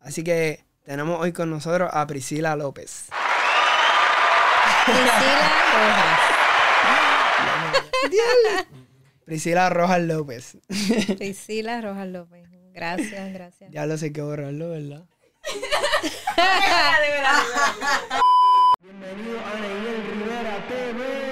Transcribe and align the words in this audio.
Así 0.00 0.24
que 0.24 0.64
tenemos 0.84 1.20
hoy 1.20 1.32
con 1.32 1.50
nosotros 1.50 1.90
a 1.92 2.06
Priscila 2.06 2.56
López. 2.56 3.08
Priscila 4.86 5.52
Rojas. 5.74 6.20
Priscila 9.24 9.70
Rojas 9.70 10.00
López. 10.00 10.58
Priscila 11.18 11.80
Rojas 11.80 12.06
López. 12.08 12.48
Gracias, 12.72 13.32
gracias. 13.32 13.70
Ya 13.72 13.86
lo 13.86 13.98
sé 13.98 14.12
que 14.12 14.22
borrarlo, 14.22 14.70
¿verdad? 14.70 15.04
Bienvenido 18.80 19.40
a 19.40 19.54
Neyel 19.60 20.06
Rivera 20.06 20.64
TV. 20.68 21.27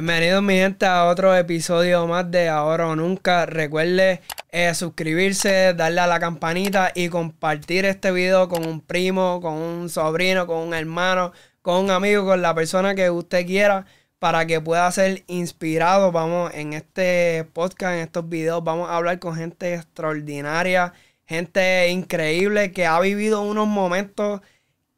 Bienvenidos 0.00 0.42
mi 0.42 0.54
gente 0.54 0.86
a 0.86 1.04
otro 1.04 1.36
episodio 1.36 2.06
más 2.06 2.30
de 2.30 2.48
Ahora 2.48 2.88
o 2.88 2.96
Nunca. 2.96 3.44
Recuerde 3.44 4.22
eh, 4.48 4.74
suscribirse, 4.74 5.74
darle 5.74 6.00
a 6.00 6.06
la 6.06 6.18
campanita 6.18 6.90
y 6.94 7.10
compartir 7.10 7.84
este 7.84 8.10
video 8.10 8.48
con 8.48 8.64
un 8.64 8.80
primo, 8.80 9.42
con 9.42 9.52
un 9.52 9.90
sobrino, 9.90 10.46
con 10.46 10.56
un 10.56 10.72
hermano, 10.72 11.34
con 11.60 11.84
un 11.84 11.90
amigo, 11.90 12.24
con 12.24 12.40
la 12.40 12.54
persona 12.54 12.94
que 12.94 13.10
usted 13.10 13.44
quiera 13.44 13.84
para 14.18 14.46
que 14.46 14.58
pueda 14.62 14.90
ser 14.90 15.22
inspirado. 15.26 16.12
Vamos 16.12 16.50
en 16.54 16.72
este 16.72 17.44
podcast, 17.52 17.92
en 17.92 18.00
estos 18.00 18.26
videos, 18.26 18.64
vamos 18.64 18.88
a 18.88 18.96
hablar 18.96 19.18
con 19.18 19.36
gente 19.36 19.74
extraordinaria, 19.74 20.94
gente 21.26 21.90
increíble 21.90 22.72
que 22.72 22.86
ha 22.86 22.98
vivido 23.00 23.42
unos 23.42 23.68
momentos 23.68 24.40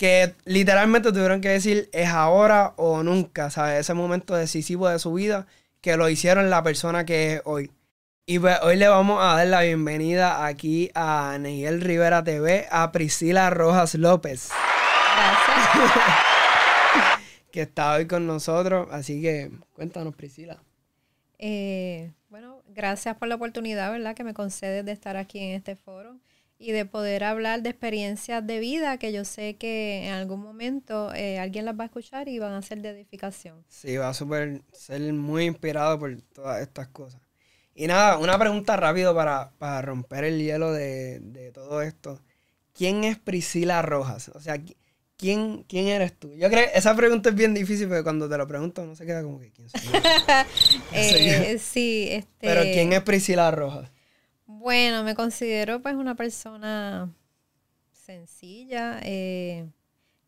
que 0.02 0.34
literalmente 0.46 1.12
tuvieron 1.12 1.40
que 1.40 1.50
decir 1.50 1.88
es 1.92 2.08
ahora 2.08 2.74
o 2.74 3.04
nunca, 3.04 3.50
¿sabes? 3.50 3.78
Ese 3.78 3.94
momento 3.94 4.34
decisivo 4.34 4.88
de 4.88 4.98
su 4.98 5.12
vida 5.12 5.46
que 5.80 5.96
lo 5.96 6.08
hicieron 6.08 6.50
la 6.50 6.64
persona 6.64 7.04
que 7.04 7.34
es 7.34 7.42
hoy. 7.44 7.70
Y 8.26 8.40
pues 8.40 8.58
hoy 8.62 8.74
le 8.74 8.88
vamos 8.88 9.22
a 9.22 9.36
dar 9.36 9.46
la 9.46 9.60
bienvenida 9.60 10.44
aquí 10.44 10.90
a 10.96 11.36
Neyel 11.38 11.80
Rivera 11.80 12.24
TV, 12.24 12.66
a 12.72 12.90
Priscila 12.90 13.48
Rojas 13.50 13.94
López, 13.94 14.50
Gracias. 15.14 15.84
que 17.52 17.62
está 17.62 17.92
hoy 17.92 18.08
con 18.08 18.26
nosotros. 18.26 18.88
Así 18.90 19.22
que 19.22 19.52
cuéntanos, 19.72 20.16
Priscila. 20.16 20.60
Eh, 21.38 22.10
bueno, 22.28 22.60
gracias 22.70 23.16
por 23.18 23.28
la 23.28 23.36
oportunidad, 23.36 23.92
¿verdad? 23.92 24.16
Que 24.16 24.24
me 24.24 24.34
concedes 24.34 24.84
de 24.84 24.90
estar 24.90 25.16
aquí 25.16 25.38
en 25.38 25.54
este 25.54 25.76
foro 25.76 26.18
y 26.62 26.72
de 26.72 26.84
poder 26.86 27.24
hablar 27.24 27.62
de 27.62 27.70
experiencias 27.70 28.46
de 28.46 28.58
vida 28.60 28.96
que 28.98 29.12
yo 29.12 29.24
sé 29.24 29.56
que 29.56 30.06
en 30.06 30.12
algún 30.14 30.40
momento 30.40 31.12
eh, 31.14 31.38
alguien 31.38 31.64
las 31.64 31.78
va 31.78 31.84
a 31.84 31.86
escuchar 31.86 32.28
y 32.28 32.38
van 32.38 32.52
a 32.52 32.62
ser 32.62 32.80
de 32.82 32.90
edificación. 32.90 33.64
Sí, 33.68 33.96
va 33.96 34.10
a 34.10 34.14
super, 34.14 34.62
ser 34.72 35.00
muy 35.12 35.44
inspirado 35.46 35.98
por 35.98 36.16
todas 36.34 36.62
estas 36.62 36.88
cosas. 36.88 37.20
Y 37.74 37.86
nada, 37.86 38.18
una 38.18 38.38
pregunta 38.38 38.76
rápido 38.76 39.14
para, 39.14 39.50
para 39.58 39.82
romper 39.82 40.24
el 40.24 40.38
hielo 40.38 40.72
de, 40.72 41.20
de 41.20 41.52
todo 41.52 41.82
esto. 41.82 42.20
¿Quién 42.74 43.04
es 43.04 43.18
Priscila 43.18 43.82
Rojas? 43.82 44.28
O 44.34 44.40
sea, 44.40 44.56
¿qui- 44.56 44.76
¿quién, 45.16 45.64
quién 45.68 45.88
eres 45.88 46.12
tú? 46.18 46.34
Yo 46.34 46.48
creo 46.50 46.66
que 46.70 46.78
esa 46.78 46.94
pregunta 46.96 47.30
es 47.30 47.34
bien 47.34 47.54
difícil 47.54 47.88
porque 47.88 48.02
cuando 48.02 48.28
te 48.28 48.36
lo 48.38 48.46
pregunto 48.46 48.84
no 48.84 48.94
se 48.94 49.06
queda 49.06 49.22
como 49.22 49.40
que 49.40 49.50
quién 49.50 49.68
soy 49.68 49.80
yo? 49.80 49.90
Eh, 50.94 51.58
sí, 51.58 52.08
este. 52.10 52.28
Pero 52.40 52.62
¿quién 52.62 52.92
es 52.92 53.02
Priscila 53.02 53.50
Rojas? 53.50 53.90
Bueno, 54.62 55.02
me 55.02 55.16
considero 55.16 55.82
pues 55.82 55.96
una 55.96 56.14
persona 56.14 57.12
sencilla, 57.92 59.00
eh, 59.02 59.68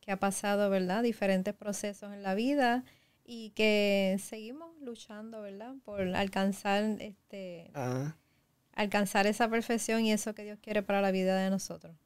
que 0.01 0.13
ha 0.13 0.19
pasado, 0.19 0.71
¿verdad? 0.71 1.03
Diferentes 1.05 1.55
procesos 1.55 2.13
en 2.13 2.23
la 2.25 2.35
vida 2.35 2.85
y 3.25 3.51
que 3.51 4.19
seguimos 4.23 4.71
luchando, 4.83 5.43
¿verdad? 5.43 5.75
Por 5.85 6.03
alcanzar, 6.17 6.85
este, 7.01 7.71
Ah. 7.75 8.17
alcanzar 8.75 9.27
esa 9.27 9.49
perfección 9.49 10.05
y 10.05 10.13
eso 10.13 10.35
que 10.35 10.45
Dios 10.45 10.59
quiere 10.61 10.83
para 10.83 11.01
la 11.01 11.11
vida 11.13 11.37
de 11.39 11.51
nosotros. 11.51 11.97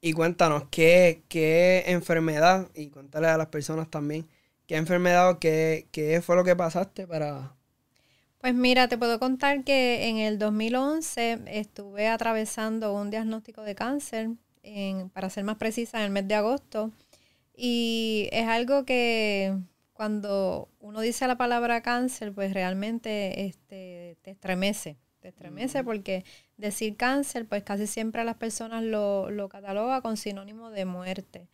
Y 0.00 0.12
cuéntanos, 0.12 0.64
¿qué, 0.70 1.24
qué 1.28 1.84
enfermedad? 1.86 2.70
Y 2.74 2.90
cuéntale 2.90 3.26
a 3.28 3.38
las 3.38 3.48
personas 3.48 3.90
también, 3.90 4.28
¿qué 4.66 4.76
enfermedad 4.76 5.30
o 5.30 5.38
qué, 5.40 5.88
qué 5.92 6.20
fue 6.22 6.36
lo 6.36 6.44
que 6.44 6.54
pasaste 6.56 7.06
para... 7.06 7.56
Pues 8.44 8.54
mira, 8.54 8.88
te 8.88 8.98
puedo 8.98 9.18
contar 9.18 9.64
que 9.64 10.06
en 10.06 10.18
el 10.18 10.38
2011 10.38 11.38
estuve 11.46 12.08
atravesando 12.08 12.92
un 12.92 13.08
diagnóstico 13.08 13.62
de 13.62 13.74
cáncer, 13.74 14.32
en, 14.62 15.08
para 15.08 15.30
ser 15.30 15.44
más 15.44 15.56
precisa, 15.56 15.96
en 16.00 16.04
el 16.04 16.10
mes 16.10 16.28
de 16.28 16.34
agosto. 16.34 16.92
Y 17.56 18.28
es 18.32 18.46
algo 18.46 18.84
que 18.84 19.56
cuando 19.94 20.68
uno 20.78 21.00
dice 21.00 21.26
la 21.26 21.38
palabra 21.38 21.80
cáncer, 21.80 22.34
pues 22.34 22.52
realmente 22.52 23.46
este, 23.46 24.18
te 24.20 24.32
estremece. 24.32 24.98
Te 25.20 25.28
estremece 25.28 25.82
porque 25.82 26.22
decir 26.58 26.98
cáncer, 26.98 27.48
pues 27.48 27.62
casi 27.62 27.86
siempre 27.86 28.24
las 28.24 28.36
personas 28.36 28.82
lo, 28.82 29.30
lo 29.30 29.48
catalogan 29.48 30.02
con 30.02 30.18
sinónimo 30.18 30.68
de 30.68 30.84
muerte. 30.84 31.48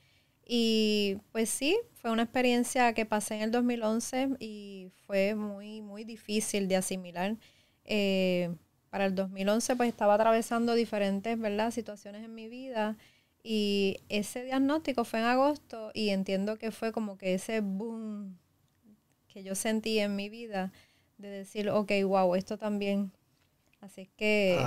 Y 0.53 1.19
pues 1.31 1.49
sí, 1.49 1.79
fue 1.95 2.11
una 2.11 2.25
experiencia 2.25 2.93
que 2.93 3.07
pasé 3.07 3.37
en 3.37 3.43
el 3.43 3.51
2011 3.53 4.31
y 4.41 4.91
fue 5.07 5.37
muy, 5.37 5.81
muy 5.81 6.03
difícil 6.03 6.67
de 6.67 6.75
asimilar. 6.75 7.37
Eh, 7.85 8.53
para 8.91 9.07
el 9.07 9.15
2011 9.15 9.77
pues 9.77 9.89
estaba 9.89 10.15
atravesando 10.15 10.75
diferentes, 10.75 11.39
¿verdad? 11.39 11.71
situaciones 11.71 12.25
en 12.25 12.35
mi 12.35 12.49
vida 12.49 12.97
y 13.45 13.99
ese 14.09 14.43
diagnóstico 14.43 15.05
fue 15.05 15.21
en 15.21 15.27
agosto 15.27 15.93
y 15.95 16.09
entiendo 16.09 16.59
que 16.59 16.73
fue 16.73 16.91
como 16.91 17.17
que 17.17 17.35
ese 17.35 17.61
boom 17.61 18.37
que 19.29 19.45
yo 19.45 19.55
sentí 19.55 20.01
en 20.01 20.17
mi 20.17 20.31
vida 20.31 20.73
de 21.17 21.29
decir, 21.29 21.71
ok, 21.71 21.93
wow, 22.05 22.35
esto 22.35 22.59
también. 22.59 23.13
Así 23.81 24.11
que... 24.17 24.59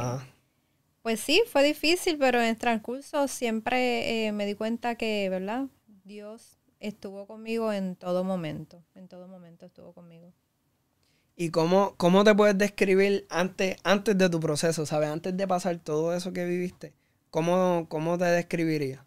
Pues 1.03 1.19
sí, 1.19 1.43
fue 1.51 1.65
difícil, 1.65 2.17
pero 2.17 2.39
en 2.39 2.47
el 2.47 2.57
transcurso 2.57 3.27
siempre 3.27 4.25
eh, 4.25 4.31
me 4.31 4.45
di 4.45 4.55
cuenta 4.55 4.95
que, 4.95 5.29
¿verdad? 5.29 5.67
Dios 6.05 6.57
estuvo 6.79 7.27
conmigo 7.27 7.73
en 7.73 7.97
todo 7.97 8.23
momento. 8.23 8.81
En 8.95 9.09
todo 9.09 9.27
momento 9.27 9.65
estuvo 9.65 9.91
conmigo. 9.91 10.31
¿Y 11.35 11.49
cómo, 11.49 11.95
cómo 11.97 12.23
te 12.23 12.33
puedes 12.33 12.57
describir 12.57 13.27
antes, 13.29 13.75
antes 13.83 14.17
de 14.17 14.29
tu 14.29 14.39
proceso, 14.39 14.85
¿sabes? 14.85 15.09
Antes 15.09 15.35
de 15.35 15.45
pasar 15.45 15.77
todo 15.79 16.15
eso 16.15 16.31
que 16.31 16.45
viviste, 16.45 16.93
¿cómo, 17.31 17.87
cómo 17.89 18.17
te 18.17 18.25
describirías? 18.25 19.01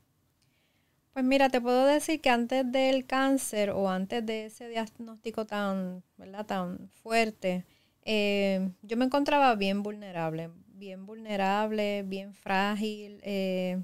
Pues 1.15 1.25
mira, 1.25 1.49
te 1.49 1.63
puedo 1.63 1.87
decir 1.87 2.21
que 2.21 2.29
antes 2.29 2.71
del 2.71 3.07
cáncer 3.07 3.71
o 3.71 3.89
antes 3.89 4.27
de 4.27 4.47
ese 4.47 4.69
diagnóstico 4.69 5.47
tan, 5.47 6.03
¿verdad? 6.19 6.45
Tan 6.45 6.91
fuerte, 7.03 7.65
eh, 8.03 8.69
yo 8.83 8.99
me 8.99 9.07
encontraba 9.07 9.55
bien 9.55 9.83
vulnerable, 9.83 10.51
bien 10.77 11.07
vulnerable, 11.07 12.03
bien 12.03 12.35
frágil, 12.35 13.21
eh, 13.23 13.83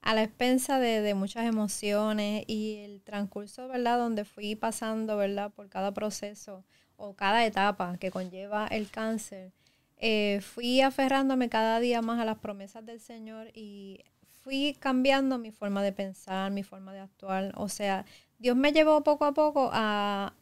a 0.00 0.14
la 0.14 0.24
expensa 0.24 0.78
de, 0.78 1.14
muchas 1.14 1.46
emociones 1.46 2.44
y 2.48 2.76
el 2.84 3.02
transcurso, 3.02 3.68
¿verdad? 3.68 3.98
Donde 3.98 4.24
fui 4.24 4.56
pasando, 4.56 5.16
¿verdad? 5.16 5.52
Por 5.52 5.68
cada 5.68 5.92
proceso 5.94 6.64
o 6.96 7.14
cada 7.14 7.46
etapa 7.46 7.96
que 7.98 8.10
conlleva 8.10 8.66
el 8.66 8.90
cáncer, 8.90 9.52
eh, 9.96 10.40
fui 10.42 10.80
aferrándome 10.80 11.48
cada 11.48 11.78
día 11.78 12.02
más 12.02 12.20
a 12.20 12.24
las 12.24 12.38
promesas 12.38 12.84
del 12.84 13.00
Señor 13.00 13.48
y 13.54 14.04
fui 14.42 14.76
cambiando 14.80 15.38
mi 15.38 15.52
forma 15.52 15.82
de 15.82 15.92
pensar, 15.92 16.50
mi 16.50 16.64
forma 16.64 16.92
de 16.92 17.00
actuar. 17.00 17.52
O 17.56 17.68
sea, 17.68 18.04
Dios 18.38 18.56
me 18.56 18.72
llevó 18.72 19.04
poco 19.04 19.24
a 19.24 19.32
poco 19.32 19.70
a 19.72 20.34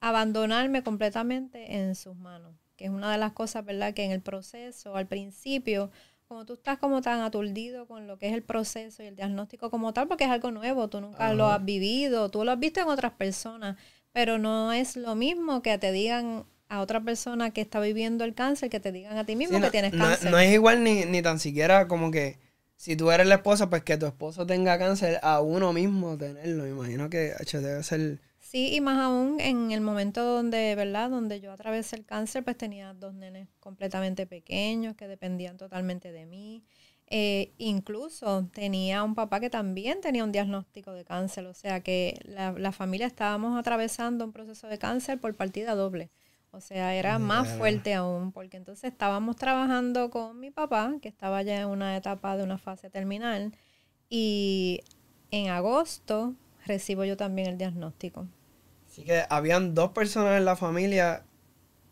abandonarme 0.00 0.82
completamente 0.82 1.76
en 1.76 1.94
sus 1.94 2.16
manos, 2.16 2.54
que 2.76 2.84
es 2.84 2.90
una 2.90 3.10
de 3.12 3.18
las 3.18 3.32
cosas, 3.32 3.64
¿verdad? 3.64 3.94
Que 3.94 4.04
en 4.04 4.10
el 4.12 4.20
proceso, 4.20 4.96
al 4.96 5.06
principio, 5.06 5.90
como 6.28 6.44
tú 6.44 6.54
estás 6.54 6.78
como 6.78 7.00
tan 7.02 7.20
aturdido 7.20 7.86
con 7.86 8.06
lo 8.06 8.18
que 8.18 8.28
es 8.28 8.34
el 8.34 8.42
proceso 8.42 9.02
y 9.02 9.06
el 9.06 9.16
diagnóstico 9.16 9.70
como 9.70 9.92
tal, 9.92 10.08
porque 10.08 10.24
es 10.24 10.30
algo 10.30 10.50
nuevo, 10.50 10.88
tú 10.88 11.00
nunca 11.00 11.32
lo 11.34 11.48
has 11.50 11.64
vivido, 11.64 12.30
tú 12.30 12.44
lo 12.44 12.52
has 12.52 12.58
visto 12.58 12.80
en 12.80 12.88
otras 12.88 13.12
personas, 13.12 13.76
pero 14.12 14.38
no 14.38 14.72
es 14.72 14.96
lo 14.96 15.14
mismo 15.14 15.62
que 15.62 15.78
te 15.78 15.92
digan 15.92 16.44
a 16.68 16.80
otra 16.80 17.00
persona 17.00 17.50
que 17.52 17.60
está 17.60 17.78
viviendo 17.78 18.24
el 18.24 18.34
cáncer, 18.34 18.70
que 18.70 18.80
te 18.80 18.90
digan 18.90 19.16
a 19.16 19.24
ti 19.24 19.36
mismo 19.36 19.54
Sí, 19.56 19.60
que 19.60 19.66
no, 19.66 19.70
tienes 19.70 19.92
no- 19.92 20.04
cáncer. 20.04 20.30
no 20.32 20.38
es 20.38 20.52
igual 20.52 20.82
ni, 20.82 21.04
ni 21.04 21.22
tan 21.22 21.38
siquiera 21.38 21.86
como 21.86 22.10
que 22.10 22.38
si 22.74 22.96
tú 22.96 23.10
eres 23.12 23.26
la 23.28 23.36
esposa, 23.36 23.70
pues 23.70 23.84
que 23.84 23.96
tu 23.96 24.06
esposo 24.06 24.44
tenga 24.46 24.78
cáncer, 24.78 25.20
a 25.22 25.40
uno 25.40 25.72
mismo 25.72 26.18
tenerlo. 26.18 26.64
Me 26.64 26.70
imagino 26.70 27.08
que 27.08 27.32
hecho, 27.40 27.60
debe 27.60 27.82
ser... 27.84 28.18
Sí, 28.46 28.72
y 28.72 28.80
más 28.80 28.96
aún 28.98 29.40
en 29.40 29.72
el 29.72 29.80
momento 29.80 30.22
donde, 30.24 30.76
¿verdad? 30.76 31.10
Donde 31.10 31.40
yo 31.40 31.50
atravesé 31.50 31.96
el 31.96 32.04
cáncer, 32.04 32.44
pues 32.44 32.56
tenía 32.56 32.94
dos 32.94 33.12
nenes 33.12 33.48
completamente 33.58 34.24
pequeños 34.24 34.94
que 34.94 35.08
dependían 35.08 35.56
totalmente 35.56 36.12
de 36.12 36.26
mí. 36.26 36.62
Eh, 37.08 37.54
incluso 37.58 38.48
tenía 38.52 39.02
un 39.02 39.16
papá 39.16 39.40
que 39.40 39.50
también 39.50 40.00
tenía 40.00 40.22
un 40.22 40.30
diagnóstico 40.30 40.92
de 40.92 41.04
cáncer, 41.04 41.44
o 41.46 41.54
sea 41.54 41.80
que 41.80 42.20
la, 42.22 42.52
la 42.52 42.70
familia 42.70 43.08
estábamos 43.08 43.58
atravesando 43.58 44.24
un 44.24 44.32
proceso 44.32 44.68
de 44.68 44.78
cáncer 44.78 45.18
por 45.20 45.34
partida 45.34 45.74
doble. 45.74 46.12
O 46.52 46.60
sea, 46.60 46.94
era 46.94 47.18
más 47.18 47.48
fuerte 47.48 47.94
aún, 47.94 48.30
porque 48.30 48.58
entonces 48.58 48.92
estábamos 48.92 49.34
trabajando 49.34 50.08
con 50.08 50.38
mi 50.38 50.52
papá, 50.52 50.94
que 51.02 51.08
estaba 51.08 51.42
ya 51.42 51.62
en 51.62 51.68
una 51.68 51.96
etapa 51.96 52.36
de 52.36 52.44
una 52.44 52.58
fase 52.58 52.90
terminal, 52.90 53.52
y 54.08 54.82
en 55.32 55.48
agosto 55.48 56.36
recibo 56.64 57.04
yo 57.04 57.16
también 57.16 57.48
el 57.48 57.58
diagnóstico. 57.58 58.28
Así 58.96 59.04
que 59.04 59.24
habían 59.28 59.74
dos 59.74 59.90
personas 59.90 60.38
en 60.38 60.46
la 60.46 60.56
familia, 60.56 61.22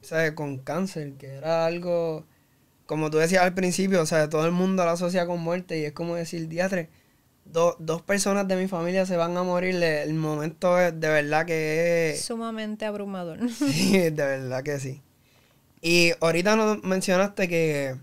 o 0.00 0.34
con 0.34 0.56
cáncer, 0.56 1.12
que 1.18 1.34
era 1.34 1.66
algo, 1.66 2.24
como 2.86 3.10
tú 3.10 3.18
decías 3.18 3.42
al 3.42 3.52
principio, 3.52 4.00
o 4.00 4.06
sea, 4.06 4.30
todo 4.30 4.46
el 4.46 4.52
mundo 4.52 4.86
lo 4.86 4.90
asocia 4.92 5.26
con 5.26 5.38
muerte 5.38 5.78
y 5.78 5.84
es 5.84 5.92
como 5.92 6.14
decir, 6.14 6.48
diatre, 6.48 6.88
dos 7.44 8.00
personas 8.00 8.48
de 8.48 8.56
mi 8.56 8.68
familia 8.68 9.04
se 9.04 9.18
van 9.18 9.36
a 9.36 9.42
morir, 9.42 9.74
el 9.82 10.14
momento 10.14 10.80
es 10.80 10.98
de 10.98 11.08
verdad 11.08 11.44
que 11.44 12.12
es... 12.12 12.24
Sumamente 12.24 12.86
abrumador. 12.86 13.38
Sí, 13.50 13.98
de 13.98 14.10
verdad 14.10 14.62
que 14.62 14.80
sí. 14.80 15.02
Y 15.82 16.12
ahorita 16.22 16.56
nos 16.56 16.82
mencionaste 16.84 17.48
que 17.48 17.96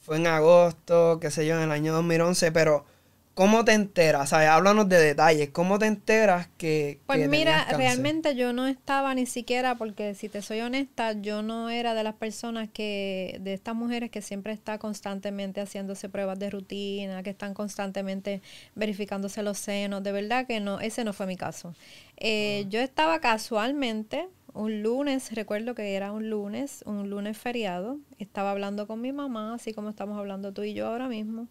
fue 0.00 0.18
en 0.18 0.26
agosto, 0.26 1.18
qué 1.18 1.30
sé 1.30 1.46
yo, 1.46 1.56
en 1.56 1.62
el 1.62 1.70
año 1.70 1.94
2011, 1.94 2.52
pero 2.52 2.84
¿Cómo 3.34 3.64
te 3.64 3.72
enteras? 3.72 4.32
O 4.32 4.36
sea, 4.36 4.54
háblanos 4.54 4.88
de 4.88 4.96
detalles. 4.98 5.50
¿Cómo 5.50 5.80
te 5.80 5.86
enteras 5.86 6.48
que... 6.56 7.00
Pues 7.06 7.28
mira, 7.28 7.64
realmente 7.64 8.36
yo 8.36 8.52
no 8.52 8.68
estaba 8.68 9.12
ni 9.12 9.26
siquiera, 9.26 9.74
porque 9.74 10.14
si 10.14 10.28
te 10.28 10.40
soy 10.40 10.60
honesta, 10.60 11.14
yo 11.20 11.42
no 11.42 11.68
era 11.68 11.94
de 11.94 12.04
las 12.04 12.14
personas 12.14 12.68
que, 12.72 13.38
de 13.40 13.52
estas 13.52 13.74
mujeres 13.74 14.12
que 14.12 14.22
siempre 14.22 14.52
está 14.52 14.78
constantemente 14.78 15.60
haciéndose 15.60 16.08
pruebas 16.08 16.38
de 16.38 16.48
rutina, 16.48 17.24
que 17.24 17.30
están 17.30 17.54
constantemente 17.54 18.40
verificándose 18.76 19.42
los 19.42 19.58
senos. 19.58 20.04
De 20.04 20.12
verdad 20.12 20.46
que 20.46 20.60
no, 20.60 20.78
ese 20.78 21.02
no 21.02 21.12
fue 21.12 21.26
mi 21.26 21.36
caso. 21.36 21.74
Eh, 22.16 22.62
ah. 22.64 22.68
Yo 22.68 22.78
estaba 22.78 23.18
casualmente, 23.18 24.28
un 24.52 24.84
lunes, 24.84 25.34
recuerdo 25.34 25.74
que 25.74 25.96
era 25.96 26.12
un 26.12 26.30
lunes, 26.30 26.84
un 26.86 27.10
lunes 27.10 27.36
feriado, 27.36 27.98
estaba 28.20 28.52
hablando 28.52 28.86
con 28.86 29.00
mi 29.00 29.10
mamá, 29.10 29.54
así 29.54 29.72
como 29.72 29.88
estamos 29.88 30.16
hablando 30.16 30.52
tú 30.52 30.62
y 30.62 30.72
yo 30.72 30.86
ahora 30.86 31.08
mismo 31.08 31.48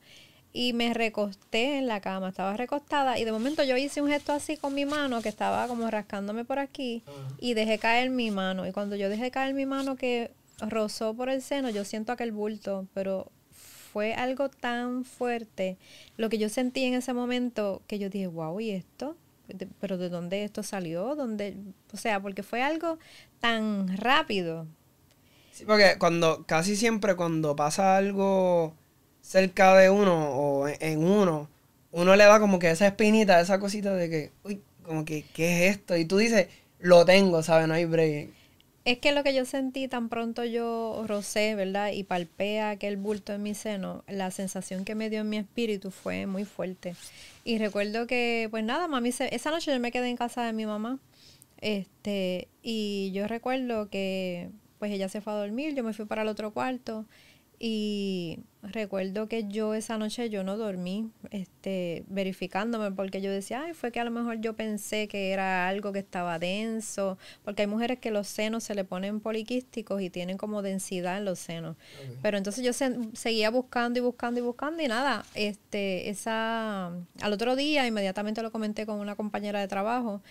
y 0.54 0.74
me 0.74 0.94
recosté 0.94 1.80
en 1.80 1.88
la 1.88 2.00
cama, 2.00 2.30
estaba 2.30 2.56
recostada 2.56 3.18
y 3.18 3.26
de 3.26 3.32
momento 3.32 3.64
yo 3.64 3.76
hice 3.76 4.02
un 4.04 4.10
gesto 4.10 4.34
así 4.34 4.56
con 4.56 4.76
mi 4.76 4.86
mano 4.86 5.22
que 5.24 5.30
estaba 5.30 5.68
como 5.68 5.90
rascándome 5.90 6.46
por 6.46 6.60
aquí 6.60 7.04
y 7.40 7.56
dejé 7.56 7.80
caer 7.80 8.12
mi 8.12 8.30
mano 8.30 8.68
y 8.68 8.72
cuando 8.72 8.96
yo 8.96 9.10
dejé 9.10 9.32
caer 9.32 9.56
mi 9.56 9.66
mano 9.66 9.96
que 9.96 10.32
rozó 10.60 11.16
por 11.16 11.30
el 11.30 11.42
seno, 11.42 11.72
yo 11.72 11.84
siento 11.84 12.12
aquel 12.12 12.32
bulto, 12.32 12.88
pero 12.94 13.32
fue 13.92 14.14
algo 14.14 14.50
tan 14.50 15.06
fuerte 15.06 15.78
lo 16.18 16.30
que 16.30 16.38
yo 16.38 16.50
sentí 16.50 16.84
en 16.84 16.94
ese 16.94 17.14
momento 17.14 17.82
que 17.88 17.98
yo 17.98 18.10
dije, 18.10 18.28
wow, 18.28 18.60
¿y 18.60 18.72
esto? 18.72 19.18
¿Pero 19.80 19.98
de 19.98 20.10
dónde 20.10 20.44
esto 20.44 20.64
salió? 20.64 21.16
¿Dónde? 21.16 21.58
O 21.92 21.98
sea, 21.98 22.20
porque 22.22 22.44
fue 22.44 22.62
algo 22.62 22.98
tan 23.40 23.98
rápido. 23.98 24.68
Sí, 25.52 25.66
porque 25.66 25.98
cuando, 26.00 26.46
casi 26.48 26.76
siempre 26.76 27.16
cuando 27.16 27.56
pasa 27.56 27.98
algo 27.98 28.74
cerca 29.24 29.76
de 29.76 29.90
uno 29.90 30.30
o 30.36 30.68
en 30.68 31.04
uno, 31.04 31.50
uno 31.92 32.16
le 32.16 32.26
da 32.26 32.40
como 32.40 32.60
que 32.60 32.70
esa 32.70 32.88
espinita, 32.88 33.40
esa 33.40 33.60
cosita 33.60 33.96
de 33.96 34.10
que, 34.10 34.32
uy, 34.44 34.62
como 34.84 35.06
que, 35.06 35.24
¿qué 35.34 35.68
es 35.70 35.78
esto? 35.78 35.96
Y 35.96 36.06
tú 36.06 36.18
dices, 36.18 36.48
lo 36.80 37.06
tengo, 37.06 37.42
¿sabes? 37.42 37.68
No 37.68 37.74
hay 37.74 37.86
break. 37.86 38.30
Es 38.86 38.98
que 38.98 39.14
lo 39.14 39.24
que 39.24 39.34
yo 39.34 39.46
sentí 39.46 39.88
tan 39.88 40.10
pronto 40.10 40.44
yo 40.44 41.06
rocé, 41.08 41.56
¿verdad? 41.56 41.94
Y 41.94 42.04
palpé 42.04 42.60
aquel 42.60 42.98
bulto 42.98 43.32
en 43.32 43.42
mi 43.42 43.56
seno, 43.56 44.04
la 44.08 44.30
sensación 44.30 44.84
que 44.84 44.94
me 44.94 45.10
dio 45.10 45.22
en 45.22 45.30
mi 45.30 45.38
espíritu 45.38 45.90
fue 45.90 46.26
muy 46.26 46.44
fuerte. 46.44 46.96
Y 47.46 47.60
recuerdo 47.60 48.08
que, 48.08 48.50
pues 48.52 48.66
nada, 48.66 48.90
mami, 48.90 49.14
se, 49.14 49.34
esa 49.34 49.52
noche 49.52 49.72
yo 49.72 49.80
me 49.80 49.94
quedé 49.94 50.10
en 50.10 50.18
casa 50.18 50.44
de 50.44 50.52
mi 50.52 50.66
mamá. 50.66 51.00
Este, 51.62 52.50
y 52.62 53.12
yo 53.14 53.28
recuerdo 53.28 53.90
que, 53.90 54.50
pues 54.80 54.92
ella 54.92 55.08
se 55.08 55.22
fue 55.22 55.32
a 55.32 55.38
dormir, 55.38 55.76
yo 55.76 55.84
me 55.86 55.94
fui 55.94 56.04
para 56.04 56.24
el 56.24 56.28
otro 56.28 56.52
cuarto 56.52 57.06
y 57.60 58.40
recuerdo 58.62 59.28
que 59.28 59.48
yo 59.48 59.74
esa 59.74 59.98
noche 59.98 60.30
yo 60.30 60.44
no 60.44 60.58
dormí, 60.58 61.10
este, 61.32 62.04
verificándome, 62.08 62.92
porque 62.92 63.22
yo 63.22 63.32
decía, 63.32 63.64
ay, 63.64 63.74
fue 63.74 63.92
que 63.92 64.00
a 64.00 64.04
lo 64.04 64.12
mejor 64.12 64.40
yo 64.42 64.54
pensé 64.54 65.08
que 65.08 65.32
era 65.32 65.68
algo 65.68 65.92
que 65.92 66.00
estaba 66.00 66.40
denso, 66.40 67.18
porque 67.44 67.64
hay 67.64 67.68
mujeres 67.68 68.00
que 68.00 68.12
los 68.12 68.28
senos 68.28 68.64
se 68.64 68.76
le 68.76 68.84
ponen 68.84 69.20
poliquísticos 69.20 70.02
y 70.02 70.10
tienen 70.10 70.38
como 70.38 70.62
densidad 70.62 71.18
en 71.18 71.26
los 71.26 71.40
senos. 71.40 71.76
Pero 72.22 72.38
entonces 72.38 72.64
yo 72.64 72.74
seguía 73.14 73.50
buscando 73.50 74.00
y 74.00 74.02
buscando 74.02 74.40
y 74.40 74.44
buscando 74.44 74.82
y 74.82 74.88
nada, 74.88 75.26
este, 75.36 76.10
esa, 76.10 76.88
al 76.88 77.34
otro 77.34 77.56
día 77.56 77.86
inmediatamente 77.88 78.42
lo 78.42 78.52
comenté 78.52 78.86
con 78.86 79.00
una 79.00 79.16
compañera 79.16 79.60
de 79.60 79.68
trabajo 79.68 80.22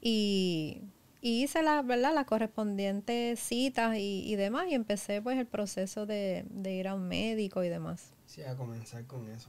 y 0.00 0.82
y 1.24 1.44
hice 1.44 1.62
las, 1.62 1.86
¿verdad? 1.86 2.12
las 2.12 2.26
correspondientes 2.26 3.38
citas 3.38 3.96
y, 3.96 4.24
y, 4.26 4.34
demás 4.34 4.66
y 4.68 4.74
empecé 4.74 5.22
pues 5.22 5.38
el 5.38 5.46
proceso 5.46 6.04
de, 6.04 6.44
ir 6.64 6.88
a 6.88 6.94
un 6.94 7.06
médico 7.06 7.62
y 7.62 7.68
demás. 7.68 8.10
Sí, 8.26 8.42
a 8.42 8.56
comenzar 8.56 9.06
con 9.06 9.28
eso. 9.30 9.48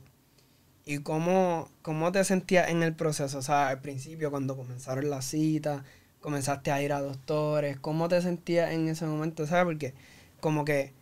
¿Y 0.86 1.00
cómo, 1.00 1.68
cómo 1.81 2.12
te 2.12 2.24
sentías 2.25 2.70
en 2.70 2.84
el 2.84 2.94
proceso? 2.94 3.40
O 3.40 3.42
sea, 3.42 3.70
al 3.70 3.81
principio 3.81 4.30
cuando 4.30 4.56
comenzaron 4.56 5.10
las 5.10 5.25
citas, 5.25 5.81
comenzaste 6.22 6.72
a 6.72 6.81
ir 6.81 6.94
a 6.94 7.02
doctores, 7.02 7.80
¿cómo 7.80 8.08
te 8.08 8.22
sentías 8.22 8.72
en 8.72 8.88
ese 8.88 9.08
momento? 9.08 9.48
¿Sabes? 9.48 9.66
Porque 9.66 9.94
como 10.42 10.66
que, 10.66 10.94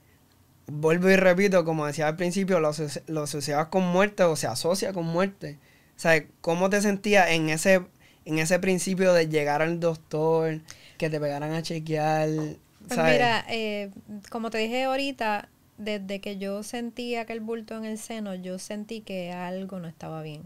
vuelvo 0.68 1.10
y 1.10 1.18
repito, 1.18 1.66
como 1.66 1.86
decía 1.86 2.08
al 2.08 2.16
principio, 2.16 2.62
lo, 2.62 2.72
lo 3.08 3.24
asociabas 3.24 3.68
con 3.68 3.84
muerte 3.84 4.24
o 4.24 4.38
se 4.38 4.48
asocia 4.48 4.94
con 4.94 5.06
muerte. 5.06 5.60
Sea, 5.98 6.26
¿cómo 6.40 6.70
te 6.70 6.82
sentías 6.82 7.30
en 7.32 7.50
ese 7.50 7.82
en 8.26 8.40
ese 8.40 8.60
principio 8.60 9.14
de 9.14 9.28
llegar 9.28 9.62
al 9.62 9.80
doctor, 9.80 10.62
que 10.98 11.10
te 11.10 11.20
pegaran 11.20 11.54
a 11.54 11.62
chequear. 11.62 12.30
Pues 12.88 13.00
mira, 13.00 13.46
eh, 13.50 13.92
como 14.30 14.50
te 14.50 14.58
dije 14.60 14.84
ahorita, 14.84 15.50
desde 15.78 16.20
que 16.22 16.38
yo 16.38 16.64
sentí 16.64 17.16
aquel 17.16 17.40
bulto 17.40 17.78
en 17.78 17.86
el 17.86 17.98
seno, 17.98 18.36
yo 18.36 18.60
sentí 18.60 19.02
que 19.02 19.32
algo 19.32 19.80
no 19.80 19.88
estaba 19.88 20.22
bien. 20.22 20.44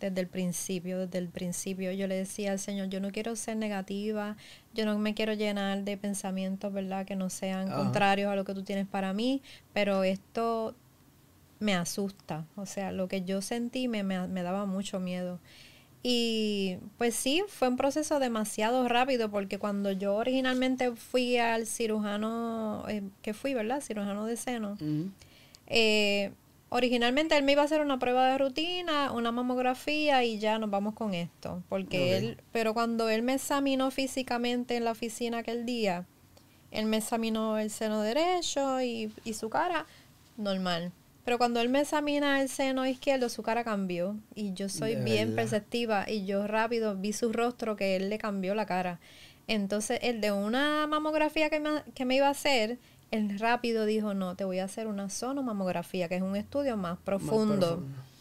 Desde 0.00 0.20
el 0.20 0.26
principio, 0.26 0.98
desde 0.98 1.18
el 1.18 1.28
principio 1.28 1.92
yo 1.92 2.08
le 2.08 2.16
decía 2.16 2.52
al 2.52 2.58
Señor, 2.58 2.88
yo 2.88 2.98
no 3.00 3.12
quiero 3.12 3.36
ser 3.36 3.56
negativa, 3.56 4.36
yo 4.74 4.84
no 4.84 4.98
me 4.98 5.14
quiero 5.14 5.34
llenar 5.34 5.84
de 5.84 5.96
pensamientos, 5.96 6.72
¿verdad? 6.72 7.06
Que 7.06 7.14
no 7.14 7.30
sean 7.30 7.70
contrarios 7.70 8.32
a 8.32 8.34
lo 8.34 8.44
que 8.44 8.54
tú 8.54 8.64
tienes 8.64 8.86
para 8.86 9.12
mí, 9.12 9.42
pero 9.72 10.02
esto 10.02 10.74
me 11.60 11.74
asusta. 11.74 12.46
O 12.56 12.66
sea, 12.66 12.90
lo 12.90 13.06
que 13.06 13.22
yo 13.22 13.42
sentí 13.42 13.86
me, 13.86 14.02
me, 14.02 14.26
me 14.26 14.42
daba 14.42 14.66
mucho 14.66 14.98
miedo. 14.98 15.38
Y 16.02 16.78
pues 16.98 17.14
sí, 17.14 17.44
fue 17.46 17.68
un 17.68 17.76
proceso 17.76 18.18
demasiado 18.18 18.88
rápido 18.88 19.30
porque 19.30 19.58
cuando 19.58 19.92
yo 19.92 20.16
originalmente 20.16 20.96
fui 20.96 21.36
al 21.36 21.66
cirujano, 21.66 22.84
eh, 22.88 23.02
que 23.22 23.34
fui, 23.34 23.54
¿verdad? 23.54 23.80
Cirujano 23.80 24.26
de 24.26 24.36
seno, 24.36 24.76
eh, 25.68 26.32
originalmente 26.70 27.36
él 27.36 27.44
me 27.44 27.52
iba 27.52 27.62
a 27.62 27.66
hacer 27.66 27.80
una 27.80 28.00
prueba 28.00 28.32
de 28.32 28.38
rutina, 28.38 29.12
una 29.12 29.30
mamografía 29.30 30.24
y 30.24 30.40
ya 30.40 30.58
nos 30.58 30.70
vamos 30.70 30.94
con 30.94 31.14
esto. 31.14 31.62
Porque 31.68 32.16
él, 32.16 32.38
pero 32.50 32.74
cuando 32.74 33.08
él 33.08 33.22
me 33.22 33.34
examinó 33.34 33.92
físicamente 33.92 34.76
en 34.76 34.84
la 34.84 34.90
oficina 34.90 35.38
aquel 35.38 35.64
día, 35.64 36.06
él 36.72 36.86
me 36.86 36.96
examinó 36.96 37.58
el 37.58 37.70
seno 37.70 38.02
derecho 38.02 38.80
y, 38.80 39.12
y 39.24 39.34
su 39.34 39.48
cara 39.50 39.86
normal. 40.36 40.90
Pero 41.24 41.38
cuando 41.38 41.60
él 41.60 41.68
me 41.68 41.80
examina 41.80 42.42
el 42.42 42.48
seno 42.48 42.86
izquierdo, 42.86 43.28
su 43.28 43.42
cara 43.42 43.62
cambió. 43.62 44.16
Y 44.34 44.54
yo 44.54 44.68
soy 44.68 44.96
bien 44.96 45.36
perceptiva 45.36 46.08
y 46.08 46.26
yo 46.26 46.46
rápido 46.46 46.96
vi 46.96 47.12
su 47.12 47.32
rostro 47.32 47.76
que 47.76 47.96
él 47.96 48.10
le 48.10 48.18
cambió 48.18 48.54
la 48.54 48.66
cara. 48.66 48.98
Entonces, 49.46 50.00
el 50.02 50.20
de 50.20 50.32
una 50.32 50.86
mamografía 50.86 51.50
que 51.50 51.60
me, 51.60 51.82
que 51.94 52.04
me 52.04 52.16
iba 52.16 52.26
a 52.26 52.30
hacer, 52.30 52.78
él 53.10 53.38
rápido 53.38 53.86
dijo, 53.86 54.14
no, 54.14 54.34
te 54.34 54.44
voy 54.44 54.58
a 54.58 54.64
hacer 54.64 54.86
una 54.86 55.10
sonomamografía, 55.10 56.08
que 56.08 56.16
es 56.16 56.22
un 56.22 56.36
estudio 56.36 56.76
más 56.76 56.98
profundo. 56.98 57.54
más 57.54 57.58
profundo. 57.58 58.12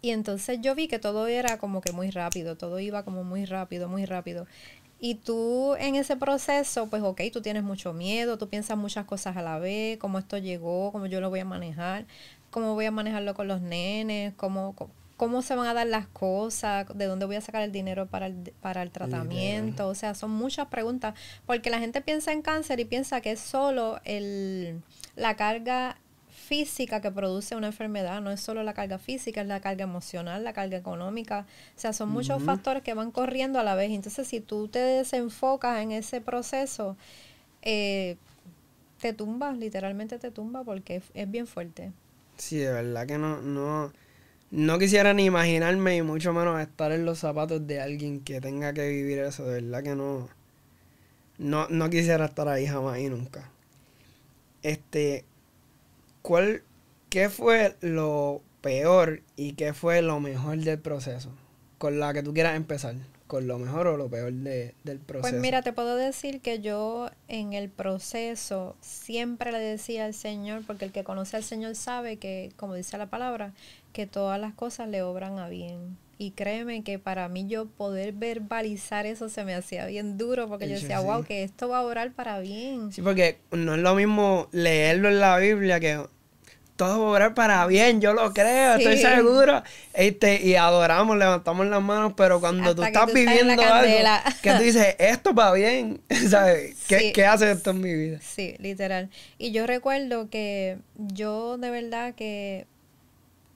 Y 0.00 0.10
entonces 0.10 0.60
yo 0.62 0.74
vi 0.74 0.86
que 0.86 1.00
todo 1.00 1.26
era 1.26 1.58
como 1.58 1.80
que 1.80 1.92
muy 1.92 2.10
rápido, 2.10 2.56
todo 2.56 2.78
iba 2.78 3.04
como 3.04 3.24
muy 3.24 3.44
rápido, 3.44 3.88
muy 3.88 4.06
rápido. 4.06 4.46
Y 5.00 5.14
tú 5.16 5.74
en 5.76 5.94
ese 5.94 6.16
proceso, 6.16 6.88
pues 6.88 7.02
ok, 7.02 7.20
tú 7.32 7.40
tienes 7.40 7.62
mucho 7.62 7.92
miedo, 7.92 8.36
tú 8.36 8.48
piensas 8.48 8.76
muchas 8.76 9.04
cosas 9.04 9.36
a 9.36 9.42
la 9.42 9.58
vez, 9.58 9.98
cómo 9.98 10.18
esto 10.18 10.38
llegó, 10.38 10.90
cómo 10.90 11.06
yo 11.06 11.20
lo 11.20 11.30
voy 11.30 11.40
a 11.40 11.44
manejar, 11.44 12.06
cómo 12.50 12.74
voy 12.74 12.86
a 12.86 12.90
manejarlo 12.90 13.34
con 13.34 13.46
los 13.46 13.60
nenes, 13.60 14.34
cómo, 14.36 14.74
cómo 15.16 15.42
se 15.42 15.54
van 15.54 15.68
a 15.68 15.74
dar 15.74 15.86
las 15.86 16.08
cosas, 16.08 16.86
de 16.96 17.04
dónde 17.06 17.26
voy 17.26 17.36
a 17.36 17.40
sacar 17.40 17.62
el 17.62 17.70
dinero 17.70 18.06
para 18.06 18.26
el, 18.26 18.52
para 18.60 18.82
el 18.82 18.90
tratamiento. 18.90 19.86
O 19.86 19.94
sea, 19.94 20.14
son 20.14 20.32
muchas 20.32 20.66
preguntas, 20.66 21.14
porque 21.46 21.70
la 21.70 21.78
gente 21.78 22.00
piensa 22.00 22.32
en 22.32 22.42
cáncer 22.42 22.80
y 22.80 22.84
piensa 22.84 23.20
que 23.20 23.32
es 23.32 23.40
solo 23.40 24.00
el, 24.04 24.82
la 25.14 25.36
carga 25.36 25.98
física 26.48 27.02
que 27.02 27.10
produce 27.10 27.56
una 27.56 27.66
enfermedad, 27.66 28.22
no 28.22 28.30
es 28.30 28.40
solo 28.40 28.62
la 28.62 28.72
carga 28.72 28.98
física, 28.98 29.42
es 29.42 29.46
la 29.46 29.60
carga 29.60 29.84
emocional, 29.84 30.42
la 30.42 30.54
carga 30.54 30.78
económica, 30.78 31.44
o 31.76 31.78
sea, 31.78 31.92
son 31.92 32.08
muchos 32.08 32.42
factores 32.42 32.82
que 32.82 32.94
van 32.94 33.10
corriendo 33.10 33.58
a 33.58 33.62
la 33.62 33.74
vez. 33.74 33.90
Entonces, 33.90 34.26
si 34.26 34.40
tú 34.40 34.66
te 34.66 34.78
desenfocas 34.78 35.82
en 35.82 35.92
ese 35.92 36.22
proceso, 36.22 36.96
eh, 37.60 38.16
te 38.98 39.12
tumba, 39.12 39.52
literalmente 39.52 40.18
te 40.18 40.30
tumba 40.30 40.64
porque 40.64 41.02
es, 41.12 41.30
bien 41.30 41.46
fuerte. 41.46 41.92
Sí, 42.38 42.56
de 42.56 42.72
verdad 42.72 43.06
que 43.06 43.18
no, 43.18 43.42
no, 43.42 43.92
no 44.50 44.78
quisiera 44.78 45.12
ni 45.12 45.26
imaginarme 45.26 45.96
y 45.96 46.02
mucho 46.02 46.32
menos 46.32 46.58
estar 46.62 46.92
en 46.92 47.04
los 47.04 47.18
zapatos 47.18 47.66
de 47.66 47.82
alguien 47.82 48.20
que 48.20 48.40
tenga 48.40 48.72
que 48.72 48.88
vivir 48.88 49.18
eso, 49.18 49.44
de 49.44 49.60
verdad 49.60 49.82
que 49.82 49.94
no. 49.94 50.30
no, 51.36 51.68
no 51.68 51.90
quisiera 51.90 52.24
estar 52.24 52.48
ahí 52.48 52.66
jamás 52.66 53.00
y 53.00 53.10
nunca. 53.10 53.50
Este, 54.62 55.24
¿cuál, 56.22 56.62
qué 57.08 57.28
fue 57.28 57.76
lo 57.80 58.42
peor 58.60 59.22
y 59.36 59.52
qué 59.52 59.72
fue 59.72 60.02
lo 60.02 60.20
mejor 60.20 60.58
del 60.58 60.78
proceso? 60.78 61.30
Con 61.78 62.00
la 62.00 62.12
que 62.12 62.22
tú 62.22 62.34
quieras 62.34 62.56
empezar, 62.56 62.96
con 63.26 63.46
lo 63.46 63.58
mejor 63.58 63.86
o 63.86 63.96
lo 63.96 64.08
peor 64.08 64.32
de, 64.32 64.74
del 64.84 64.98
proceso. 64.98 65.30
Pues 65.30 65.40
mira, 65.40 65.62
te 65.62 65.72
puedo 65.72 65.96
decir 65.96 66.40
que 66.40 66.60
yo 66.60 67.10
en 67.28 67.52
el 67.52 67.68
proceso 67.68 68.76
siempre 68.80 69.52
le 69.52 69.58
decía 69.58 70.04
al 70.04 70.14
Señor, 70.14 70.62
porque 70.66 70.84
el 70.84 70.92
que 70.92 71.04
conoce 71.04 71.36
al 71.36 71.44
Señor 71.44 71.76
sabe 71.76 72.16
que, 72.16 72.52
como 72.56 72.74
dice 72.74 72.98
la 72.98 73.06
palabra, 73.06 73.52
que 73.92 74.06
todas 74.06 74.40
las 74.40 74.54
cosas 74.54 74.88
le 74.88 75.02
obran 75.02 75.38
a 75.38 75.48
bien. 75.48 75.96
Y 76.20 76.32
créeme 76.32 76.82
que 76.82 76.98
para 76.98 77.28
mí 77.28 77.46
yo 77.46 77.66
poder 77.66 78.12
verbalizar 78.12 79.06
eso 79.06 79.28
se 79.28 79.44
me 79.44 79.54
hacía 79.54 79.86
bien 79.86 80.18
duro 80.18 80.48
porque 80.48 80.68
yo 80.68 80.74
decía, 80.74 80.98
wow, 80.98 81.22
que 81.22 81.44
esto 81.44 81.68
va 81.68 81.78
a 81.78 81.82
orar 81.82 82.12
para 82.12 82.40
bien. 82.40 82.92
Sí, 82.92 83.02
porque 83.02 83.38
no 83.52 83.76
es 83.76 83.80
lo 83.80 83.94
mismo 83.94 84.48
leerlo 84.50 85.08
en 85.08 85.20
la 85.20 85.38
Biblia 85.38 85.78
que 85.78 86.00
todo 86.74 87.00
va 87.00 87.06
a 87.06 87.10
orar 87.10 87.34
para 87.34 87.66
bien, 87.66 88.00
yo 88.00 88.14
lo 88.14 88.32
creo, 88.32 88.76
estoy 88.76 88.98
seguro. 88.98 89.62
Este, 89.92 90.40
y 90.44 90.54
adoramos, 90.54 91.18
levantamos 91.18 91.66
las 91.66 91.82
manos, 91.82 92.14
pero 92.16 92.40
cuando 92.40 92.74
tú 92.74 92.82
estás 92.82 93.12
viviendo 93.12 93.60
algo 93.60 94.30
que 94.40 94.52
tú 94.52 94.62
dices, 94.62 94.96
esto 94.98 95.34
va 95.34 95.52
bien, 95.52 96.00
¿sabes? 96.28 96.76
¿Qué, 96.86 97.12
¿Qué 97.12 97.26
hace 97.26 97.50
esto 97.50 97.70
en 97.70 97.80
mi 97.80 97.94
vida? 97.94 98.18
Sí, 98.22 98.54
literal. 98.58 99.10
Y 99.38 99.50
yo 99.50 99.66
recuerdo 99.66 100.30
que 100.30 100.78
yo 100.96 101.58
de 101.58 101.70
verdad 101.70 102.14
que 102.14 102.66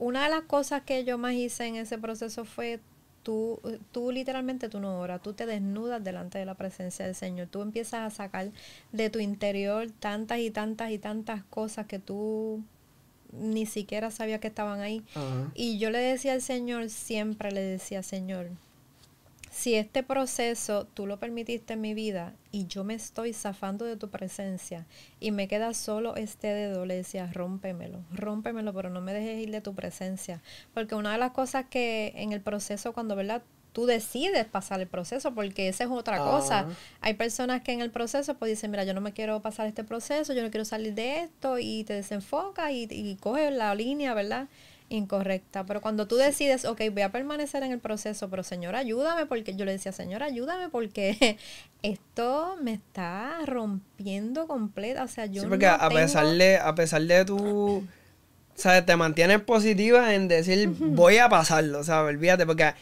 una 0.02 0.25
de 0.25 0.30
las 0.30 0.42
cosas 0.42 0.82
que 0.82 1.04
yo 1.04 1.16
más 1.16 1.35
hice 1.35 1.64
en 1.64 1.76
ese 1.76 1.97
proceso 1.97 2.44
fue 2.44 2.80
tú, 3.23 3.61
tú 3.92 4.11
literalmente 4.11 4.68
tú 4.68 4.80
no 4.80 4.99
oras, 4.99 5.23
tú 5.23 5.32
te 5.32 5.47
desnudas 5.47 6.02
delante 6.02 6.38
de 6.38 6.44
la 6.44 6.56
presencia 6.56 7.06
del 7.06 7.14
Señor, 7.14 7.47
tú 7.47 7.62
empiezas 7.62 8.00
a 8.00 8.11
sacar 8.11 8.50
de 8.90 9.11
tu 9.11 9.21
interior 9.21 9.92
tantas 10.00 10.40
y 10.40 10.50
tantas 10.50 10.90
y 10.90 10.99
tantas 10.99 11.44
cosas 11.44 11.87
que 11.87 12.00
tú 12.00 12.64
ni 13.30 13.64
siquiera 13.64 14.11
sabías 14.11 14.40
que 14.40 14.49
estaban 14.49 14.80
ahí. 14.80 15.04
Y 15.54 15.78
yo 15.78 15.90
le 15.90 15.99
decía 15.99 16.32
al 16.32 16.42
Señor, 16.42 16.90
siempre 16.90 17.52
le 17.52 17.61
decía, 17.61 18.02
Señor, 18.02 18.50
si 19.52 19.75
este 19.75 20.02
proceso 20.02 20.87
tú 20.94 21.06
lo 21.06 21.18
permitiste 21.18 21.75
en 21.75 21.82
mi 21.82 21.92
vida 21.92 22.32
y 22.52 22.66
yo 22.68 22.85
me 22.85 22.94
estoy 22.94 23.35
zafando 23.35 23.85
de 23.85 23.99
tu 23.99 24.09
presencia 24.09 24.87
y 25.21 25.30
me 25.30 25.47
queda 25.47 25.75
solo 25.75 26.16
este 26.16 26.47
dedo, 26.47 26.87
le 26.87 26.97
decía, 26.97 27.30
rómpemelo, 27.30 27.99
rómpemelo, 28.12 28.73
pero 28.73 28.88
no 28.88 29.02
me 29.02 29.12
dejes 29.12 29.42
ir 29.42 29.50
de 29.50 29.61
tu 29.61 29.75
presencia. 29.75 30.40
Porque 30.73 30.94
una 30.94 31.12
de 31.12 31.18
las 31.18 31.32
cosas 31.32 31.66
que 31.68 32.14
en 32.16 32.32
el 32.32 32.40
proceso, 32.40 32.94
cuando, 32.94 33.14
¿verdad? 33.14 33.42
Tú 33.75 33.85
decides 33.85 34.47
pasar 34.47 34.80
el 34.80 34.87
proceso, 34.87 35.35
porque 35.35 35.68
esa 35.68 35.85
es 35.85 35.90
otra 35.90 36.18
cosa. 36.18 36.66
Hay 37.02 37.14
personas 37.14 37.61
que 37.61 37.73
en 37.73 37.82
el 37.82 37.90
proceso 37.90 38.35
pues 38.38 38.50
dicen, 38.50 38.71
mira, 38.71 38.85
yo 38.85 38.94
no 38.94 39.02
me 39.02 39.12
quiero 39.12 39.42
pasar 39.42 39.66
este 39.66 39.85
proceso, 39.85 40.32
yo 40.32 40.42
no 40.42 40.50
quiero 40.50 40.64
salir 40.64 40.94
de 40.94 41.21
esto, 41.21 41.59
y 41.59 41.85
te 41.85 41.92
desenfoca 41.92 42.73
y, 42.73 42.87
y 42.90 43.16
coges 43.16 43.52
la 43.52 43.75
línea, 43.75 44.14
¿verdad? 44.14 44.49
Incorrecta. 44.92 45.64
Pero 45.64 45.80
cuando 45.80 46.06
tú 46.06 46.16
decides, 46.16 46.64
ok, 46.64 46.80
voy 46.92 47.02
a 47.02 47.11
permanecer 47.11 47.62
en 47.62 47.72
el 47.72 47.80
proceso, 47.80 48.28
pero 48.30 48.42
Señor, 48.42 48.76
ayúdame, 48.76 49.26
porque 49.26 49.56
yo 49.56 49.64
le 49.64 49.72
decía, 49.72 49.92
Señor, 49.92 50.22
ayúdame, 50.22 50.68
porque 50.68 51.38
esto 51.82 52.56
me 52.62 52.72
está 52.72 53.38
rompiendo 53.46 54.46
completa. 54.46 55.04
O 55.04 55.08
sea, 55.08 55.26
yo 55.26 55.42
sí, 55.42 55.49
porque 55.49 55.66
a, 55.66 55.88
pesar 55.88 56.26
de, 56.26 56.58
a 56.58 56.75
pesar 56.75 57.02
de 57.02 57.25
tu. 57.25 57.84
¿Sabes? 58.54 58.84
Te 58.84 58.96
mantienes 58.96 59.40
positiva 59.40 60.14
en 60.14 60.28
decir, 60.28 60.68
voy 60.68 61.16
a 61.16 61.28
pasarlo, 61.30 61.82
¿sabes? 61.84 62.14
Olvídate, 62.14 62.44
porque 62.44 62.75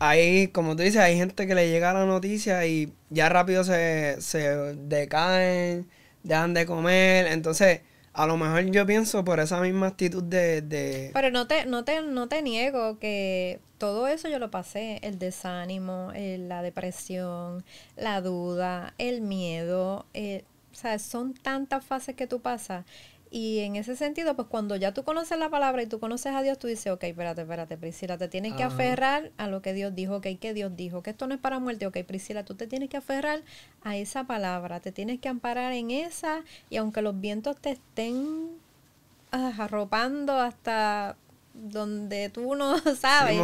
ahí, 0.00 0.48
como 0.48 0.74
tú 0.74 0.82
dices, 0.82 1.00
hay 1.00 1.16
gente 1.16 1.46
que 1.46 1.54
le 1.54 1.70
llega 1.70 1.92
la 1.92 2.04
noticia 2.04 2.66
y 2.66 2.92
ya 3.08 3.28
rápido 3.28 3.62
se, 3.62 4.20
se 4.20 4.40
decaen, 4.74 5.86
dejan 6.24 6.54
de 6.54 6.66
comer. 6.66 7.28
Entonces 7.28 7.82
a 8.14 8.26
lo 8.26 8.36
mejor 8.36 8.70
yo 8.70 8.86
pienso 8.86 9.24
por 9.24 9.40
esa 9.40 9.60
misma 9.60 9.88
actitud 9.88 10.22
de... 10.22 11.10
Pero 11.12 11.30
no 11.30 11.46
te, 11.46 11.66
no, 11.66 11.84
te, 11.84 12.02
no 12.02 12.28
te 12.28 12.42
niego 12.42 12.98
que 12.98 13.60
todo 13.78 14.06
eso 14.06 14.28
yo 14.28 14.38
lo 14.38 14.50
pasé, 14.50 15.00
el 15.02 15.18
desánimo, 15.18 16.12
la 16.14 16.62
depresión, 16.62 17.64
la 17.96 18.20
duda, 18.20 18.94
el 18.98 19.22
miedo, 19.22 20.06
eh, 20.14 20.44
o 20.72 20.74
sea, 20.74 20.98
son 20.98 21.34
tantas 21.34 21.84
fases 21.84 22.14
que 22.14 22.26
tú 22.26 22.40
pasas 22.40 22.84
y 23.34 23.60
en 23.60 23.76
ese 23.76 23.96
sentido, 23.96 24.36
pues 24.36 24.46
cuando 24.46 24.76
ya 24.76 24.92
tú 24.92 25.04
conoces 25.04 25.38
la 25.38 25.48
palabra 25.48 25.82
y 25.82 25.86
tú 25.86 25.98
conoces 25.98 26.34
a 26.34 26.42
Dios, 26.42 26.58
tú 26.58 26.66
dices, 26.66 26.92
ok, 26.92 27.04
espérate, 27.04 27.40
espérate, 27.40 27.78
Priscila, 27.78 28.18
te 28.18 28.28
tienes 28.28 28.52
que 28.52 28.62
aferrar 28.62 29.30
a 29.38 29.48
lo 29.48 29.62
que 29.62 29.72
Dios 29.72 29.94
dijo, 29.94 30.16
ok, 30.16 30.26
que 30.38 30.52
Dios 30.52 30.76
dijo, 30.76 31.02
que 31.02 31.10
esto 31.10 31.26
no 31.26 31.34
es 31.34 31.40
para 31.40 31.58
muerte, 31.58 31.86
ok, 31.86 31.96
Priscila, 32.06 32.44
tú 32.44 32.56
te 32.56 32.66
tienes 32.66 32.90
que 32.90 32.98
aferrar 32.98 33.40
a 33.82 33.96
esa 33.96 34.24
palabra, 34.24 34.80
te 34.80 34.92
tienes 34.92 35.18
que 35.18 35.30
amparar 35.30 35.72
en 35.72 35.90
esa 35.90 36.44
y 36.68 36.76
aunque 36.76 37.00
los 37.00 37.18
vientos 37.18 37.56
te 37.56 37.70
estén 37.70 38.50
ah, 39.30 39.54
arropando 39.56 40.34
hasta 40.38 41.16
donde 41.54 42.30
tú 42.30 42.54
no 42.54 42.78
sabes, 42.96 43.40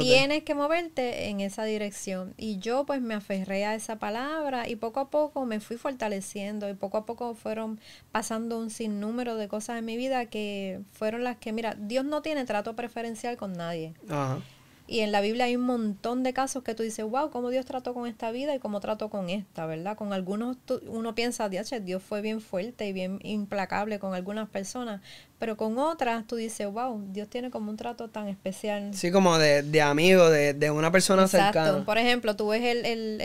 tienes 0.00 0.42
que 0.44 0.54
moverte 0.54 1.28
en 1.28 1.40
esa 1.40 1.64
dirección. 1.64 2.34
Y 2.36 2.58
yo 2.58 2.84
pues 2.84 3.00
me 3.00 3.14
aferré 3.14 3.64
a 3.64 3.74
esa 3.74 3.98
palabra 3.98 4.68
y 4.68 4.76
poco 4.76 5.00
a 5.00 5.10
poco 5.10 5.44
me 5.44 5.60
fui 5.60 5.76
fortaleciendo 5.76 6.68
y 6.68 6.74
poco 6.74 6.98
a 6.98 7.06
poco 7.06 7.34
fueron 7.34 7.80
pasando 8.12 8.58
un 8.58 8.70
sinnúmero 8.70 9.36
de 9.36 9.48
cosas 9.48 9.78
en 9.78 9.84
mi 9.84 9.96
vida 9.96 10.26
que 10.26 10.80
fueron 10.92 11.24
las 11.24 11.36
que, 11.36 11.52
mira, 11.52 11.76
Dios 11.78 12.04
no 12.04 12.22
tiene 12.22 12.44
trato 12.44 12.74
preferencial 12.74 13.36
con 13.36 13.52
nadie. 13.52 13.94
Ajá. 14.08 14.40
Y 14.86 15.00
en 15.00 15.12
la 15.12 15.22
Biblia 15.22 15.46
hay 15.46 15.56
un 15.56 15.62
montón 15.62 16.22
de 16.22 16.34
casos 16.34 16.62
que 16.62 16.74
tú 16.74 16.82
dices, 16.82 17.06
wow, 17.06 17.30
cómo 17.30 17.48
Dios 17.48 17.64
trató 17.64 17.94
con 17.94 18.06
esta 18.06 18.30
vida 18.30 18.54
y 18.54 18.58
cómo 18.58 18.80
trató 18.80 19.08
con 19.08 19.30
esta, 19.30 19.64
¿verdad? 19.64 19.96
Con 19.96 20.12
algunos 20.12 20.58
uno 20.88 21.14
piensa, 21.14 21.48
Dios 21.48 22.02
fue 22.02 22.20
bien 22.20 22.42
fuerte 22.42 22.86
y 22.86 22.92
bien 22.92 23.18
implacable 23.22 23.98
con 23.98 24.12
algunas 24.12 24.46
personas, 24.50 25.00
pero 25.38 25.56
con 25.56 25.78
otras 25.78 26.26
tú 26.26 26.36
dices, 26.36 26.70
wow, 26.70 27.02
Dios 27.12 27.28
tiene 27.28 27.50
como 27.50 27.70
un 27.70 27.78
trato 27.78 28.08
tan 28.08 28.28
especial. 28.28 28.92
Sí, 28.92 29.10
como 29.10 29.38
de, 29.38 29.62
de 29.62 29.80
amigo, 29.80 30.28
de, 30.28 30.52
de 30.52 30.70
una 30.70 30.92
persona 30.92 31.22
Exacto. 31.22 31.60
cercana. 31.60 31.84
Por 31.86 31.96
ejemplo, 31.96 32.36
tú 32.36 32.48
ves 32.48 32.62
el, 32.62 32.84
el, 32.84 33.20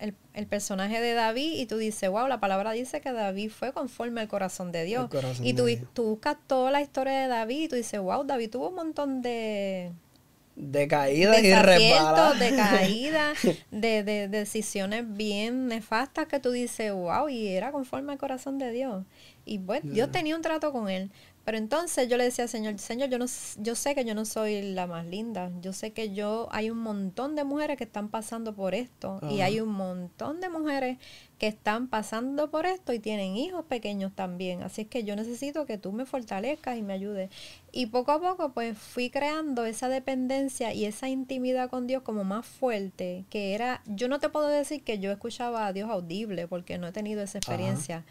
el, 0.00 0.14
el, 0.34 0.46
personaje 0.48 1.00
de 1.00 1.14
David 1.14 1.52
y 1.54 1.66
tú 1.66 1.76
dices, 1.76 2.10
wow, 2.10 2.26
la 2.26 2.40
palabra 2.40 2.72
dice 2.72 3.00
que 3.00 3.12
David 3.12 3.50
fue 3.50 3.72
conforme 3.72 4.22
al 4.22 4.28
corazón 4.28 4.72
de 4.72 4.82
Dios. 4.82 5.08
y 5.40 5.54
tú, 5.54 5.66
tú 5.94 6.02
buscas 6.02 6.36
toda 6.48 6.72
la 6.72 6.82
historia 6.82 7.20
de 7.20 7.28
David 7.28 7.62
y 7.62 7.68
tú 7.68 7.76
dices, 7.76 8.00
wow, 8.00 8.24
David 8.24 8.50
tuvo 8.50 8.70
un 8.70 8.74
montón 8.74 9.22
de 9.22 9.92
de 10.56 10.88
caídas 10.88 11.42
y 11.42 11.54
resbaladas. 11.54 12.40
De 12.40 12.56
caídas, 12.56 13.38
de, 13.70 14.02
de, 14.02 14.28
decisiones 14.28 15.04
bien 15.06 15.68
nefastas 15.68 16.26
que 16.26 16.40
tú 16.40 16.50
dices, 16.50 16.92
wow, 16.92 17.28
y 17.28 17.48
era 17.48 17.70
conforme 17.70 18.12
al 18.12 18.18
corazón 18.18 18.58
de 18.58 18.70
Dios. 18.72 19.04
Y 19.44 19.58
bueno, 19.58 19.92
Dios 19.92 20.10
tenía 20.10 20.34
un 20.34 20.42
trato 20.42 20.72
con 20.72 20.88
él. 20.88 21.10
Pero 21.46 21.58
entonces 21.58 22.08
yo 22.08 22.16
le 22.16 22.24
decía 22.24 22.48
Señor, 22.48 22.76
Señor, 22.80 23.08
yo, 23.08 23.18
no, 23.18 23.26
yo 23.58 23.76
sé 23.76 23.94
que 23.94 24.04
yo 24.04 24.16
no 24.16 24.24
soy 24.24 24.62
la 24.62 24.88
más 24.88 25.06
linda. 25.06 25.52
Yo 25.60 25.72
sé 25.72 25.92
que 25.92 26.12
yo 26.12 26.48
hay 26.50 26.70
un 26.70 26.78
montón 26.78 27.36
de 27.36 27.44
mujeres 27.44 27.76
que 27.76 27.84
están 27.84 28.08
pasando 28.08 28.52
por 28.56 28.74
esto. 28.74 29.20
Y 29.30 29.42
hay 29.42 29.60
un 29.60 29.68
montón 29.68 30.40
de 30.40 30.48
mujeres 30.48 30.98
que 31.38 31.46
están 31.46 31.86
pasando 31.86 32.50
por 32.50 32.66
esto 32.66 32.92
y 32.92 32.98
tienen 32.98 33.36
hijos 33.36 33.64
pequeños 33.66 34.12
también. 34.12 34.64
Así 34.64 34.82
es 34.82 34.88
que 34.88 35.04
yo 35.04 35.14
necesito 35.14 35.66
que 35.66 35.78
tú 35.78 35.92
me 35.92 36.04
fortalezcas 36.04 36.78
y 36.78 36.82
me 36.82 36.94
ayudes. 36.94 37.30
Y 37.70 37.86
poco 37.86 38.10
a 38.10 38.20
poco 38.20 38.50
pues 38.52 38.76
fui 38.76 39.10
creando 39.10 39.66
esa 39.66 39.88
dependencia 39.88 40.74
y 40.74 40.84
esa 40.84 41.08
intimidad 41.08 41.70
con 41.70 41.86
Dios 41.86 42.02
como 42.02 42.24
más 42.24 42.44
fuerte, 42.44 43.24
que 43.30 43.54
era, 43.54 43.82
yo 43.86 44.08
no 44.08 44.18
te 44.18 44.30
puedo 44.30 44.48
decir 44.48 44.82
que 44.82 44.98
yo 44.98 45.12
escuchaba 45.12 45.68
a 45.68 45.72
Dios 45.72 45.88
audible 45.90 46.48
porque 46.48 46.76
no 46.76 46.88
he 46.88 46.92
tenido 46.92 47.22
esa 47.22 47.38
experiencia. 47.38 48.04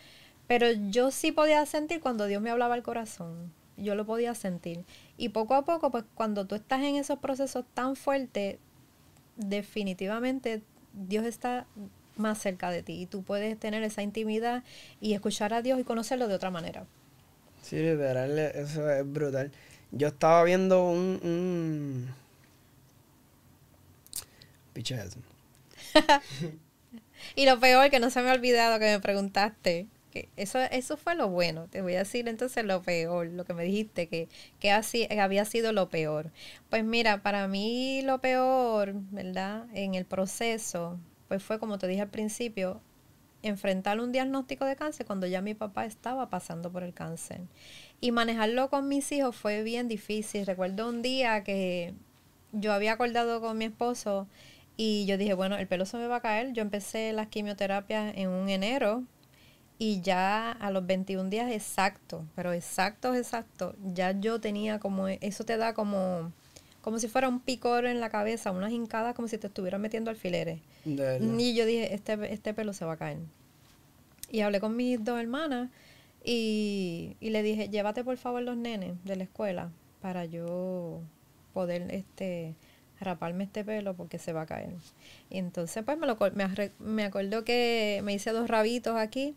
Pero 0.48 0.68
yo 0.90 1.12
sí 1.12 1.32
podía 1.32 1.66
sentir 1.66 2.02
cuando 2.02 2.28
Dios 2.28 2.42
me 2.42 2.52
hablaba 2.52 2.76
al 2.76 2.84
corazón. 2.84 3.52
Yo 3.78 3.96
lo 3.96 4.06
podía 4.06 4.36
sentir. 4.36 4.86
Y 5.18 5.30
poco 5.30 5.56
a 5.56 5.66
poco, 5.66 5.92
pues 5.92 6.06
cuando 6.14 6.46
tú 6.46 6.56
estás 6.56 6.82
en 6.82 6.96
esos 6.96 7.20
procesos 7.20 7.66
tan 7.74 7.96
fuertes, 7.96 8.58
definitivamente 9.36 10.62
Dios 10.94 11.26
está 11.26 11.66
más 12.16 12.38
cerca 12.38 12.70
de 12.70 12.84
ti 12.84 13.02
y 13.02 13.06
tú 13.06 13.24
puedes 13.24 13.60
tener 13.60 13.84
esa 13.84 14.02
intimidad 14.02 14.64
y 15.02 15.14
escuchar 15.14 15.54
a 15.54 15.62
Dios 15.62 15.80
y 15.80 15.84
conocerlo 15.84 16.28
de 16.28 16.36
otra 16.36 16.52
manera. 16.52 16.86
Sí, 17.62 17.78
literal, 17.78 18.38
eso 18.38 18.90
es 18.90 19.12
brutal. 19.12 19.52
Yo 19.92 20.10
estaba 20.10 20.44
viendo 20.44 20.88
un... 20.88 21.20
un... 21.24 22.26
y 27.36 27.46
lo 27.46 27.60
peor 27.60 27.90
que 27.90 28.00
no 28.00 28.10
se 28.10 28.22
me 28.22 28.30
ha 28.30 28.34
olvidado 28.34 28.78
que 28.78 28.86
me 28.86 29.00
preguntaste 29.00 29.88
eso, 30.38 30.60
eso 30.60 30.98
fue 30.98 31.16
lo 31.16 31.30
bueno. 31.30 31.68
Te 31.70 31.82
voy 31.82 31.96
a 31.96 32.00
decir 32.00 32.28
entonces 32.28 32.64
lo 32.66 32.82
peor, 32.82 33.28
lo 33.28 33.46
que 33.46 33.54
me 33.54 33.64
dijiste, 33.64 34.08
que, 34.08 34.30
que 34.60 34.72
así, 34.72 35.08
había 35.20 35.46
sido 35.46 35.72
lo 35.74 35.90
peor. 35.90 36.32
Pues 36.70 36.84
mira, 36.84 37.22
para 37.24 37.48
mí 37.48 38.02
lo 38.04 38.20
peor, 38.22 38.94
¿verdad? 39.12 39.68
En 39.74 39.96
el 39.96 40.06
proceso, 40.06 41.00
pues 41.28 41.44
fue 41.44 41.60
como 41.60 41.78
te 41.78 41.88
dije 41.88 42.02
al 42.02 42.10
principio, 42.10 42.82
enfrentar 43.44 44.00
un 44.00 44.12
diagnóstico 44.12 44.66
de 44.66 44.76
cáncer 44.76 45.06
cuando 45.06 45.28
ya 45.28 45.42
mi 45.42 45.54
papá 45.54 45.86
estaba 45.86 46.30
pasando 46.30 46.72
por 46.72 46.84
el 46.84 46.94
cáncer. 46.94 47.42
Y 48.02 48.12
manejarlo 48.12 48.70
con 48.70 48.88
mis 48.88 49.12
hijos 49.12 49.36
fue 49.36 49.64
bien 49.64 49.88
difícil. 49.88 50.46
Recuerdo 50.46 50.90
un 50.90 51.02
día 51.02 51.44
que 51.44 51.94
yo 52.52 52.74
había 52.74 52.94
acordado 52.94 53.42
con 53.42 53.58
mi 53.58 53.66
esposo 53.66 54.28
Y 54.78 55.06
yo 55.08 55.18
dije, 55.18 55.34
bueno, 55.34 55.58
el 55.58 55.68
pelo 55.68 55.86
se 55.86 55.98
me 55.98 56.08
va 56.08 56.18
a 56.18 56.22
caer. 56.22 56.54
Yo 56.54 56.62
empecé 56.62 57.14
las 57.14 57.28
quimioterapias 57.28 58.14
en 58.18 58.30
un 58.30 58.50
enero 58.50 59.04
y 59.78 60.02
ya 60.02 60.52
a 60.52 60.72
los 60.72 60.86
21 60.86 61.30
días 61.30 61.52
exactos, 61.52 62.24
pero 62.36 62.54
exactos, 62.54 63.16
exactos, 63.16 63.76
ya 63.94 64.12
yo 64.12 64.40
tenía 64.40 64.80
como, 64.80 65.08
eso 65.08 65.44
te 65.44 65.58
da 65.58 65.74
como, 65.74 66.32
como 66.82 67.00
si 67.00 67.08
fuera 67.08 67.28
un 67.28 67.40
picor 67.40 67.86
en 67.86 68.00
la 68.00 68.10
cabeza, 68.10 68.52
unas 68.52 68.72
hincadas 68.72 69.16
como 69.16 69.28
si 69.28 69.38
te 69.38 69.48
estuvieran 69.48 69.82
metiendo 69.82 70.10
alfileres. 70.12 70.60
Y 70.86 71.56
yo 71.56 71.66
dije, 71.66 71.94
este, 71.94 72.34
este 72.34 72.54
pelo 72.54 72.74
se 72.74 72.86
va 72.86 72.94
a 72.94 72.98
caer. 72.98 73.18
Y 74.32 74.42
hablé 74.42 74.60
con 74.60 74.76
mis 74.76 75.04
dos 75.04 75.20
hermanas 75.20 75.70
y, 76.24 77.18
y 77.20 77.30
le 77.30 77.44
dije, 77.44 77.70
llévate 77.70 78.04
por 78.04 78.18
favor 78.18 78.42
los 78.42 78.58
nenes 78.58 78.94
de 79.04 79.16
la 79.16 79.24
escuela 79.24 79.72
para 80.02 80.26
yo 80.26 81.02
poder 81.54 81.88
este 81.92 82.56
raparme 83.00 83.44
este 83.44 83.66
pelo 83.66 83.94
porque 83.94 84.20
se 84.20 84.32
va 84.32 84.44
a 84.44 84.46
caer. 84.46 84.74
Y 85.30 85.38
entonces 85.38 85.84
pues 85.84 85.98
me, 85.98 86.08
lo, 86.08 86.18
me, 86.34 86.72
me 86.80 87.04
acuerdo 87.04 87.44
que 87.44 88.00
me 88.04 88.14
hice 88.14 88.32
dos 88.32 88.48
rabitos 88.48 88.96
aquí 88.96 89.36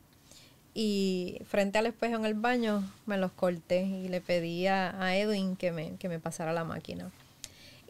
y 0.80 1.40
frente 1.44 1.76
al 1.76 1.86
espejo 1.86 2.14
en 2.14 2.24
el 2.24 2.34
baño 2.34 2.88
me 3.04 3.16
los 3.18 3.32
corté 3.32 3.82
y 3.82 4.06
le 4.06 4.20
pedí 4.20 4.68
a, 4.68 5.16
Edwin 5.16 5.56
que 5.56 5.72
me, 5.72 5.96
que 5.96 6.08
me 6.08 6.20
pasara 6.20 6.52
la 6.52 6.62
máquina. 6.62 7.10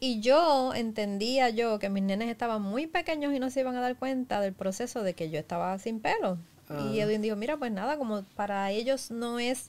Y 0.00 0.21
yo 0.21 0.73
entendía 0.73 1.50
yo 1.50 1.78
que 1.78 1.90
mis 1.90 2.02
nenes 2.02 2.30
estaban 2.30 2.62
muy 2.62 2.87
pequeños 2.87 3.35
y 3.35 3.40
no 3.40 3.50
se 3.50 3.61
iban 3.61 3.76
a 3.76 3.83
dar 3.83 3.97
cuenta 3.97 4.40
del 4.40 4.54
proceso 4.54 5.02
de 5.02 5.12
que 5.12 5.28
yo 5.28 5.38
estaba 5.38 5.78
sin 5.78 6.00
pelo. 6.00 6.38
Y 6.71 7.00
ah. 7.00 7.04
Edwin 7.04 7.21
dijo, 7.21 7.37
mira, 7.37 7.59
pues 7.59 7.73
nada, 7.73 7.99
como 7.99 8.23
para 8.35 8.71
ellos 8.71 9.11
no 9.11 9.38
es 9.38 9.68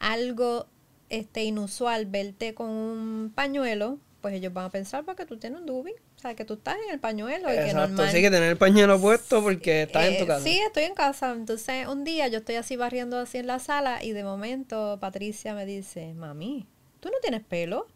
algo 0.00 0.66
este 1.10 1.44
inusual 1.44 2.06
verte 2.06 2.54
con 2.54 2.70
un 2.70 3.32
pañuelo, 3.34 3.98
pues 4.22 4.32
ellos 4.32 4.54
van 4.54 4.64
a 4.64 4.70
pensar 4.70 5.04
porque 5.04 5.26
tú 5.26 5.36
tienes 5.36 5.60
un 5.60 5.66
dubi, 5.66 5.92
o 6.16 6.18
sea, 6.18 6.34
que 6.34 6.44
tú 6.46 6.54
estás 6.54 6.76
en 6.86 6.94
el 6.94 6.98
pañuelo. 6.98 7.52
Y 7.52 7.56
que 7.56 7.74
normal, 7.74 8.10
sí 8.10 8.22
que 8.22 8.30
tener 8.30 8.50
el 8.50 8.56
pañuelo 8.56 8.98
puesto 8.98 9.42
porque 9.42 9.82
estás 9.82 10.06
en 10.06 10.16
tu 10.16 10.24
eh, 10.24 10.26
casa. 10.26 10.44
Sí, 10.44 10.58
estoy 10.58 10.84
en 10.84 10.94
casa. 10.94 11.32
Entonces, 11.32 11.86
un 11.86 12.04
día 12.04 12.26
yo 12.28 12.38
estoy 12.38 12.54
así 12.54 12.76
barriendo 12.76 13.18
así 13.18 13.38
en 13.38 13.46
la 13.46 13.58
sala 13.58 14.02
y 14.02 14.12
de 14.12 14.24
momento 14.24 14.98
Patricia 14.98 15.54
me 15.54 15.66
dice, 15.66 16.14
mami, 16.14 16.66
¿tú 17.00 17.10
no 17.10 17.16
tienes 17.20 17.42
pelo? 17.42 17.86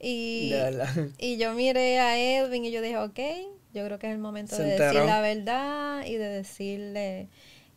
Y, 0.00 0.52
y 1.18 1.36
yo 1.36 1.52
miré 1.52 1.98
a 1.98 2.18
Edwin 2.18 2.64
y 2.64 2.70
yo 2.70 2.80
dije, 2.80 2.96
ok, 2.98 3.18
yo 3.74 3.84
creo 3.84 3.98
que 3.98 4.06
es 4.06 4.12
el 4.12 4.18
momento 4.18 4.56
de 4.56 4.78
decir 4.78 5.02
la 5.02 5.20
verdad 5.20 6.04
y 6.06 6.16
de 6.16 6.28
decirle... 6.28 7.28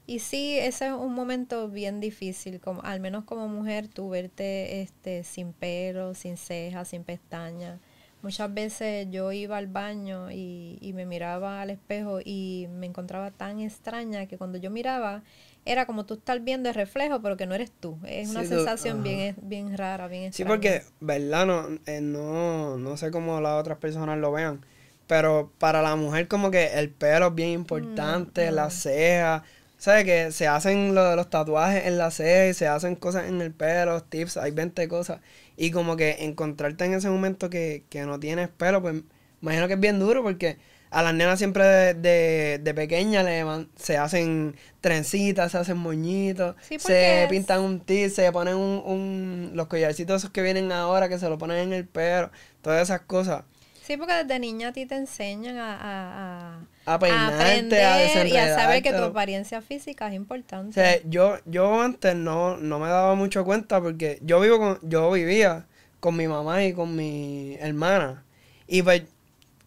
Y 0.09 0.19
sí, 0.19 0.57
ese 0.57 0.87
es 0.87 0.93
un 0.93 1.13
momento 1.13 1.67
bien 1.67 1.99
difícil, 1.99 2.61
como, 2.61 2.81
al 2.83 3.01
menos 3.01 3.25
como 3.25 3.49
mujer, 3.49 3.89
tú 3.89 4.07
verte 4.07 4.79
este, 4.79 5.25
sin 5.25 5.51
pelo, 5.51 6.13
sin 6.15 6.37
cejas, 6.37 6.87
sin 6.87 7.03
pestañas. 7.03 7.81
Muchas 8.27 8.53
veces 8.53 9.07
yo 9.09 9.31
iba 9.31 9.55
al 9.55 9.67
baño 9.67 10.29
y, 10.31 10.77
y, 10.81 10.91
me 10.91 11.05
miraba 11.05 11.61
al 11.61 11.69
espejo 11.69 12.19
y 12.21 12.67
me 12.69 12.85
encontraba 12.85 13.31
tan 13.31 13.61
extraña 13.61 14.25
que 14.25 14.37
cuando 14.37 14.57
yo 14.57 14.69
miraba 14.69 15.23
era 15.63 15.85
como 15.85 16.05
tú 16.05 16.15
estar 16.15 16.37
viendo 16.41 16.67
el 16.67 16.75
reflejo, 16.75 17.21
pero 17.21 17.37
que 17.37 17.45
no 17.45 17.55
eres 17.55 17.71
tú. 17.71 17.97
Es 18.05 18.29
una 18.31 18.43
sensación 18.43 19.01
bien, 19.01 19.37
bien 19.41 19.77
rara, 19.77 20.09
bien 20.09 20.23
extraña. 20.23 20.45
Sí, 20.45 20.53
porque, 20.53 20.83
¿verdad? 20.99 21.45
No, 21.45 21.79
eh, 21.85 22.01
no, 22.01 22.77
no 22.77 22.97
sé 22.97 23.11
cómo 23.11 23.39
las 23.39 23.61
otras 23.61 23.77
personas 23.77 24.17
lo 24.17 24.33
vean, 24.33 24.59
pero 25.07 25.49
para 25.57 25.81
la 25.81 25.95
mujer 25.95 26.27
como 26.27 26.51
que 26.51 26.73
el 26.77 26.89
pelo 26.89 27.27
es 27.27 27.35
bien 27.35 27.51
importante, 27.51 28.51
la 28.51 28.69
ceja 28.71 29.45
¿Sabes? 29.77 30.05
Que 30.05 30.31
se 30.31 30.47
hacen 30.47 30.95
lo 30.95 31.15
los 31.15 31.29
tatuajes 31.29 31.85
en 31.85 31.99
la 31.99 32.09
ceja 32.09 32.47
y 32.47 32.53
se 32.55 32.67
hacen 32.67 32.95
cosas 32.95 33.27
en 33.27 33.41
el 33.41 33.53
pelo, 33.53 34.01
tips, 34.01 34.37
hay 34.37 34.51
20 34.51 34.87
cosas. 34.87 35.21
Y 35.57 35.71
como 35.71 35.97
que 35.97 36.17
encontrarte 36.19 36.85
en 36.85 36.93
ese 36.93 37.09
momento 37.09 37.49
que, 37.49 37.83
no 38.05 38.19
tienes 38.19 38.47
pelo, 38.49 38.81
pues 38.81 39.01
imagino 39.41 39.67
que 39.67 39.73
es 39.73 39.79
bien 39.79 39.99
duro 39.99 40.23
porque 40.23 40.57
a 40.89 41.03
las 41.03 41.13
nenas 41.13 41.37
siempre 41.39 41.65
de, 41.95 42.59
de, 42.63 42.73
pequeña 42.73 43.23
le 43.23 43.43
se 43.75 43.97
hacen 43.97 44.55
trencitas, 44.79 45.51
se 45.51 45.57
hacen 45.57 45.77
moñitos, 45.77 46.55
se 46.77 47.27
pintan 47.29 47.61
un 47.61 47.79
tip, 47.81 48.09
se 48.09 48.31
ponen 48.31 48.55
un, 48.55 48.83
un, 48.85 49.51
los 49.53 49.67
collarcitos 49.67 50.21
esos 50.21 50.31
que 50.31 50.41
vienen 50.41 50.71
ahora 50.71 51.09
que 51.09 51.19
se 51.19 51.27
lo 51.27 51.37
ponen 51.37 51.57
en 51.57 51.73
el 51.73 51.85
pelo, 51.87 52.31
todas 52.61 52.83
esas 52.83 53.01
cosas. 53.01 53.43
Sí, 53.87 53.95
porque 53.95 54.15
desde 54.15 54.37
niña 54.37 54.67
a 54.67 54.73
ti 54.73 54.85
te 54.85 54.95
enseñan 54.95 55.55
a, 55.55 55.73
a, 55.73 56.59
a, 56.85 56.93
a 56.93 56.99
peinarte, 56.99 57.85
a, 57.85 58.27
y 58.27 58.35
a 58.35 58.53
saber 58.53 58.83
que 58.83 58.91
tu 58.91 59.01
apariencia 59.01 59.61
física 59.61 60.09
es 60.09 60.13
importante. 60.13 60.71
O 60.71 60.73
sea, 60.73 61.01
yo, 61.05 61.37
yo 61.45 61.81
antes 61.81 62.13
no, 62.13 62.57
no 62.57 62.79
me 62.79 62.89
daba 62.89 63.15
mucho 63.15 63.45
cuenta 63.45 63.79
porque 63.79 64.19
yo 64.23 64.41
vivo 64.41 64.59
con, 64.59 64.79
yo 64.81 65.09
vivía 65.09 65.67
con 66.01 66.17
mi 66.17 66.27
mamá 66.27 66.65
y 66.65 66.73
con 66.73 66.97
mi 66.97 67.55
hermana. 67.61 68.25
Y 68.67 68.81
pues, 68.81 69.03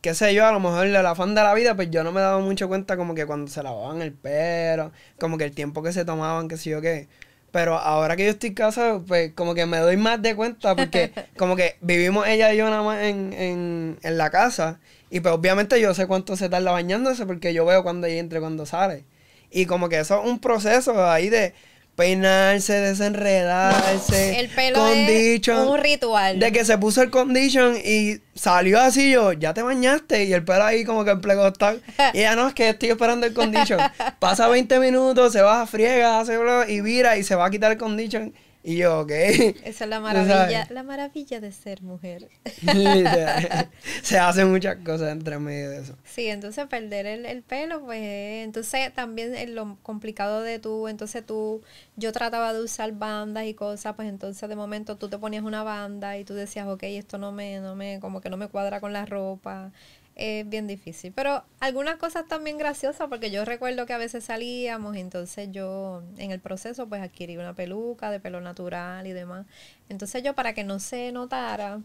qué 0.02 0.12
sé 0.12 0.35
yo, 0.35 0.46
a 0.46 0.52
lo 0.52 0.61
mejor 0.61 0.87
el 0.87 0.96
afán 1.06 1.35
de 1.35 1.42
la 1.42 1.54
vida, 1.54 1.74
pues 1.74 1.90
yo 1.90 2.04
no 2.04 2.12
me 2.12 2.20
daba 2.20 2.40
mucho 2.40 2.68
cuenta 2.68 2.98
como 2.98 3.14
que 3.14 3.24
cuando 3.24 3.50
se 3.50 3.62
lavaban 3.62 4.02
el 4.02 4.12
pelo, 4.12 4.92
como 5.18 5.38
que 5.38 5.44
el 5.44 5.52
tiempo 5.52 5.83
que 5.83 5.94
se 5.94 6.04
tomaban, 6.04 6.46
qué 6.46 6.59
sé 6.59 6.68
yo 6.68 6.83
qué. 6.83 7.09
Pero 7.53 7.77
ahora 7.77 8.17
que 8.17 8.25
yo 8.25 8.31
estoy 8.31 8.55
casado, 8.55 9.05
pues 9.05 9.33
como 9.35 9.55
que 9.55 9.67
me 9.67 9.79
doy 9.79 9.97
más 9.97 10.23
de 10.23 10.37
cuenta 10.37 10.77
porque 10.77 11.13
como 11.37 11.57
que 11.57 11.77
vivimos 11.81 12.27
ella 12.29 12.53
y 12.55 12.59
yo 12.59 12.71
nada 12.71 12.83
más 12.83 13.03
en, 13.03 13.33
en, 13.33 13.99
en 14.03 14.19
la 14.19 14.31
casa. 14.31 14.81
Y 15.11 15.21
pues 15.21 15.35
obviamente 15.35 15.81
yo 15.81 15.93
sé 15.95 16.07
cuánto 16.07 16.37
se 16.37 16.49
tarda 16.49 16.71
bañándose 16.71 17.27
porque 17.27 17.53
yo 17.53 17.65
veo 17.67 17.83
cuando 17.83 18.07
ella 18.07 18.21
entra 18.21 18.39
y 18.39 18.41
cuando 18.41 18.67
sale. 18.67 19.05
Y 19.51 19.67
como 19.67 19.89
que 19.89 19.99
eso 19.99 20.23
es 20.23 20.31
un 20.31 20.39
proceso 20.39 21.11
ahí 21.11 21.29
de 21.29 21.55
peinarse, 21.96 22.72
desenredarse. 22.74 24.40
el 24.40 24.48
pelo 24.48 24.88
es 24.88 25.48
un 25.48 25.79
ritual. 25.79 26.38
De 26.38 26.53
que 26.53 26.64
se 26.64 26.79
puso 26.79 27.03
el 27.03 27.11
condition 27.11 27.76
y 27.76 28.20
salió 28.35 28.81
así 28.81 29.11
yo, 29.11 29.33
ya 29.33 29.53
te 29.55 29.62
bañaste 29.62 30.24
y 30.24 30.33
el 30.33 30.44
pelo 30.44 30.64
ahí 30.64 30.85
como 30.85 31.05
que 31.05 31.11
en 31.11 31.20
está. 31.20 31.76
y 32.14 32.20
ya 32.20 32.37
no, 32.37 32.48
es 32.48 32.55
que 32.55 32.70
estoy 32.70 32.90
esperando 32.90 33.26
el 33.26 33.35
condition. 33.35 33.81
Pasa 34.18 34.48
20 34.48 34.79
minutos, 34.81 35.33
se 35.33 35.42
va 35.42 35.62
a 35.62 35.66
friega, 35.66 36.20
hace 36.20 36.38
y 36.68 36.81
vira 36.81 37.16
y 37.18 37.24
se 37.24 37.35
va 37.35 37.46
a 37.46 37.50
quitar 37.50 37.72
el 37.72 37.79
condition 37.79 38.33
y 38.62 38.77
yo, 38.77 39.01
ok. 39.01 39.11
Esa 39.11 39.85
es 39.85 39.88
la 39.88 40.01
maravilla, 40.01 40.66
la 40.70 40.83
maravilla 40.83 41.40
de 41.40 41.51
ser 41.51 41.83
mujer. 41.83 42.29
se 44.03 44.18
hacen 44.18 44.51
muchas 44.51 44.77
cosas 44.85 45.12
entre 45.12 45.38
medio 45.38 45.70
de 45.70 45.81
eso. 45.81 45.96
Sí, 46.05 46.27
entonces 46.27 46.66
perder 46.66 47.07
el, 47.07 47.42
pelo, 47.42 47.81
pues, 47.83 48.01
entonces 48.44 48.92
también 48.92 49.35
es 49.35 49.49
lo 49.49 49.79
complicado 49.83 50.42
de 50.42 50.59
tú, 50.59 50.88
entonces 50.88 51.25
tú, 51.25 51.62
yo 51.96 52.12
trataba 52.12 52.53
de 52.53 52.61
usar 52.62 52.92
bandas 52.92 53.46
y 53.46 53.55
cosas, 53.55 53.94
pues 53.96 54.09
entonces 54.09 54.46
de 54.46 54.57
momento 54.57 54.96
tú 54.96 55.09
te 55.09 55.16
ponías 55.16 55.42
una 55.42 55.62
banda 55.62 56.18
y 56.18 56.25
tú 56.25 56.35
decías, 56.35 56.66
ok, 56.66 56.83
esto 56.83 57.16
no 57.16 57.33
me, 57.33 57.61
no 57.61 57.75
me, 57.75 57.99
como 57.99 58.20
que 58.20 58.29
no 58.29 58.37
me 58.37 58.49
cuadra 58.49 58.81
con 58.81 58.92
la 58.92 59.07
ropa 59.07 59.73
es 60.20 60.48
bien 60.48 60.66
difícil. 60.66 61.12
Pero 61.14 61.44
algunas 61.61 61.96
cosas 61.96 62.26
también 62.28 62.59
graciosas, 62.59 63.09
porque 63.09 63.30
yo 63.30 63.44
recuerdo 63.44 63.87
que 63.87 63.94
a 63.94 63.98
veces 63.98 64.24
salíamos, 64.24 64.96
entonces 64.96 65.48
yo 65.50 66.02
en 66.18 66.30
el 66.30 66.40
proceso 66.40 66.88
pues 66.88 67.02
adquirí 67.02 67.37
una 67.38 67.54
peluca 67.54 68.11
de 68.11 68.20
pelo 68.20 68.40
natural 68.40 69.06
y 69.06 69.12
demás. 69.12 69.46
Entonces 69.88 70.22
yo 70.22 70.35
para 70.35 70.52
que 70.52 70.62
no 70.62 70.78
se 70.78 71.11
notara, 71.11 71.80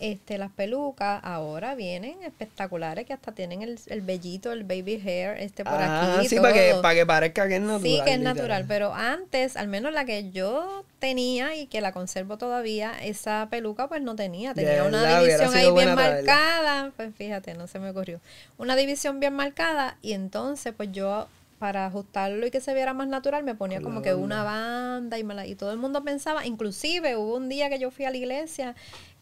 este, 0.00 0.38
las 0.38 0.50
pelucas 0.50 1.20
ahora 1.22 1.74
vienen 1.74 2.20
espectaculares 2.24 3.06
que 3.06 3.12
hasta 3.12 3.32
tienen 3.32 3.62
el, 3.62 3.78
el 3.86 4.00
vellito, 4.00 4.50
el 4.50 4.64
baby 4.64 5.00
hair, 5.04 5.38
este 5.38 5.64
por 5.64 5.74
ah, 5.74 6.16
aquí. 6.16 6.28
Sí, 6.28 6.36
para 6.36 6.52
que, 6.52 6.74
para 6.82 6.94
que 6.94 7.06
parezca 7.06 7.48
que 7.48 7.56
es 7.56 7.60
natural. 7.60 7.82
Sí, 7.82 8.00
que 8.04 8.14
es 8.14 8.20
natural, 8.20 8.64
pero 8.66 8.92
antes, 8.92 9.56
al 9.56 9.68
menos 9.68 9.92
la 9.92 10.04
que 10.04 10.30
yo 10.30 10.84
tenía 10.98 11.54
y 11.54 11.66
que 11.66 11.80
la 11.80 11.92
conservo 11.92 12.38
todavía, 12.38 12.92
esa 13.02 13.46
peluca 13.50 13.88
pues 13.88 14.02
no 14.02 14.16
tenía, 14.16 14.52
tenía 14.52 14.84
una 14.84 15.20
división 15.20 15.54
ahí 15.54 15.70
bien 15.72 15.94
marcada, 15.94 16.90
pues 16.96 17.14
fíjate, 17.14 17.54
no 17.54 17.68
se 17.68 17.78
me 17.78 17.90
ocurrió. 17.90 18.20
Una 18.58 18.74
división 18.74 19.20
bien 19.20 19.34
marcada 19.34 19.96
y 20.02 20.12
entonces 20.12 20.74
pues 20.76 20.90
yo 20.92 21.28
para 21.58 21.86
ajustarlo 21.86 22.46
y 22.46 22.50
que 22.50 22.60
se 22.60 22.74
viera 22.74 22.92
más 22.92 23.08
natural, 23.08 23.44
me 23.44 23.54
ponía 23.54 23.80
como 23.80 24.02
que 24.02 24.12
una 24.12 24.42
banda 24.42 25.18
y, 25.18 25.24
me 25.24 25.34
la, 25.34 25.46
y 25.46 25.54
todo 25.54 25.72
el 25.72 25.78
mundo 25.78 26.04
pensaba, 26.04 26.44
inclusive 26.44 27.16
hubo 27.16 27.36
un 27.36 27.48
día 27.48 27.70
que 27.70 27.78
yo 27.78 27.90
fui 27.90 28.04
a 28.04 28.10
la 28.10 28.16
iglesia 28.16 28.74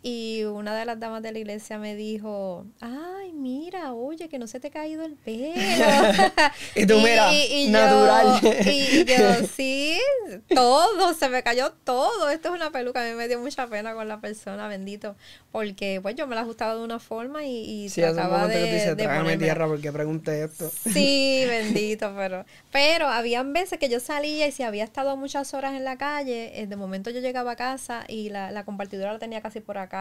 y 0.05 0.43
una 0.43 0.75
de 0.75 0.85
las 0.85 0.99
damas 0.99 1.23
de 1.23 1.31
la 1.31 1.39
iglesia 1.39 1.79
me 1.79 1.95
dijo, 1.95 2.67
ay, 2.81 3.33
mira, 3.33 3.95
oye, 3.95 4.29
que 4.29 4.37
no 4.41 4.49
se 4.49 4.59
te 4.59 4.67
ha 4.67 4.71
caído 4.73 5.05
el 5.05 5.15
pelo. 5.15 5.55
y 6.75 6.87
tú, 6.87 6.99
mira, 6.99 7.31
natural. 7.69 8.41
y 8.67 9.05
yo, 9.05 9.47
sí, 9.55 10.01
todo, 10.53 11.15
se 11.15 11.29
me 11.29 11.45
cayó 11.45 11.73
todo. 11.85 12.31
Esto 12.31 12.49
es 12.49 12.55
una 12.55 12.73
peluca. 12.73 13.01
A 13.01 13.09
mí 13.09 13.15
me 13.15 13.29
dio 13.29 13.39
mucha 13.39 13.69
pena 13.69 13.95
con 13.95 14.09
la 14.09 14.21
persona, 14.21 14.67
bendito. 14.67 15.15
Porque, 15.53 16.01
pues, 16.03 16.17
yo 16.17 16.27
me 16.27 16.35
la 16.35 16.41
ajustaba 16.41 16.75
de 16.75 16.83
una 16.83 16.99
forma 16.99 17.45
y, 17.45 17.85
y 17.85 17.89
sí, 17.89 18.01
trataba 18.01 18.49
de, 18.49 18.55
que 18.55 18.61
tú 18.61 18.97
dices, 18.97 19.39
tierra 19.39 19.69
porque 19.69 19.93
pregunté 19.93 20.43
esto. 20.43 20.69
Sí, 20.93 21.45
bendito, 21.47 22.13
pero... 22.17 22.45
Pero 22.73 23.07
habían 23.07 23.53
veces 23.53 23.79
que 23.79 23.89
yo 23.89 24.01
salía 24.01 24.49
y 24.49 24.53
si 24.53 24.65
había 24.65 24.83
estado 24.83 25.17
muchas 25.17 25.55
horas 25.55 25.75
en 25.75 25.85
la 25.85 25.97
calle, 25.97 26.61
eh, 26.61 26.67
de 26.67 26.75
momento 26.75 27.11
yo 27.11 27.21
llegaba 27.21 27.53
a 27.53 27.57
casa 27.57 28.05
y 28.09 28.31
la, 28.31 28.51
la 28.51 28.65
compartidora 28.65 29.13
la 29.13 29.19
tenía 29.21 29.41
casi 29.41 29.61
por 29.61 29.79
acá 29.79 29.92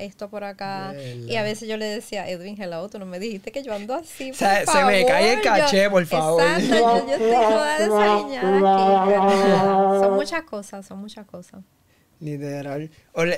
esto 0.00 0.28
por 0.28 0.44
acá. 0.44 0.94
Y 1.26 1.36
a 1.36 1.42
veces 1.42 1.68
yo 1.68 1.76
le 1.76 1.86
decía, 1.86 2.28
Edwin, 2.28 2.60
hello, 2.60 2.88
tú 2.88 2.98
no 2.98 3.06
me 3.06 3.18
dijiste 3.18 3.52
que 3.52 3.62
yo 3.62 3.72
ando 3.72 3.94
así. 3.94 4.28
Por 4.28 4.36
se, 4.36 4.66
se 4.66 4.84
me 4.84 5.06
cae 5.06 5.34
el 5.34 5.42
caché, 5.42 5.88
por 5.88 6.04
favor. 6.06 6.42
Exacto, 6.42 7.06
yo, 7.06 7.14
estoy 7.14 7.30
toda 7.30 7.78
desaliñada 7.78 9.02
aquí. 9.02 10.00
Son 10.02 10.14
muchas 10.14 10.42
cosas, 10.42 10.86
son 10.86 10.98
muchas 10.98 11.26
cosas. 11.26 11.62
Literal. 12.20 12.90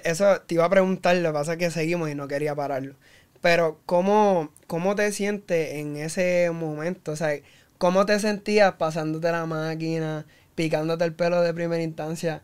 Eso 0.05 0.41
te 0.43 0.55
iba 0.55 0.65
a 0.65 0.71
preguntar, 0.71 1.17
lo 1.17 1.31
que 1.31 1.33
pasa 1.33 1.53
es 1.53 1.59
que 1.59 1.71
seguimos 1.71 2.11
y 2.11 2.15
no 2.15 2.29
quería 2.29 2.55
pararlo. 2.55 2.95
Pero, 3.41 3.81
¿cómo, 3.87 4.53
¿cómo 4.67 4.95
te 4.95 5.11
sientes 5.13 5.75
en 5.75 5.97
ese 5.97 6.51
momento? 6.53 7.13
O 7.13 7.17
sea, 7.17 7.39
¿cómo 7.79 8.07
te 8.07 8.19
sentías 8.19 8.75
pasándote 8.75 9.31
la 9.31 9.47
máquina, 9.47 10.27
picándote 10.55 11.05
el 11.05 11.15
pelo 11.15 11.41
de 11.43 11.55
primera 11.55 11.83
instancia? 11.83 12.43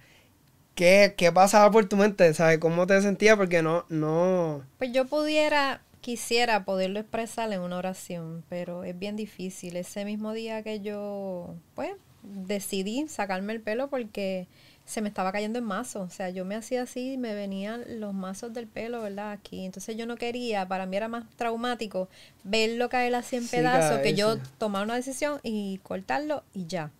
¿Qué, 0.74 1.14
qué 1.16 1.30
pasaba 1.30 1.70
por 1.70 1.88
tu 1.88 1.96
mente? 1.96 2.32
¿Sabes? 2.34 2.58
¿Cómo 2.58 2.86
te 2.86 3.00
sentías? 3.00 3.36
Porque 3.36 3.62
no, 3.62 3.84
no... 3.88 4.64
Pues 4.78 4.92
yo 4.92 5.06
pudiera, 5.06 5.82
quisiera 6.00 6.64
poderlo 6.64 7.00
expresar 7.00 7.52
en 7.52 7.60
una 7.60 7.78
oración, 7.78 8.44
pero 8.48 8.84
es 8.84 8.98
bien 8.98 9.16
difícil. 9.16 9.76
Ese 9.76 10.04
mismo 10.04 10.32
día 10.32 10.62
que 10.62 10.80
yo, 10.80 11.54
pues, 11.74 11.92
decidí 12.22 13.06
sacarme 13.08 13.52
el 13.52 13.60
pelo 13.60 13.88
porque 13.88 14.48
se 14.84 15.00
me 15.00 15.08
estaba 15.08 15.32
cayendo 15.32 15.58
en 15.58 15.64
mazo. 15.64 16.02
O 16.02 16.10
sea, 16.10 16.30
yo 16.30 16.44
me 16.44 16.56
hacía 16.56 16.82
así 16.82 17.12
y 17.12 17.18
me 17.18 17.34
venían 17.34 17.84
los 18.00 18.12
mazos 18.12 18.52
del 18.52 18.66
pelo, 18.66 19.02
¿verdad? 19.02 19.30
Aquí. 19.30 19.64
Entonces 19.64 19.96
yo 19.96 20.06
no 20.06 20.16
quería, 20.16 20.66
para 20.66 20.86
mí 20.86 20.96
era 20.96 21.08
más 21.08 21.24
traumático 21.36 22.08
verlo 22.42 22.88
caer 22.88 23.14
así 23.14 23.36
en 23.36 23.48
pedazos 23.48 24.00
que 24.00 24.14
yo 24.14 24.38
tomar 24.58 24.84
una 24.84 24.96
decisión 24.96 25.38
y 25.42 25.78
cortarlo 25.84 26.42
y 26.52 26.66
ya. 26.66 26.90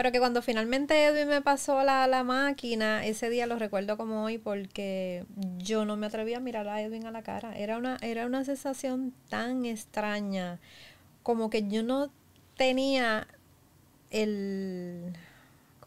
Pero 0.00 0.12
que 0.12 0.18
cuando 0.18 0.40
finalmente 0.40 1.04
Edwin 1.04 1.28
me 1.28 1.42
pasó 1.42 1.82
la, 1.84 2.06
la 2.06 2.24
máquina, 2.24 3.04
ese 3.04 3.28
día 3.28 3.46
lo 3.46 3.58
recuerdo 3.58 3.98
como 3.98 4.24
hoy 4.24 4.38
porque 4.38 5.26
yo 5.58 5.84
no 5.84 5.98
me 5.98 6.06
atrevía 6.06 6.38
a 6.38 6.40
mirar 6.40 6.66
a 6.68 6.80
Edwin 6.80 7.04
a 7.04 7.10
la 7.10 7.22
cara. 7.22 7.52
Era 7.54 7.76
una, 7.76 7.98
era 8.00 8.24
una 8.24 8.42
sensación 8.46 9.12
tan 9.28 9.66
extraña, 9.66 10.58
como 11.22 11.50
que 11.50 11.68
yo 11.68 11.82
no 11.82 12.10
tenía 12.56 13.28
el 14.08 15.18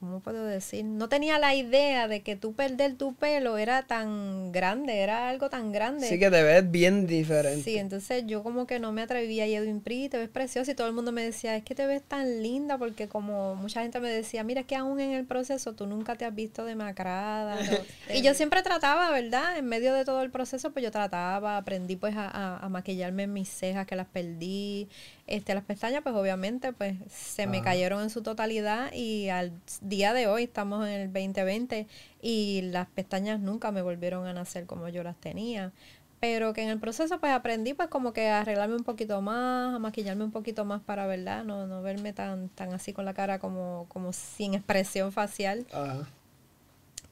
¿cómo 0.04 0.20
puedo 0.20 0.46
decir? 0.46 0.84
No 0.84 1.08
tenía 1.08 1.40
la 1.40 1.56
idea 1.56 2.10
de 2.10 2.22
que 2.22 2.36
tú 2.36 2.52
perder 2.52 2.96
tu 2.96 3.16
pelo 3.16 3.58
era 3.58 3.84
tan 3.84 4.52
grande, 4.52 5.00
era 5.00 5.30
algo 5.30 5.50
tan 5.50 5.72
grande. 5.72 6.10
Sí, 6.10 6.20
que 6.20 6.30
te 6.30 6.44
ves 6.44 6.70
bien 6.70 7.08
diferente. 7.08 7.64
Sí, 7.64 7.78
entonces 7.78 8.26
yo 8.28 8.44
como 8.44 8.68
que 8.68 8.80
no 8.80 8.92
me 8.92 9.02
atrevía 9.02 9.48
y 9.48 9.56
Edwin 9.56 9.80
Pri, 9.80 10.10
te 10.10 10.18
ves 10.18 10.28
preciosa 10.28 10.72
y 10.72 10.76
todo 10.76 10.88
el 10.88 10.94
mundo 10.94 11.14
me 11.14 11.24
decía, 11.24 11.56
es 11.56 11.64
que 11.64 11.74
te 11.74 11.86
ves 11.86 12.04
tan 12.04 12.44
linda 12.44 12.78
porque 12.78 13.08
como 13.08 13.56
mucha 13.56 13.82
gente 13.82 14.02
me 14.02 14.10
decía, 14.10 14.44
mira, 14.44 14.62
es 14.62 14.68
que 14.68 14.76
aún 14.76 15.00
en 15.00 15.12
el 15.12 15.26
proceso 15.26 15.72
tú 15.72 15.88
nunca 15.88 16.16
te 16.16 16.26
has 16.26 16.36
visto 16.36 16.66
demacrada. 16.66 17.58
y 18.14 18.22
yo 18.22 18.34
siempre 18.34 18.62
trataba, 18.62 19.10
¿verdad? 19.10 19.58
En 19.58 19.68
medio 19.68 19.94
de 19.94 20.04
todo 20.04 20.22
el 20.22 20.32
proceso, 20.32 20.74
pues 20.74 20.84
yo 20.84 20.92
trataba, 20.92 21.56
aprendí 21.56 21.96
pues 21.96 22.14
a, 22.18 22.58
a 22.58 22.68
maquillarme 22.68 23.26
mis 23.28 23.48
cejas 23.48 23.88
que 23.88 23.96
las 23.96 24.08
perdí, 24.08 24.90
este, 25.26 25.54
las 25.54 25.64
pestañas, 25.64 26.04
pues 26.04 26.16
obviamente, 26.16 26.74
pues 26.74 26.96
se 27.10 27.48
me 27.48 27.62
cayeron 27.62 28.02
en 28.02 28.10
su 28.10 28.22
totalidad 28.22 28.92
y 28.92 29.30
al 29.30 29.54
día 29.82 30.14
de 30.14 30.28
hoy 30.28 30.44
estamos 30.44 30.86
en 30.88 30.94
el 30.94 31.14
2020 31.14 31.88
y 32.22 32.62
las 32.64 32.88
pestañas 32.88 33.40
nunca 33.40 33.72
me 33.72 33.82
volvieron 33.82 34.28
a 34.28 34.34
nacer 34.34 34.66
como 34.66 34.90
yo 34.90 35.02
las 35.04 35.16
tenía. 35.16 35.72
Pero 36.20 36.54
que 36.54 36.64
en 36.64 36.70
el 36.70 36.80
proceso 36.80 37.20
pues 37.20 37.34
aprendí 37.34 37.74
pues 37.74 37.90
como 37.90 38.14
que 38.14 38.30
a 38.30 38.42
arreglarme 38.42 38.76
un 38.76 38.84
poquito 38.84 39.22
más, 39.22 39.76
a 39.76 39.80
maquillarme 39.80 40.24
un 40.24 40.32
poquito 40.32 40.66
más 40.66 40.82
para, 40.82 41.06
¿verdad? 41.06 41.44
No, 41.44 41.68
no 41.68 41.82
verme 41.82 42.14
tan, 42.14 42.50
tan 42.50 42.74
así 42.74 42.94
con 42.94 43.06
la 43.06 43.14
cara 43.14 43.40
como, 43.40 43.86
como 43.90 44.14
sin 44.14 44.54
expresión 44.54 45.12
facial. 45.12 45.66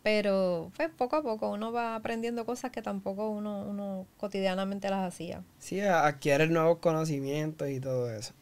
Pero 0.03 0.71
pues 0.75 0.89
poco 0.89 1.17
a 1.17 1.21
poco 1.21 1.49
uno 1.49 1.71
va 1.71 1.95
aprendiendo 1.95 2.45
cosas 2.45 2.71
que 2.71 2.81
tampoco 2.81 3.29
uno, 3.29 3.65
uno 3.67 4.07
cotidianamente 4.17 4.89
las 4.89 5.07
hacía. 5.07 5.43
Sí, 5.59 5.79
adquiere 5.81 6.47
nuevos 6.47 6.79
conocimientos 6.79 7.69
y 7.69 7.79
todo 7.79 8.09
eso. 8.11 8.33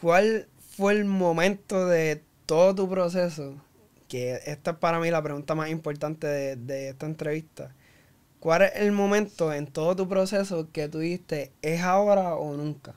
¿Cuál 0.00 0.48
fue 0.76 0.92
el 0.92 1.04
momento 1.04 1.86
de 1.86 2.22
todo 2.46 2.74
tu 2.74 2.88
proceso? 2.88 3.56
Que 4.06 4.40
esta 4.46 4.72
es 4.72 4.76
para 4.76 5.00
mí 5.00 5.10
la 5.10 5.22
pregunta 5.22 5.54
más 5.56 5.70
importante 5.70 6.26
de, 6.26 6.56
de 6.56 6.90
esta 6.90 7.06
entrevista. 7.06 7.74
¿Cuál 8.38 8.62
es 8.62 8.72
el 8.76 8.92
momento 8.92 9.52
en 9.52 9.66
todo 9.66 9.96
tu 9.96 10.08
proceso 10.08 10.68
que 10.70 10.88
tú 10.88 11.00
dijiste, 11.00 11.50
es 11.62 11.82
ahora 11.82 12.36
o 12.36 12.56
nunca? 12.56 12.92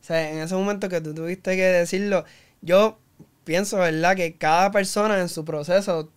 O 0.00 0.04
sea, 0.04 0.30
en 0.30 0.38
ese 0.38 0.54
momento 0.54 0.88
que 0.88 1.00
tú 1.00 1.12
tuviste 1.12 1.56
que 1.56 1.64
decirlo, 1.64 2.24
yo 2.62 2.98
pienso, 3.44 3.78
¿verdad? 3.78 4.14
Que 4.14 4.36
cada 4.36 4.70
persona 4.70 5.20
en 5.20 5.28
su 5.28 5.44
proceso 5.44 6.12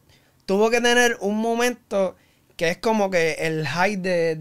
tuvo 0.52 0.70
que 0.70 0.82
tener 0.82 1.16
un 1.22 1.38
momento 1.38 2.18
que 2.58 2.68
es 2.68 2.78
como 2.78 3.10
que 3.10 3.36
el 3.40 3.66
high 3.66 3.96
de, 3.96 4.36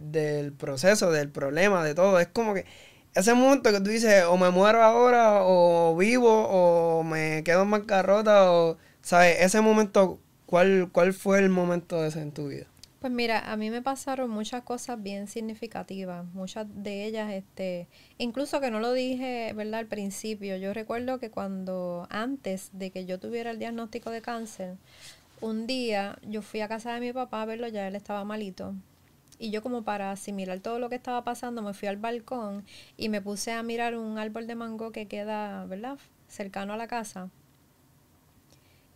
del 0.00 0.52
proceso, 0.52 1.10
del 1.10 1.30
problema, 1.30 1.84
de 1.84 1.96
todo. 1.96 2.20
Es 2.20 2.28
como 2.28 2.54
que 2.54 2.64
ese 3.12 3.34
momento 3.34 3.72
que 3.72 3.80
tú 3.80 3.90
dices, 3.90 4.22
o 4.22 4.36
me 4.36 4.50
muero 4.50 4.84
ahora, 4.84 5.40
o 5.42 5.96
vivo, 5.96 6.46
o 6.48 7.02
me 7.02 7.42
quedo 7.42 7.62
en 7.62 7.72
bancarrota, 7.72 8.52
o, 8.52 8.76
¿sabes? 9.02 9.38
Ese 9.40 9.60
momento, 9.60 10.20
¿cuál, 10.46 10.90
¿cuál 10.92 11.12
fue 11.12 11.40
el 11.40 11.48
momento 11.48 12.04
ese 12.04 12.20
en 12.20 12.30
tu 12.30 12.46
vida? 12.46 12.66
Pues 13.00 13.12
mira, 13.12 13.52
a 13.52 13.56
mí 13.56 13.70
me 13.70 13.82
pasaron 13.82 14.28
muchas 14.30 14.62
cosas 14.62 15.00
bien 15.00 15.26
significativas, 15.26 16.24
muchas 16.34 16.66
de 16.68 17.04
ellas, 17.04 17.32
este, 17.32 17.88
incluso 18.18 18.60
que 18.60 18.70
no 18.70 18.78
lo 18.78 18.92
dije, 18.92 19.52
¿verdad? 19.54 19.80
Al 19.80 19.86
principio, 19.86 20.56
yo 20.56 20.72
recuerdo 20.72 21.18
que 21.18 21.30
cuando, 21.30 22.06
antes 22.10 22.70
de 22.72 22.90
que 22.92 23.06
yo 23.06 23.18
tuviera 23.20 23.50
el 23.52 23.58
diagnóstico 23.58 24.10
de 24.10 24.20
cáncer, 24.20 24.78
un 25.40 25.66
día 25.66 26.18
yo 26.22 26.42
fui 26.42 26.60
a 26.60 26.68
casa 26.68 26.94
de 26.94 27.00
mi 27.00 27.12
papá 27.12 27.42
a 27.42 27.46
verlo, 27.46 27.68
ya 27.68 27.86
él 27.88 27.96
estaba 27.96 28.24
malito. 28.24 28.74
Y 29.38 29.50
yo 29.50 29.62
como 29.62 29.82
para 29.84 30.10
asimilar 30.10 30.60
todo 30.60 30.78
lo 30.78 30.88
que 30.88 30.96
estaba 30.96 31.24
pasando, 31.24 31.62
me 31.62 31.74
fui 31.74 31.88
al 31.88 31.96
balcón 31.96 32.64
y 32.96 33.08
me 33.08 33.22
puse 33.22 33.52
a 33.52 33.62
mirar 33.62 33.96
un 33.96 34.18
árbol 34.18 34.46
de 34.46 34.56
mango 34.56 34.90
que 34.90 35.06
queda, 35.06 35.64
¿verdad? 35.66 35.98
Cercano 36.28 36.72
a 36.72 36.76
la 36.76 36.88
casa. 36.88 37.30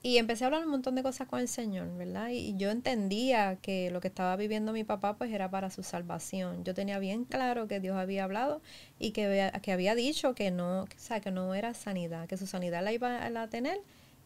Y 0.05 0.19
empecé 0.19 0.43
a 0.43 0.49
hablar 0.49 0.65
un 0.65 0.71
montón 0.73 0.97
de 0.97 1.05
cosas 1.05 1.29
con 1.29 1.39
el 1.39 1.47
Señor, 1.47 1.97
¿verdad? 1.97 2.31
Y 2.31 2.57
yo 2.57 2.71
entendía 2.71 3.57
que 3.63 3.93
lo 3.93 4.01
que 4.01 4.09
estaba 4.09 4.35
viviendo 4.35 4.73
mi 4.73 4.83
papá 4.83 5.17
pues 5.17 5.31
era 5.33 5.49
para 5.49 5.71
su 5.71 5.85
salvación. 5.85 6.65
Yo 6.65 6.75
tenía 6.75 6.99
bien 6.99 7.25
claro 7.25 7.69
que 7.69 7.79
Dios 7.79 7.97
había 7.97 8.25
hablado 8.25 8.61
y 8.99 9.13
que, 9.13 9.53
que 9.63 9.73
había 9.73 9.95
dicho 9.95 10.35
que 10.35 10.51
no, 10.51 10.83
o 10.83 10.89
sea, 10.97 11.21
que 11.21 11.31
no 11.31 11.55
era 11.55 11.73
sanidad, 11.75 12.27
que 12.27 12.37
su 12.37 12.49
sanidad 12.49 12.83
la 12.83 12.93
iba 12.93 13.25
a 13.25 13.49
tener 13.49 13.81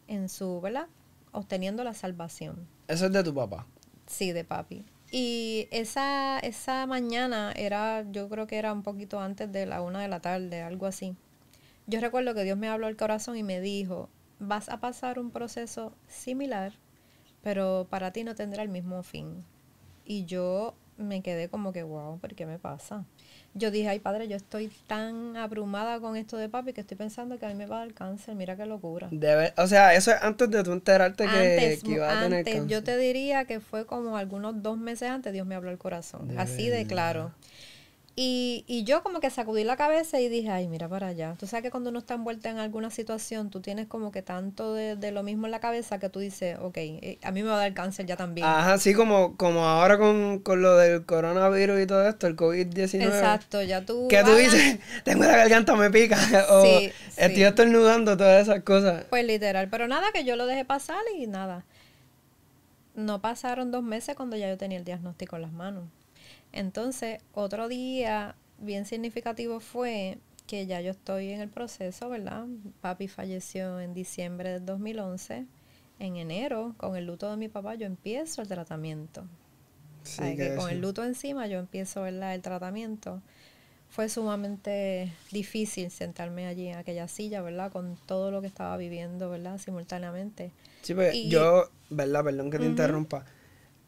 en 0.09 0.31
su, 0.31 0.63
¿verdad? 0.63 0.87
Obteniendo 1.37 1.85
la 1.85 1.95
salvación. 1.95 2.67
¿Eso 2.89 3.07
es 3.07 3.13
de 3.13 3.23
tu 3.23 3.35
papá? 3.35 3.67
Sí, 4.07 4.33
de 4.33 4.45
papi. 4.45 4.85
Y 5.11 5.69
esa, 5.71 6.39
esa 6.41 6.87
mañana 6.87 7.53
era, 7.55 8.05
yo 8.11 8.29
creo 8.29 8.47
que 8.47 8.57
era 8.59 8.73
un 8.73 8.83
poquito 8.83 9.21
antes 9.21 9.51
de 9.53 9.67
la 9.67 9.83
una 9.83 10.01
de 10.01 10.09
la 10.09 10.21
tarde, 10.21 10.63
algo 10.63 10.87
así. 10.87 11.15
Yo 11.87 12.01
recuerdo 12.01 12.35
que 12.35 12.43
Dios 12.43 12.59
me 12.59 12.69
habló 12.69 12.87
al 12.87 12.97
corazón 12.97 13.37
y 13.37 13.43
me 13.43 13.61
dijo, 13.61 14.09
vas 14.39 14.69
a 14.69 14.81
pasar 14.81 15.19
un 15.19 15.31
proceso 15.31 15.93
similar, 16.09 16.73
pero 17.43 17.87
para 17.89 18.13
ti 18.13 18.25
no 18.25 18.35
tendrá 18.35 18.63
el 18.63 18.69
mismo 18.69 19.03
fin. 19.03 19.45
Y 20.05 20.25
yo 20.25 20.75
me 20.97 21.23
quedé 21.23 21.49
como 21.49 21.73
que, 21.73 21.83
wow, 21.83 22.19
¿por 22.19 22.35
qué 22.35 22.47
me 22.47 22.59
pasa? 22.59 23.05
yo 23.57 23.71
dije, 23.71 23.89
ay 23.89 24.01
padre, 24.01 24.29
yo 24.29 24.37
estoy 24.37 24.71
tan 24.87 25.37
abrumada 25.37 25.99
con 25.99 26.17
esto 26.17 26.37
de 26.37 26.49
papi 26.49 26.75
que 26.75 26.83
estoy 26.83 26.97
pensando 26.97 27.39
que 27.39 27.47
a 27.47 27.49
mí 27.49 27.55
me 27.55 27.67
va 27.67 27.77
a 27.77 27.79
dar 27.81 27.95
cáncer, 27.95 28.35
mira 28.35 28.55
qué 28.55 28.67
locura. 28.67 29.09
Debe, 29.11 29.55
o 29.57 29.67
sea, 29.67 29.95
eso 29.95 30.11
es 30.13 30.23
antes 30.23 30.51
de 30.51 30.63
tú 30.63 30.73
enterarte 30.73 31.25
que, 31.27 31.81
iba 31.85 32.07
a 32.07 32.23
tener 32.23 32.45
cáncer. 32.45 32.67
Yo 32.67 32.85
te 32.85 32.99
diría 32.99 33.47
que 33.47 33.61
fue 33.61 33.87
como 33.87 34.17
algunos 34.19 34.63
dos 34.63 34.77
meses 34.77 35.11
antes 35.11 35.33
Dios 35.33 35.47
me 35.47 35.55
habló 35.55 35.71
el 35.71 35.79
corazón, 35.79 36.39
así 36.39 36.69
de 36.69 36.87
claro. 36.87 37.33
Y, 38.19 38.65
y 38.67 38.85
yo 38.85 39.03
como 39.03 39.21
que 39.21 39.29
sacudí 39.29 39.63
la 39.63 39.77
cabeza 39.77 40.19
y 40.19 40.31
dije, 40.31 40.49
ay, 40.49 40.69
mira 40.69 40.89
para 40.89 41.09
allá. 41.09 41.35
Tú 41.39 41.47
sabes 41.47 41.63
que 41.63 41.71
cuando 41.71 41.91
uno 41.91 41.99
está 41.99 42.15
envuelta 42.15 42.49
en 42.49 42.57
alguna 42.57 42.89
situación, 42.89 43.51
tú 43.51 43.61
tienes 43.61 43.89
como 43.89 44.11
que 44.11 44.23
tanto 44.23 44.73
de, 44.73 44.97
de 44.97 45.13
lo 45.13 45.23
mismo 45.23 45.45
en 45.45 45.51
la 45.51 45.61
cabeza 45.61 45.99
que 45.99 46.09
tú 46.09 46.21
dices, 46.21 46.57
ok, 46.59 46.77
eh, 46.79 47.19
a 47.23 47.31
mí 47.31 47.43
me 47.43 47.51
va 47.51 47.57
a 47.57 47.59
dar 47.59 47.75
cáncer 47.75 48.07
ya 48.07 48.17
también. 48.17 48.47
Ajá, 48.47 48.79
sí, 48.79 48.95
como, 48.95 49.37
como 49.37 49.67
ahora 49.67 49.99
con, 49.99 50.39
con 50.39 50.63
lo 50.63 50.79
del 50.79 51.05
coronavirus 51.05 51.79
y 51.83 51.87
todo 51.87 52.09
esto, 52.09 52.27
el 52.27 52.37
COVID-19. 52.37 53.05
Exacto, 53.05 53.63
ya 53.63 53.85
tú... 53.85 54.09
Que 54.09 54.25
tú 54.25 54.35
dices, 54.35 54.79
tengo 55.05 55.25
la 55.25 55.37
garganta, 55.37 55.77
me 55.77 55.91
pica, 55.91 56.17
o 56.49 56.65
sí, 56.65 56.91
estoy 57.19 57.43
estornudando, 57.43 58.17
todas 58.17 58.49
esas 58.49 58.63
cosas. 58.63 59.05
Pues 59.11 59.27
literal, 59.27 59.69
pero 59.69 59.89
nada, 59.89 60.11
que 60.15 60.25
yo 60.25 60.37
lo 60.37 60.47
dejé 60.47 60.65
pasar 60.65 61.03
y 61.19 61.27
nada. 61.27 61.67
No 62.95 63.21
pasaron 63.21 63.71
dos 63.71 63.83
meses 63.83 64.17
cuando 64.17 64.37
ya 64.37 64.49
yo 64.49 64.57
tenía 64.57 64.79
el 64.79 64.87
diagnóstico 64.87 65.37
en 65.37 65.43
las 65.43 65.53
manos. 65.53 65.85
Entonces, 66.57 67.21
otro 67.35 67.69
día 67.69 68.35
bien 68.59 68.87
significativo 68.87 69.61
fue 69.61 70.17
que 70.47 70.65
ya 70.65 70.81
yo 70.81 70.93
estoy 70.93 71.31
en 71.31 71.43
el 71.43 71.51
proceso, 71.51 72.09
¿verdad? 72.09 72.47
Papi 72.81 73.09
falleció 73.09 73.79
en 73.79 73.93
diciembre 73.93 74.53
del 74.53 74.65
2011. 74.65 75.45
En 75.99 76.17
enero, 76.17 76.75
con 76.79 76.97
el 76.97 77.07
luto 77.07 77.31
de 77.31 77.37
mi 77.37 77.49
papá, 77.49 77.75
yo 77.75 77.85
empiezo 77.85 78.41
el 78.41 78.49
tratamiento. 78.49 79.27
Sí, 80.03 80.35
que 80.37 80.55
con 80.55 80.71
el 80.71 80.81
luto 80.81 81.05
encima 81.05 81.47
yo 81.47 81.59
empiezo 81.59 82.03
¿verdad? 82.03 82.35
el 82.35 82.41
tratamiento. 82.41 83.21
Fue 83.91 84.09
sumamente 84.09 85.13
difícil 85.33 85.91
sentarme 85.91 86.47
allí 86.47 86.69
en 86.69 86.77
aquella 86.77 87.07
silla, 87.07 87.43
¿verdad? 87.43 87.71
Con 87.71 87.99
todo 88.07 88.31
lo 88.31 88.41
que 88.41 88.47
estaba 88.47 88.79
viviendo, 88.79 89.29
¿verdad? 89.29 89.59
Simultáneamente. 89.59 90.53
Sí, 90.81 90.95
pues 90.95 91.15
yo, 91.27 91.71
¿verdad? 91.91 92.25
Perdón 92.25 92.51
que 92.51 92.59
te 92.59 92.65
interrumpa 92.65 93.27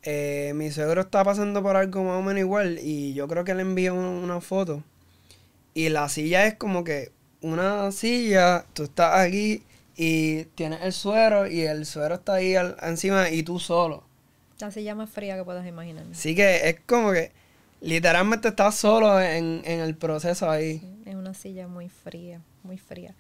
eh, 0.03 0.53
mi 0.55 0.71
suegro 0.71 1.03
está 1.03 1.25
pasando 1.25 1.63
por 1.63 1.77
algo 1.77 2.05
más 2.05 2.19
o 2.19 2.23
menos 2.23 2.41
igual 2.41 2.79
y 2.81 3.15
yo 3.15 3.27
creo 3.29 3.45
que 3.45 3.55
le 3.55 3.63
envió 3.63 3.95
una, 3.95 4.41
foto. 4.41 4.83
Y 5.75 5.89
la 5.89 6.09
silla 6.09 6.47
es 6.47 6.55
como 6.55 6.85
que 6.85 7.11
una 7.41 7.91
silla, 7.93 8.65
tú 8.75 8.85
estás 8.85 9.21
aquí 9.21 9.63
y 9.97 10.45
tienes 10.55 10.81
el 10.83 10.93
suero 10.93 11.47
y 11.47 11.63
el 11.63 11.87
suero 11.87 12.17
está 12.17 12.35
ahí 12.35 12.55
encima 12.83 13.31
y 13.31 13.43
tú 13.43 13.59
solo. 13.59 14.05
La 14.61 14.71
silla 14.71 14.95
más 14.95 15.11
fría 15.11 15.37
que 15.37 15.45
puedas 15.45 15.67
imaginar. 15.67 16.05
Sí 16.13 16.35
que 16.35 16.69
es 16.69 16.81
como 16.87 17.13
que 17.13 17.33
literalmente 17.81 18.49
estás 18.49 18.75
solo 18.77 19.21
en, 19.21 19.63
en 19.65 19.81
el 19.81 19.97
proceso 19.97 20.51
ahí. 20.51 20.81
en 21.07 21.17
una 21.17 21.35
silla 21.35 21.69
muy 21.69 21.89
fría, 21.89 22.41
muy 22.63 22.79
fría. 22.79 23.15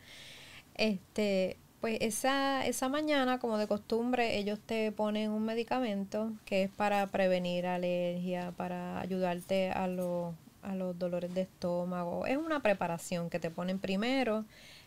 Este, 0.75 1.57
pues 1.81 1.99
esa, 2.01 2.67
esa 2.67 2.89
mañana, 2.89 3.39
como 3.39 3.57
de 3.57 3.69
costumbre, 3.69 4.39
ellos 4.39 4.59
te 4.59 4.91
ponen 4.93 5.31
un 5.31 5.45
medicamento 5.45 6.33
que 6.45 6.65
es 6.65 6.71
para 6.71 7.07
prevenir 7.07 7.67
alergia, 7.67 8.53
para 8.57 9.01
ayudarte 9.01 9.71
a, 9.71 9.85
a 9.85 10.75
los 10.75 10.99
dolores 10.99 11.33
de 11.35 11.43
estómago. 11.43 12.27
Es 12.27 12.37
una 12.37 12.61
preparación 12.61 13.31
que 13.31 13.39
te 13.39 13.51
ponen 13.51 13.79
primero. 13.79 14.45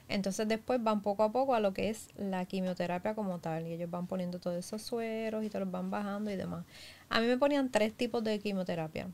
Entonces 0.10 0.45
después 0.47 0.84
van 0.84 1.01
poco 1.01 1.23
a 1.23 1.32
poco 1.32 1.56
a 1.56 1.62
lo 1.62 1.73
que 1.73 1.89
es 1.89 2.10
la 2.17 2.43
quimioterapia 2.45 3.15
como 3.15 3.39
tal. 3.39 3.67
Y 3.67 3.73
ellos 3.73 3.89
van 3.89 4.08
poniendo 4.08 4.39
todos 4.39 4.58
esos 4.58 4.82
sueros 4.82 5.45
y 5.45 5.49
te 5.49 5.60
los 5.60 5.71
van 5.71 5.89
bajando 5.89 6.30
y 6.32 6.36
demás. 6.36 6.65
A 7.10 7.21
mí 7.21 7.27
me 7.27 7.38
ponían 7.38 7.71
tres 7.71 7.93
tipos 7.93 8.21
de 8.23 8.39
quimioterapia. 8.39 9.08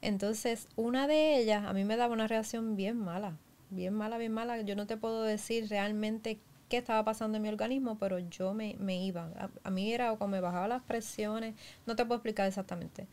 Entonces, 0.00 0.68
una 0.76 1.06
de 1.06 1.38
ellas 1.38 1.64
a 1.66 1.72
mí 1.74 1.84
me 1.84 1.96
daba 1.96 2.14
una 2.14 2.26
reacción 2.28 2.76
bien 2.76 2.96
mala. 2.96 3.36
Bien 3.70 3.92
mala, 3.92 4.16
bien 4.16 4.32
mala. 4.32 4.60
Yo 4.62 4.76
no 4.76 4.86
te 4.86 4.96
puedo 4.96 5.22
decir 5.22 5.68
realmente 5.68 6.38
qué 6.68 6.78
estaba 6.78 7.04
pasando 7.04 7.36
en 7.36 7.42
mi 7.42 7.48
organismo, 7.48 7.98
pero 7.98 8.18
yo 8.18 8.54
me, 8.54 8.76
me 8.78 9.02
iba. 9.02 9.30
A, 9.62 9.70
mí 9.70 9.92
era 9.92 10.14
como 10.16 10.28
me 10.28 10.40
bajaba 10.40 10.68
las 10.68 10.82
presiones, 10.82 11.54
no 11.86 11.96
te 11.96 12.04
puedo 12.04 12.16
explicar 12.16 12.46
exactamente. 12.46 13.06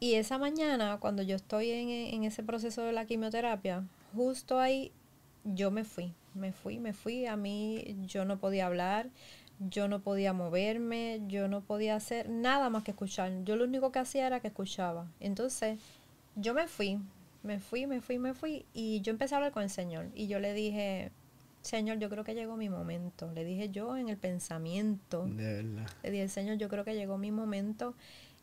Y 0.00 0.14
esa 0.14 0.38
mañana, 0.38 0.98
cuando 0.98 1.22
yo 1.22 1.36
estoy 1.36 1.70
en, 1.70 1.88
en, 1.88 2.24
ese 2.24 2.42
proceso 2.42 2.82
de 2.82 2.92
la 2.92 3.06
quimioterapia, 3.06 3.84
justo 4.14 4.58
ahí 4.58 4.92
yo 5.44 5.70
me 5.70 5.84
fui, 5.84 6.12
me 6.34 6.52
fui, 6.52 6.78
me 6.78 6.92
fui. 6.92 7.26
A 7.26 7.36
mí 7.36 7.96
yo 8.06 8.24
no 8.24 8.38
podía 8.38 8.66
hablar, 8.66 9.08
yo 9.58 9.88
no 9.88 10.00
podía 10.00 10.32
moverme, 10.32 11.22
yo 11.28 11.48
no 11.48 11.60
podía 11.60 11.96
hacer 11.96 12.28
nada 12.28 12.68
más 12.70 12.82
que 12.82 12.90
escuchar. 12.90 13.44
Yo 13.44 13.56
lo 13.56 13.64
único 13.64 13.92
que 13.92 14.00
hacía 14.00 14.26
era 14.26 14.40
que 14.40 14.48
escuchaba. 14.48 15.06
Entonces, 15.20 15.78
yo 16.34 16.54
me 16.54 16.66
fui, 16.66 16.98
me 17.42 17.58
fui, 17.58 17.86
me 17.86 18.00
fui, 18.00 18.18
me 18.18 18.34
fui 18.34 18.64
y 18.72 19.00
yo 19.02 19.10
empecé 19.12 19.34
a 19.34 19.38
hablar 19.38 19.52
con 19.52 19.62
el 19.62 19.70
Señor 19.70 20.08
y 20.14 20.26
yo 20.26 20.40
le 20.40 20.54
dije, 20.54 21.12
Señor, 21.62 21.98
yo 21.98 22.10
creo 22.10 22.24
que 22.24 22.34
llegó 22.34 22.56
mi 22.56 22.68
momento. 22.68 23.32
Le 23.32 23.44
dije 23.44 23.70
yo 23.70 23.96
en 23.96 24.08
el 24.08 24.18
pensamiento. 24.18 25.26
De 25.26 25.62
verdad. 25.62 25.88
Le 26.02 26.10
dije, 26.10 26.28
Señor, 26.28 26.58
yo 26.58 26.68
creo 26.68 26.84
que 26.84 26.94
llegó 26.94 27.18
mi 27.18 27.30
momento. 27.30 27.94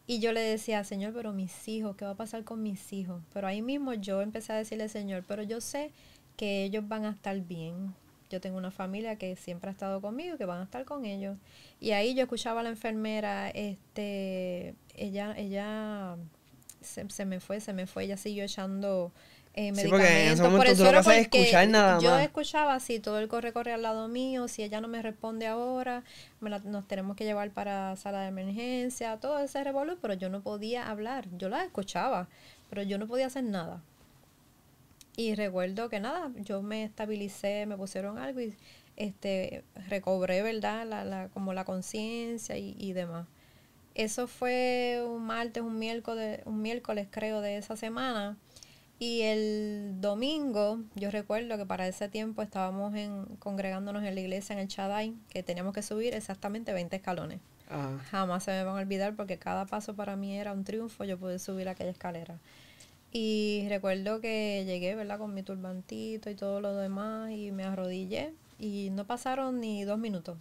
Y 0.07 0.19
yo 0.19 0.31
le 0.31 0.41
decía, 0.41 0.83
Señor, 0.83 1.13
pero 1.13 1.33
mis 1.33 1.67
hijos, 1.67 1.95
¿qué 1.95 2.05
va 2.05 2.11
a 2.11 2.17
pasar 2.17 2.43
con 2.43 2.63
mis 2.63 2.91
hijos? 2.93 3.21
Pero 3.31 3.45
ahí 3.47 3.61
mismo 3.61 3.93
yo 3.93 4.21
empecé 4.21 4.53
a 4.53 4.55
decirle, 4.55 4.89
Señor, 4.89 5.23
pero 5.27 5.43
yo 5.43 5.61
sé 5.61 5.91
que 6.35 6.63
ellos 6.63 6.87
van 6.87 7.05
a 7.05 7.11
estar 7.11 7.39
bien. 7.41 7.93
Yo 8.29 8.39
tengo 8.41 8.57
una 8.57 8.71
familia 8.71 9.17
que 9.17 9.35
siempre 9.35 9.69
ha 9.69 9.73
estado 9.73 10.01
conmigo, 10.01 10.37
que 10.37 10.45
van 10.45 10.61
a 10.61 10.63
estar 10.63 10.85
con 10.85 11.05
ellos. 11.05 11.37
Y 11.79 11.91
ahí 11.91 12.15
yo 12.15 12.23
escuchaba 12.23 12.61
a 12.61 12.63
la 12.63 12.69
enfermera, 12.69 13.49
este, 13.49 14.73
ella, 14.95 15.35
ella 15.37 16.15
se, 16.81 17.09
se 17.09 17.25
me 17.25 17.39
fue, 17.39 17.59
se 17.59 17.73
me 17.73 17.85
fue, 17.85 18.05
ella 18.05 18.17
siguió 18.17 18.43
echando 18.43 19.11
eh, 19.59 19.73
sí, 19.75 19.89
porque 19.89 20.27
en 20.27 20.31
ese 20.31 20.43
momento 20.43 20.73
tú 20.73 20.83
lo 20.89 21.03
que 21.03 21.19
escuchar 21.19 21.67
nada 21.67 21.99
yo 21.99 22.17
escuchaba 22.17 22.79
si 22.79 23.01
todo 23.01 23.19
el 23.19 23.27
corre 23.27 23.51
corre 23.51 23.73
al 23.73 23.81
lado 23.81 24.07
mío, 24.07 24.47
si 24.47 24.63
ella 24.63 24.79
no 24.79 24.87
me 24.87 25.01
responde 25.01 25.47
ahora, 25.47 26.03
nos 26.39 26.87
tenemos 26.87 27.17
que 27.17 27.25
llevar 27.25 27.51
para 27.51 27.93
sala 27.97 28.21
de 28.21 28.29
emergencia, 28.29 29.17
todo 29.17 29.37
ese 29.39 29.61
revolú, 29.61 29.97
pero 30.01 30.13
yo 30.13 30.29
no 30.29 30.39
podía 30.39 30.89
hablar, 30.89 31.27
yo 31.37 31.49
la 31.49 31.65
escuchaba, 31.65 32.29
pero 32.69 32.83
yo 32.83 32.97
no 32.97 33.07
podía 33.07 33.25
hacer 33.25 33.43
nada. 33.43 33.83
Y 35.17 35.35
recuerdo 35.35 35.89
que 35.89 35.99
nada, 35.99 36.31
yo 36.37 36.61
me 36.61 36.85
estabilicé, 36.85 37.65
me 37.65 37.75
pusieron 37.75 38.17
algo 38.17 38.39
y 38.39 38.55
este 38.95 39.65
recobré, 39.89 40.41
¿verdad? 40.41 40.87
La, 40.87 41.03
la, 41.03 41.27
como 41.27 41.53
la 41.53 41.65
conciencia 41.65 42.57
y, 42.57 42.77
y 42.79 42.93
demás. 42.93 43.27
Eso 43.93 44.27
fue 44.27 45.03
un 45.05 45.25
martes, 45.25 45.61
un 45.61 45.77
miércoles, 45.77 46.39
un 46.45 46.61
miércoles 46.61 47.09
creo 47.11 47.41
de 47.41 47.57
esa 47.57 47.75
semana 47.75 48.37
y 48.99 49.21
el 49.21 50.01
domingo, 50.01 50.81
yo 50.95 51.09
recuerdo 51.09 51.57
que 51.57 51.65
para 51.65 51.87
ese 51.87 52.09
tiempo 52.09 52.41
estábamos 52.41 52.93
en, 52.95 53.23
congregándonos 53.39 54.03
en 54.03 54.13
la 54.13 54.19
iglesia 54.19 54.53
en 54.53 54.59
el 54.59 54.67
Chaday, 54.67 55.15
que 55.29 55.41
teníamos 55.41 55.73
que 55.73 55.81
subir 55.81 56.13
exactamente 56.13 56.73
20 56.73 56.97
escalones. 56.97 57.39
Jamás 58.11 58.43
se 58.43 58.51
me 58.51 58.63
van 58.63 58.75
a 58.75 58.79
olvidar 58.81 59.15
porque 59.15 59.37
cada 59.37 59.65
paso 59.67 59.95
para 59.95 60.15
mí 60.15 60.35
era 60.35 60.51
un 60.51 60.65
triunfo, 60.65 61.05
yo 61.05 61.17
pude 61.17 61.39
subir 61.39 61.69
aquella 61.69 61.91
escalera. 61.91 62.39
Y 63.13 63.67
recuerdo 63.69 64.19
que 64.19 64.63
llegué, 64.65 64.95
¿verdad? 64.95 65.17
Con 65.17 65.33
mi 65.33 65.43
turbantito 65.43 66.29
y 66.29 66.35
todo 66.35 66.59
lo 66.59 66.75
demás 66.75 67.31
y 67.31 67.51
me 67.51 67.63
arrodillé 67.63 68.33
y 68.59 68.89
no 68.91 69.05
pasaron 69.05 69.61
ni 69.61 69.83
dos 69.83 69.97
minutos. 69.97 70.37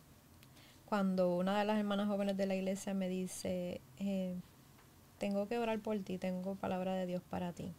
Cuando 0.85 1.37
una 1.37 1.59
de 1.59 1.65
las 1.65 1.79
hermanas 1.79 2.09
jóvenes 2.09 2.37
de 2.37 2.47
la 2.47 2.57
iglesia 2.57 2.93
me 2.93 3.09
dice, 3.09 3.81
eh, 3.99 4.35
tengo 5.19 5.47
que 5.47 5.59
orar 5.59 5.79
por 5.79 5.99
ti, 6.01 6.19
tengo 6.19 6.57
palabra 6.57 6.95
de 6.95 7.07
Dios 7.07 7.23
para 7.31 7.53
ti. 7.53 7.73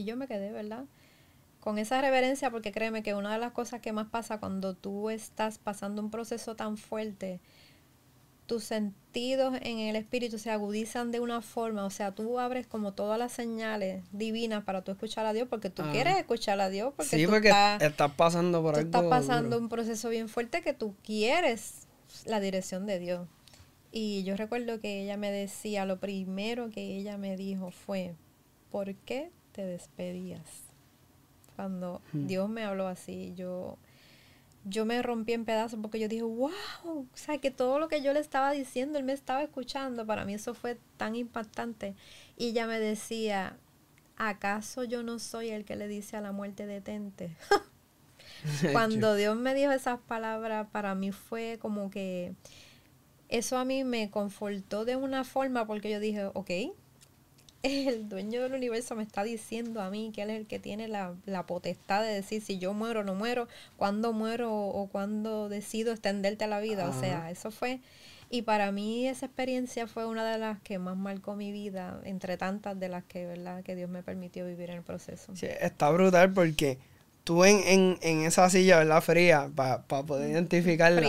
Y 0.00 0.04
yo 0.04 0.16
me 0.16 0.26
quedé, 0.26 0.50
¿verdad? 0.50 0.86
Con 1.60 1.78
esa 1.78 2.00
reverencia, 2.00 2.50
porque 2.50 2.72
créeme 2.72 3.02
que 3.02 3.12
una 3.14 3.34
de 3.34 3.38
las 3.38 3.52
cosas 3.52 3.82
que 3.82 3.92
más 3.92 4.08
pasa 4.08 4.40
cuando 4.40 4.74
tú 4.74 5.10
estás 5.10 5.58
pasando 5.58 6.00
un 6.00 6.10
proceso 6.10 6.56
tan 6.56 6.78
fuerte, 6.78 7.38
tus 8.46 8.64
sentidos 8.64 9.58
en 9.60 9.78
el 9.78 9.94
espíritu 9.94 10.38
se 10.38 10.50
agudizan 10.50 11.12
de 11.12 11.20
una 11.20 11.42
forma, 11.42 11.84
o 11.84 11.90
sea, 11.90 12.14
tú 12.14 12.38
abres 12.38 12.66
como 12.66 12.94
todas 12.94 13.18
las 13.18 13.32
señales 13.32 14.02
divinas 14.10 14.64
para 14.64 14.82
tú 14.82 14.90
escuchar 14.90 15.26
a 15.26 15.34
Dios, 15.34 15.48
porque 15.50 15.68
tú 15.68 15.82
quieres 15.92 16.16
escuchar 16.16 16.58
a 16.62 16.70
Dios, 16.70 16.94
porque, 16.96 17.18
sí, 17.18 17.26
porque 17.26 17.52
estás, 17.80 18.10
pasando 18.12 18.62
por 18.62 18.76
algo. 18.76 18.86
Estás 18.86 19.04
pasando 19.04 19.58
un 19.58 19.68
proceso 19.68 20.08
bien 20.08 20.30
fuerte 20.30 20.62
que 20.62 20.72
tú 20.72 20.94
quieres 21.04 21.88
la 22.24 22.40
dirección 22.40 22.86
de 22.86 22.98
Dios. 22.98 23.28
Y 23.92 24.24
yo 24.24 24.34
recuerdo 24.34 24.80
que 24.80 25.02
ella 25.02 25.18
me 25.18 25.30
decía, 25.30 25.84
lo 25.84 26.00
primero 26.00 26.70
que 26.70 26.96
ella 26.96 27.18
me 27.18 27.36
dijo 27.36 27.70
fue, 27.70 28.14
¿por 28.70 28.94
qué 28.94 29.30
te 29.60 29.66
despedías. 29.66 30.64
Cuando 31.54 32.00
hmm. 32.12 32.26
Dios 32.26 32.48
me 32.48 32.64
habló 32.64 32.86
así, 32.86 33.34
yo, 33.36 33.76
yo 34.64 34.86
me 34.86 35.02
rompí 35.02 35.34
en 35.34 35.44
pedazos 35.44 35.78
porque 35.82 36.00
yo 36.00 36.08
dije, 36.08 36.22
wow, 36.22 36.50
o 36.84 37.06
sea, 37.12 37.36
que 37.38 37.50
todo 37.50 37.78
lo 37.78 37.88
que 37.88 38.00
yo 38.02 38.14
le 38.14 38.20
estaba 38.20 38.52
diciendo, 38.52 38.98
él 38.98 39.04
me 39.04 39.12
estaba 39.12 39.42
escuchando. 39.42 40.06
Para 40.06 40.24
mí 40.24 40.32
eso 40.32 40.54
fue 40.54 40.78
tan 40.96 41.14
impactante. 41.14 41.94
Y 42.38 42.48
ella 42.48 42.66
me 42.66 42.80
decía, 42.80 43.58
¿acaso 44.16 44.84
yo 44.84 45.02
no 45.02 45.18
soy 45.18 45.50
el 45.50 45.66
que 45.66 45.76
le 45.76 45.88
dice 45.88 46.16
a 46.16 46.22
la 46.22 46.32
muerte 46.32 46.66
detente? 46.66 47.36
Cuando 48.72 49.14
Dios 49.14 49.36
me 49.36 49.52
dijo 49.52 49.72
esas 49.72 50.00
palabras, 50.00 50.68
para 50.72 50.94
mí 50.94 51.12
fue 51.12 51.58
como 51.60 51.90
que 51.90 52.32
eso 53.28 53.58
a 53.58 53.66
mí 53.66 53.84
me 53.84 54.10
confortó 54.10 54.86
de 54.86 54.96
una 54.96 55.24
forma 55.24 55.66
porque 55.66 55.90
yo 55.90 56.00
dije, 56.00 56.30
ok, 56.32 56.50
el 57.62 58.08
dueño 58.08 58.42
del 58.42 58.54
universo 58.54 58.94
me 58.96 59.02
está 59.02 59.22
diciendo 59.22 59.80
a 59.80 59.90
mí 59.90 60.12
que 60.14 60.22
él 60.22 60.30
es 60.30 60.36
el 60.38 60.46
que 60.46 60.58
tiene 60.58 60.88
la, 60.88 61.14
potestad 61.46 62.02
de 62.02 62.08
decir 62.08 62.42
si 62.42 62.58
yo 62.58 62.72
muero 62.72 63.00
o 63.00 63.04
no 63.04 63.14
muero, 63.14 63.48
cuándo 63.76 64.12
muero 64.12 64.52
o, 64.52 64.88
cuándo 64.88 65.48
decido 65.48 65.92
extenderte 65.92 66.44
a 66.44 66.48
la 66.48 66.60
vida. 66.60 66.88
O 66.88 66.98
sea, 66.98 67.30
eso 67.30 67.50
fue... 67.50 67.80
Y 68.32 68.42
para 68.42 68.70
mí 68.70 69.08
esa 69.08 69.26
experiencia 69.26 69.88
fue 69.88 70.06
una 70.06 70.24
de 70.30 70.38
las 70.38 70.60
que 70.60 70.78
más 70.78 70.96
marcó 70.96 71.34
mi 71.34 71.50
vida, 71.50 72.00
entre 72.04 72.36
tantas 72.36 72.78
de 72.78 72.88
las 72.88 73.02
que, 73.02 73.26
¿verdad? 73.26 73.64
que 73.64 73.74
Dios 73.74 73.90
me 73.90 74.04
permitió 74.04 74.46
vivir 74.46 74.70
en 74.70 74.76
el 74.76 74.82
proceso. 74.82 75.34
Sí, 75.34 75.48
está 75.60 75.90
brutal 75.90 76.32
porque 76.32 76.78
tú 77.24 77.44
en, 77.44 77.60
en, 77.66 77.98
en 78.02 78.22
esa 78.22 78.48
silla, 78.48 78.78
¿verdad? 78.78 79.00
Fría, 79.00 79.50
para 79.56 79.82
poder 79.82 80.30
identificarla. 80.30 81.02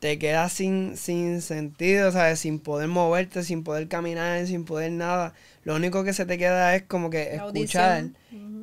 Te 0.00 0.18
quedas 0.18 0.52
sin, 0.52 0.96
sin 0.96 1.42
sentido, 1.42 2.10
¿sabes? 2.10 2.40
Sin 2.40 2.58
poder 2.58 2.88
moverte, 2.88 3.44
sin 3.44 3.62
poder 3.62 3.86
caminar, 3.86 4.46
sin 4.46 4.64
poder 4.64 4.90
nada. 4.92 5.34
Lo 5.62 5.76
único 5.76 6.04
que 6.04 6.14
se 6.14 6.26
te 6.26 6.38
queda 6.38 6.74
es 6.74 6.82
como 6.82 7.10
que 7.10 7.34
escuchar. 7.34 8.06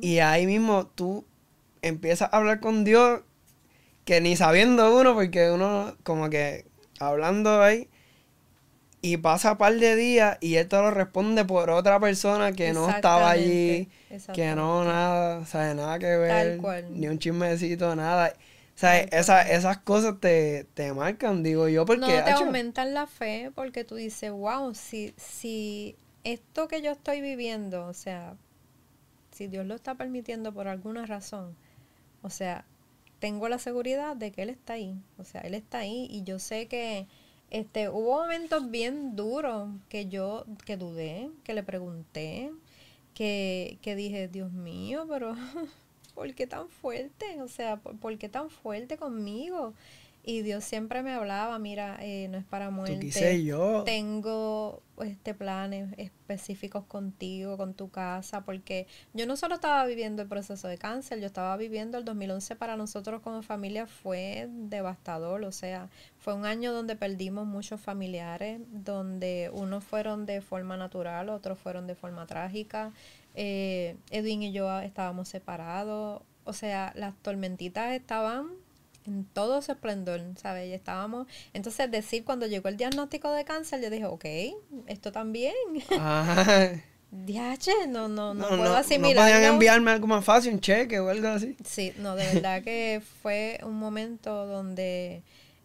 Y 0.00 0.18
ahí 0.18 0.46
mismo 0.46 0.86
tú 0.86 1.24
empiezas 1.80 2.32
a 2.32 2.36
hablar 2.36 2.60
con 2.60 2.84
Dios 2.84 3.20
que 4.04 4.20
ni 4.20 4.36
sabiendo 4.36 4.98
uno, 4.98 5.14
porque 5.14 5.50
uno 5.50 5.96
como 6.02 6.28
que 6.28 6.66
hablando 6.98 7.62
ahí 7.62 7.88
y 9.00 9.18
pasa 9.18 9.52
un 9.52 9.58
par 9.58 9.74
de 9.74 9.94
días 9.94 10.38
y 10.40 10.56
él 10.56 10.66
te 10.66 10.76
lo 10.76 10.90
responde 10.90 11.44
por 11.44 11.70
otra 11.70 12.00
persona 12.00 12.52
que 12.52 12.72
no 12.72 12.90
estaba 12.90 13.30
allí, 13.30 13.88
que 14.34 14.54
no 14.56 14.84
nada, 14.84 15.46
¿sabes? 15.46 15.76
Nada 15.76 16.00
que 16.00 16.16
ver, 16.16 16.60
ni 16.90 17.06
un 17.06 17.18
chismecito, 17.20 17.94
nada. 17.94 18.32
O 18.78 18.80
sea, 18.80 19.00
esa, 19.00 19.42
esas 19.42 19.78
cosas 19.78 20.20
te, 20.20 20.92
marcan, 20.94 21.42
digo 21.42 21.68
yo, 21.68 21.84
porque... 21.84 22.00
No, 22.00 22.06
te 22.06 22.30
aumentan 22.30 22.94
la 22.94 23.08
fe 23.08 23.50
porque 23.52 23.82
tú 23.82 23.96
dices, 23.96 24.30
wow, 24.30 24.72
si, 24.72 25.14
si 25.16 25.96
esto 26.22 26.68
que 26.68 26.80
yo 26.80 26.92
estoy 26.92 27.20
viviendo, 27.20 27.88
o 27.88 27.92
sea, 27.92 28.36
si 29.32 29.48
Dios 29.48 29.66
lo 29.66 29.74
está 29.74 29.96
permitiendo 29.96 30.54
por 30.54 30.68
alguna 30.68 31.06
razón, 31.06 31.56
o 32.22 32.30
sea, 32.30 32.66
tengo 33.18 33.48
la 33.48 33.58
seguridad 33.58 34.14
de 34.14 34.30
que 34.30 34.42
Él 34.42 34.50
está 34.50 34.74
ahí, 34.74 34.94
o 35.16 35.24
sea, 35.24 35.40
Él 35.40 35.54
está 35.54 35.78
ahí 35.78 36.06
y 36.08 36.22
yo 36.22 36.38
sé 36.38 36.68
que 36.68 37.08
este, 37.50 37.88
hubo 37.88 38.20
momentos 38.20 38.70
bien 38.70 39.16
duros 39.16 39.70
que 39.88 40.06
yo, 40.06 40.46
que 40.64 40.76
dudé, 40.76 41.30
que 41.42 41.52
le 41.52 41.64
pregunté, 41.64 42.52
que, 43.12 43.80
que 43.82 43.96
dije, 43.96 44.28
Dios 44.28 44.52
mío, 44.52 45.04
pero... 45.08 45.34
¿por 46.18 46.34
qué 46.34 46.48
tan 46.48 46.68
fuerte? 46.68 47.40
O 47.42 47.46
sea, 47.46 47.76
¿por, 47.76 48.18
qué 48.18 48.28
tan 48.28 48.50
fuerte 48.50 48.96
conmigo? 48.96 49.72
Y 50.24 50.42
Dios 50.42 50.64
siempre 50.64 51.04
me 51.04 51.12
hablaba, 51.12 51.56
mira, 51.60 51.96
eh, 52.00 52.26
no 52.28 52.38
es 52.38 52.44
para 52.44 52.70
muerte. 52.70 52.98
quise 52.98 53.44
yo. 53.44 53.84
Tengo 53.84 54.82
este 55.00 55.32
planes 55.32 55.94
específicos 55.96 56.84
contigo, 56.84 57.56
con 57.56 57.72
tu 57.72 57.88
casa, 57.90 58.44
porque 58.44 58.88
yo 59.14 59.26
no 59.26 59.36
solo 59.36 59.54
estaba 59.54 59.86
viviendo 59.86 60.20
el 60.20 60.28
proceso 60.28 60.66
de 60.66 60.76
cáncer, 60.76 61.20
yo 61.20 61.26
estaba 61.26 61.56
viviendo 61.56 61.96
el 61.96 62.04
2011 62.04 62.56
para 62.56 62.76
nosotros 62.76 63.22
como 63.22 63.42
familia 63.42 63.86
fue 63.86 64.48
devastador, 64.50 65.44
o 65.44 65.52
sea, 65.52 65.88
fue 66.18 66.34
un 66.34 66.46
año 66.46 66.72
donde 66.72 66.96
perdimos 66.96 67.46
muchos 67.46 67.80
familiares, 67.80 68.60
donde 68.72 69.50
unos 69.52 69.84
fueron 69.84 70.26
de 70.26 70.40
forma 70.40 70.76
natural, 70.76 71.28
otros 71.28 71.60
fueron 71.60 71.86
de 71.86 71.94
forma 71.94 72.26
trágica. 72.26 72.92
Eh, 73.34 73.96
Edwin 74.10 74.42
y 74.42 74.52
yo 74.52 74.80
estábamos 74.80 75.28
separados, 75.28 76.22
o 76.44 76.52
sea, 76.52 76.92
las 76.96 77.14
tormentitas 77.22 77.92
estaban 77.92 78.48
en 79.06 79.24
todo 79.24 79.62
su 79.62 79.72
esplendor, 79.72 80.22
¿sabes? 80.36 80.68
Y 80.68 80.72
estábamos, 80.72 81.26
entonces 81.52 81.90
decir 81.90 82.24
cuando 82.24 82.46
llegó 82.46 82.68
el 82.68 82.76
diagnóstico 82.76 83.32
de 83.32 83.44
cáncer, 83.44 83.80
yo 83.80 83.90
dije, 83.90 84.06
ok, 84.06 84.24
esto 84.86 85.12
también. 85.12 85.54
Ah. 85.92 86.72
DH, 87.10 87.88
no, 87.88 88.06
no, 88.06 88.34
no, 88.34 88.48
puedo 88.48 88.76
asimilar. 88.76 89.16
No 89.16 89.22
podían 89.22 89.54
enviarme 89.54 89.92
algo 89.92 90.06
más 90.06 90.22
fácil, 90.24 90.52
un 90.52 90.60
cheque 90.60 91.00
o 91.00 91.08
algo 91.08 91.28
así. 91.28 91.56
Sí, 91.64 91.94
no, 91.96 92.14
de 92.14 92.34
verdad 92.34 92.62
que 92.62 93.00
fue 93.22 93.58
un 93.62 93.78
momento 93.78 94.46
donde, 94.46 95.22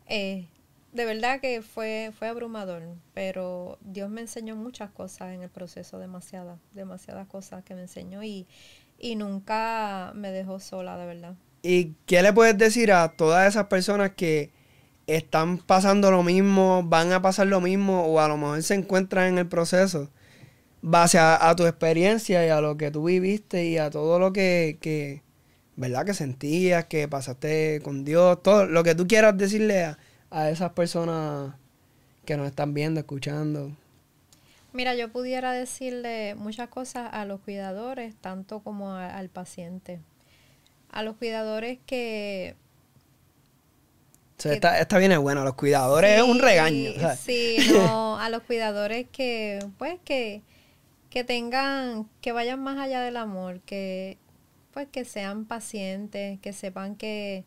eh, 0.08 0.48
de 0.94 1.06
verdad 1.06 1.42
que 1.42 1.62
fue, 1.62 2.12
fue 2.18 2.28
abrumador, 2.28 2.84
pero 3.14 3.80
Dios 3.82 4.10
me 4.10 4.22
enseñó 4.22 4.56
muchas 4.56 4.92
cosas 4.92 5.34
en 5.34 5.42
el 5.42 5.50
proceso, 5.50 5.98
demasiadas, 5.98 6.60
demasiadas 6.74 7.28
cosas 7.28 7.64
que 7.64 7.74
me 7.74 7.82
enseñó 7.82 8.24
y, 8.24 8.48
y 9.00 9.16
nunca 9.16 10.12
me 10.16 10.32
dejó 10.32 10.60
sola, 10.60 10.96
de 10.98 11.06
verdad. 11.08 11.36
¿Y 11.64 11.96
qué 12.06 12.22
le 12.22 12.32
puedes 12.32 12.58
decir 12.58 12.92
a 12.92 13.10
todas 13.10 13.48
esas 13.48 13.66
personas 13.68 14.12
que 14.12 14.52
están 15.08 15.58
pasando 15.58 16.12
lo 16.12 16.22
mismo, 16.22 16.84
van 16.84 17.12
a 17.12 17.22
pasar 17.22 17.48
lo 17.48 17.60
mismo 17.60 18.06
o 18.06 18.20
a 18.20 18.28
lo 18.28 18.38
mejor 18.38 18.62
se 18.62 18.76
encuentran 18.76 19.30
en 19.30 19.38
el 19.40 19.48
proceso? 19.48 20.12
Base 20.84 21.18
a, 21.18 21.54
tu 21.56 21.66
experiencia 21.66 22.46
y 22.46 22.50
a 22.50 22.62
lo 22.62 22.78
que 22.78 22.92
tú 22.92 23.06
viviste 23.06 23.66
y 23.66 23.78
a 23.78 23.90
todo 23.90 24.20
lo 24.20 24.34
que, 24.34 24.78
que, 24.82 25.24
¿verdad? 25.76 26.06
Que 26.06 26.14
sentías, 26.14 26.86
que 26.86 27.08
pasaste 27.08 27.80
con 27.82 28.04
Dios, 28.04 28.44
todo 28.44 28.66
lo 28.66 28.84
que 28.84 28.94
tú 28.94 29.08
quieras 29.08 29.38
decirle 29.38 29.86
a, 29.86 29.98
a 30.34 30.50
esas 30.50 30.72
personas 30.74 31.54
que 32.26 32.36
nos 32.36 32.48
están 32.48 32.74
viendo, 32.74 33.00
escuchando. 33.00 33.72
Mira, 34.74 34.96
yo 34.96 35.12
pudiera 35.12 35.54
decirle 35.54 36.36
muchas 36.36 36.68
cosas 36.68 37.10
a 37.14 37.24
los 37.26 37.40
cuidadores, 37.40 38.16
tanto 38.16 38.60
como 38.60 38.96
al 38.96 39.30
paciente 39.30 40.00
a 40.94 41.02
los 41.02 41.18
cuidadores 41.18 41.80
que... 41.86 42.56
esta, 44.44 44.80
esta, 44.80 44.98
viene 45.00 45.18
buena, 45.18 45.44
los 45.44 45.56
cuidadores 45.56 46.20
es 46.20 46.24
un 46.24 46.40
regaño. 46.40 46.92
Sí, 47.18 47.58
no, 47.74 48.20
a 48.20 48.30
los 48.30 48.44
cuidadores 48.44 49.08
que, 49.12 49.60
pues, 49.80 50.00
que, 50.06 50.44
que 51.10 51.24
tengan, 51.24 52.08
que 52.22 52.32
vayan 52.32 52.60
más 52.60 52.78
allá 52.78 53.02
del 53.02 53.18
amor, 53.18 53.60
que, 53.62 54.20
pues, 54.72 54.88
que 54.88 55.04
sean 55.04 55.46
pacientes, 55.46 56.40
que 56.42 56.54
sepan 56.54 56.96
que, 56.96 57.44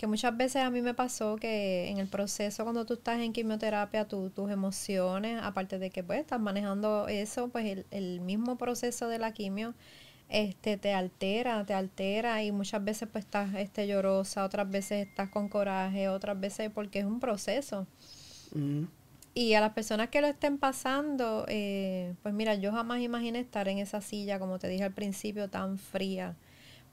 que 0.00 0.06
muchas 0.06 0.34
veces 0.34 0.62
a 0.62 0.70
mí 0.70 0.80
me 0.80 0.94
pasó 0.94 1.36
que 1.36 1.90
en 1.90 1.98
el 1.98 2.08
proceso 2.08 2.62
cuando 2.64 2.86
tú 2.86 2.94
estás 2.94 3.20
en 3.20 3.34
quimioterapia, 3.34 4.08
tus 4.08 4.50
emociones, 4.50 5.38
aparte 5.42 5.78
de 5.78 5.90
que 5.90 6.02
pues 6.02 6.20
estás 6.20 6.40
manejando 6.40 7.06
eso, 7.06 7.48
pues 7.48 7.66
el, 7.66 7.86
el 7.90 8.22
mismo 8.22 8.56
proceso 8.56 9.08
de 9.08 9.18
la 9.18 9.34
quimio, 9.34 9.74
este 10.30 10.78
te 10.78 10.94
altera, 10.94 11.66
te 11.66 11.74
altera 11.74 12.42
y 12.42 12.50
muchas 12.50 12.82
veces 12.82 13.10
pues 13.12 13.26
estás 13.26 13.54
este 13.56 13.86
llorosa, 13.86 14.46
otras 14.46 14.70
veces 14.70 15.06
estás 15.06 15.28
con 15.28 15.50
coraje, 15.50 16.08
otras 16.08 16.40
veces 16.40 16.70
porque 16.74 17.00
es 17.00 17.04
un 17.04 17.20
proceso. 17.20 17.86
Mm. 18.54 18.84
Y 19.34 19.52
a 19.52 19.60
las 19.60 19.74
personas 19.74 20.08
que 20.08 20.22
lo 20.22 20.28
estén 20.28 20.56
pasando, 20.56 21.44
eh, 21.46 22.14
pues 22.22 22.32
mira, 22.32 22.54
yo 22.54 22.72
jamás 22.72 23.02
imaginé 23.02 23.40
estar 23.40 23.68
en 23.68 23.76
esa 23.76 24.00
silla, 24.00 24.38
como 24.38 24.58
te 24.58 24.68
dije 24.68 24.84
al 24.84 24.94
principio, 24.94 25.50
tan 25.50 25.76
fría, 25.76 26.36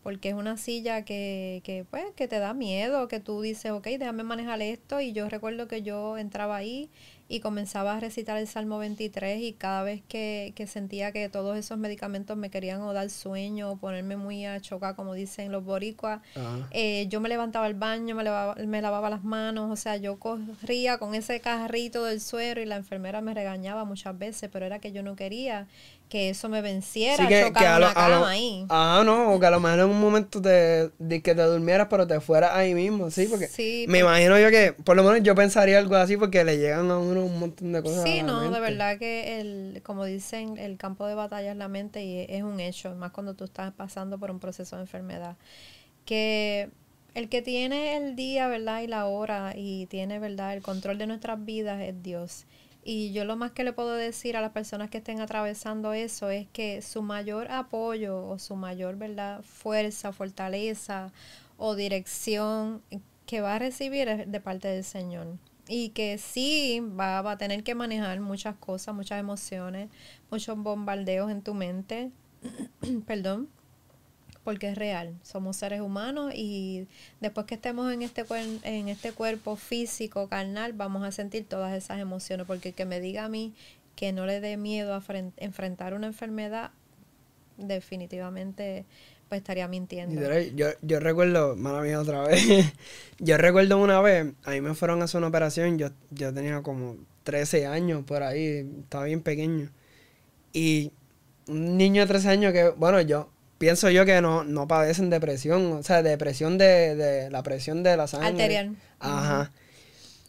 porque 0.04 0.30
es 0.30 0.36
una 0.36 0.58
silla 0.58 1.04
que, 1.04 1.62
que 1.64 1.86
pues, 1.90 2.06
que 2.16 2.28
te 2.28 2.40
da 2.40 2.54
miedo, 2.54 3.08
que 3.08 3.20
tú 3.20 3.42
dices, 3.42 3.72
ok, 3.72 3.86
déjame 4.00 4.24
manejar 4.24 4.62
esto, 4.62 5.02
y 5.02 5.14
yo 5.14 5.30
recuerdo 5.30 5.68
que 5.68 5.82
yo 5.82 6.18
entraba 6.18 6.56
ahí 6.56 6.90
y 7.30 7.42
comenzaba 7.42 7.98
a 7.98 8.00
recitar 8.00 8.38
el 8.38 8.48
Salmo 8.48 8.78
23 8.78 9.42
y 9.42 9.54
cada 9.54 9.84
vez 9.84 10.02
que, 10.08 10.54
que, 10.56 10.66
sentía 10.66 11.12
que 11.12 11.28
todos 11.28 11.58
esos 11.58 11.78
medicamentos 11.78 12.38
me 12.38 12.50
querían 12.50 12.82
o 12.82 12.94
dar 12.94 13.10
sueño 13.10 13.72
o 13.72 13.78
ponerme 13.78 14.16
muy 14.16 14.46
a 14.46 14.62
chocar, 14.62 14.96
como 14.96 15.14
dicen 15.14 15.52
los 15.52 15.64
boricuas, 15.66 16.22
eh, 16.72 17.08
yo 17.10 17.20
me 17.20 17.28
levantaba 17.28 17.66
al 17.66 17.74
baño, 17.74 18.16
me 18.16 18.24
lavaba, 18.24 18.56
me 18.66 18.82
lavaba 18.82 19.10
las 19.10 19.24
manos, 19.24 19.70
o 19.70 19.76
sea, 19.76 19.98
yo 19.98 20.18
corría 20.20 20.98
con 21.00 21.16
ese 21.16 21.42
carrito 21.42 22.06
del 22.06 22.22
suero 22.22 22.62
y 22.62 22.66
la 22.66 22.78
enfermera 22.78 23.20
me 23.20 23.34
regañaba 23.34 23.84
muchas 23.84 24.18
veces, 24.18 24.50
pero 24.52 24.66
era 24.66 24.80
que 24.80 24.94
yo 24.94 25.04
no 25.04 25.16
quería 25.16 25.68
que 26.10 26.30
eso 26.30 26.48
me 26.48 26.62
venciera, 26.62 27.28
que, 27.28 27.52
que 27.54 27.66
a 27.66 27.94
cama 27.94 28.30
ahí. 28.30 28.66
Ah, 28.70 29.04
no, 29.06 29.34
o 29.34 29.40
que 29.40 29.46
a 29.46 29.52
lo 29.52 29.60
mejor 29.60 29.80
en 29.80 29.86
un 29.86 30.00
momento 30.00 30.40
de 30.40 30.92
que 31.24 31.36
te 31.36 31.42
durmieras, 31.42 31.88
pero 31.90 32.08
te 32.08 32.20
fueras 32.22 32.52
ahí 32.54 32.74
mismo, 32.74 33.12
sí, 33.12 33.28
porque 33.30 33.50
me 33.88 34.00
imagino 34.00 34.40
yo 34.40 34.50
que, 34.50 34.74
por 34.74 34.96
lo 34.96 35.04
menos 35.04 35.22
yo 35.24 35.36
pensaría 35.36 35.78
algo 35.78 35.96
así 35.96 36.16
porque 36.18 36.44
le 36.44 36.58
llegan 36.58 36.90
a 36.92 36.98
uno 36.98 37.26
un 37.26 37.40
montón 37.40 37.74
de 37.74 37.82
cosas. 37.82 38.04
Sí, 38.04 38.24
no, 38.24 38.50
de 38.50 38.60
verdad 38.60 38.98
que 38.98 39.40
el, 39.42 39.82
como 39.84 40.06
dicen, 40.06 40.58
el 40.58 40.78
campo 40.78 41.06
de 41.08 41.16
batalla 41.16 41.52
es 41.52 41.58
la 41.58 41.68
mente 41.68 42.04
y 42.04 42.26
es 42.30 42.44
un 42.44 42.60
hecho, 42.60 42.96
más 42.96 43.12
cuando 43.12 43.34
tú 43.34 43.44
estás 43.44 43.74
pasando 43.74 44.18
por 44.18 44.32
un 44.32 44.40
proceso 44.40 44.76
de 44.76 44.84
enfermedad. 44.84 45.36
Que 46.06 46.70
el 47.16 47.28
que 47.30 47.42
tiene 47.42 47.98
el 47.98 48.16
día, 48.16 48.48
¿verdad? 48.48 48.82
Y 48.82 48.88
la 48.88 49.08
hora 49.08 49.54
y 49.56 49.88
tiene, 49.88 50.20
¿verdad? 50.20 50.54
El 50.54 50.62
control 50.62 50.98
de 50.98 51.08
nuestras 51.08 51.44
vidas 51.44 51.82
es 51.82 52.02
Dios. 52.02 52.46
Y 52.90 53.12
yo 53.12 53.26
lo 53.26 53.36
más 53.36 53.52
que 53.52 53.66
le 53.66 53.74
puedo 53.74 53.96
decir 53.96 54.38
a 54.38 54.42
las 54.42 54.54
personas 54.54 54.90
que 54.90 55.00
estén 55.00 55.20
atravesando 55.20 55.92
eso 55.92 56.30
es 56.30 56.48
que 56.54 56.82
su 56.82 57.02
mayor 57.02 57.52
apoyo 57.52 58.26
o 58.26 58.40
su 58.40 58.56
mayor 58.56 58.96
¿verdad? 58.96 59.42
fuerza, 59.42 60.14
fortaleza 60.14 61.12
o 61.58 61.76
dirección 61.76 62.82
que 63.26 63.42
va 63.42 63.56
a 63.56 63.60
recibir 63.60 64.08
es 64.08 64.32
de 64.32 64.40
parte 64.40 64.70
del 64.70 64.86
Señor. 64.86 65.28
Y 65.68 65.90
que 65.90 66.18
sí 66.18 66.80
va, 66.80 67.22
va 67.22 67.34
a 67.34 67.38
tener 67.38 67.66
que 67.66 67.76
manejar 67.76 68.22
muchas 68.22 68.56
cosas, 68.56 68.96
muchas 68.96 69.20
emociones, 69.20 69.90
muchos 70.32 70.58
bombardeos 70.58 71.30
en 71.30 71.42
tu 71.42 71.54
mente. 71.54 72.10
Perdón 73.06 73.50
porque 74.48 74.70
es 74.70 74.78
real. 74.78 75.14
Somos 75.24 75.58
seres 75.58 75.82
humanos 75.82 76.32
y 76.34 76.88
después 77.20 77.46
que 77.46 77.56
estemos 77.56 77.92
en 77.92 78.02
este, 78.02 78.24
en 78.64 78.88
este 78.88 79.12
cuerpo 79.12 79.58
físico, 79.58 80.30
carnal, 80.30 80.72
vamos 80.72 81.04
a 81.04 81.12
sentir 81.12 81.46
todas 81.46 81.76
esas 81.76 82.00
emociones. 82.00 82.48
Porque 82.48 82.72
que 82.72 82.86
me 82.86 83.02
diga 83.02 83.26
a 83.26 83.28
mí 83.28 83.54
que 83.98 84.14
no 84.14 84.26
le 84.26 84.40
dé 84.40 84.56
miedo 84.56 84.94
a 84.94 85.04
enfrentar 85.36 85.94
una 85.94 86.08
enfermedad, 86.08 86.72
definitivamente 87.58 88.86
pues 89.28 89.40
estaría 89.40 89.68
mintiendo. 89.68 90.22
Yo, 90.56 90.68
yo 90.82 91.02
recuerdo, 91.02 91.58
mala 91.58 91.82
mía 91.82 92.00
otra 92.00 92.22
vez, 92.22 92.42
yo 93.20 93.38
recuerdo 93.38 93.78
una 93.78 94.00
vez, 94.00 94.32
a 94.46 94.52
mí 94.52 94.62
me 94.62 94.76
fueron 94.76 95.02
a 95.02 95.06
hacer 95.06 95.18
una 95.18 95.28
operación, 95.28 95.78
yo, 95.78 95.90
yo 96.12 96.34
tenía 96.34 96.62
como 96.62 96.96
13 97.24 97.68
años 97.68 98.06
por 98.06 98.24
ahí, 98.24 98.66
estaba 98.80 99.04
bien 99.04 99.20
pequeño. 99.20 99.72
Y 100.54 100.94
un 101.50 101.76
niño 101.76 102.04
de 102.04 102.08
13 102.08 102.30
años 102.30 102.54
que, 102.54 102.70
bueno, 102.70 103.02
yo 103.02 103.30
pienso 103.58 103.90
yo 103.90 104.06
que 104.06 104.22
no, 104.22 104.44
no 104.44 104.68
padecen 104.68 105.10
depresión, 105.10 105.74
o 105.74 105.84
sea, 105.84 106.04
depresión 106.04 106.58
de, 106.58 106.96
de 106.96 107.30
la 107.30 107.44
presión 107.44 107.84
de 107.84 107.98
la 107.98 108.08
sangre. 108.08 108.30
Arterial. 108.30 108.76
Ajá. 109.00 109.52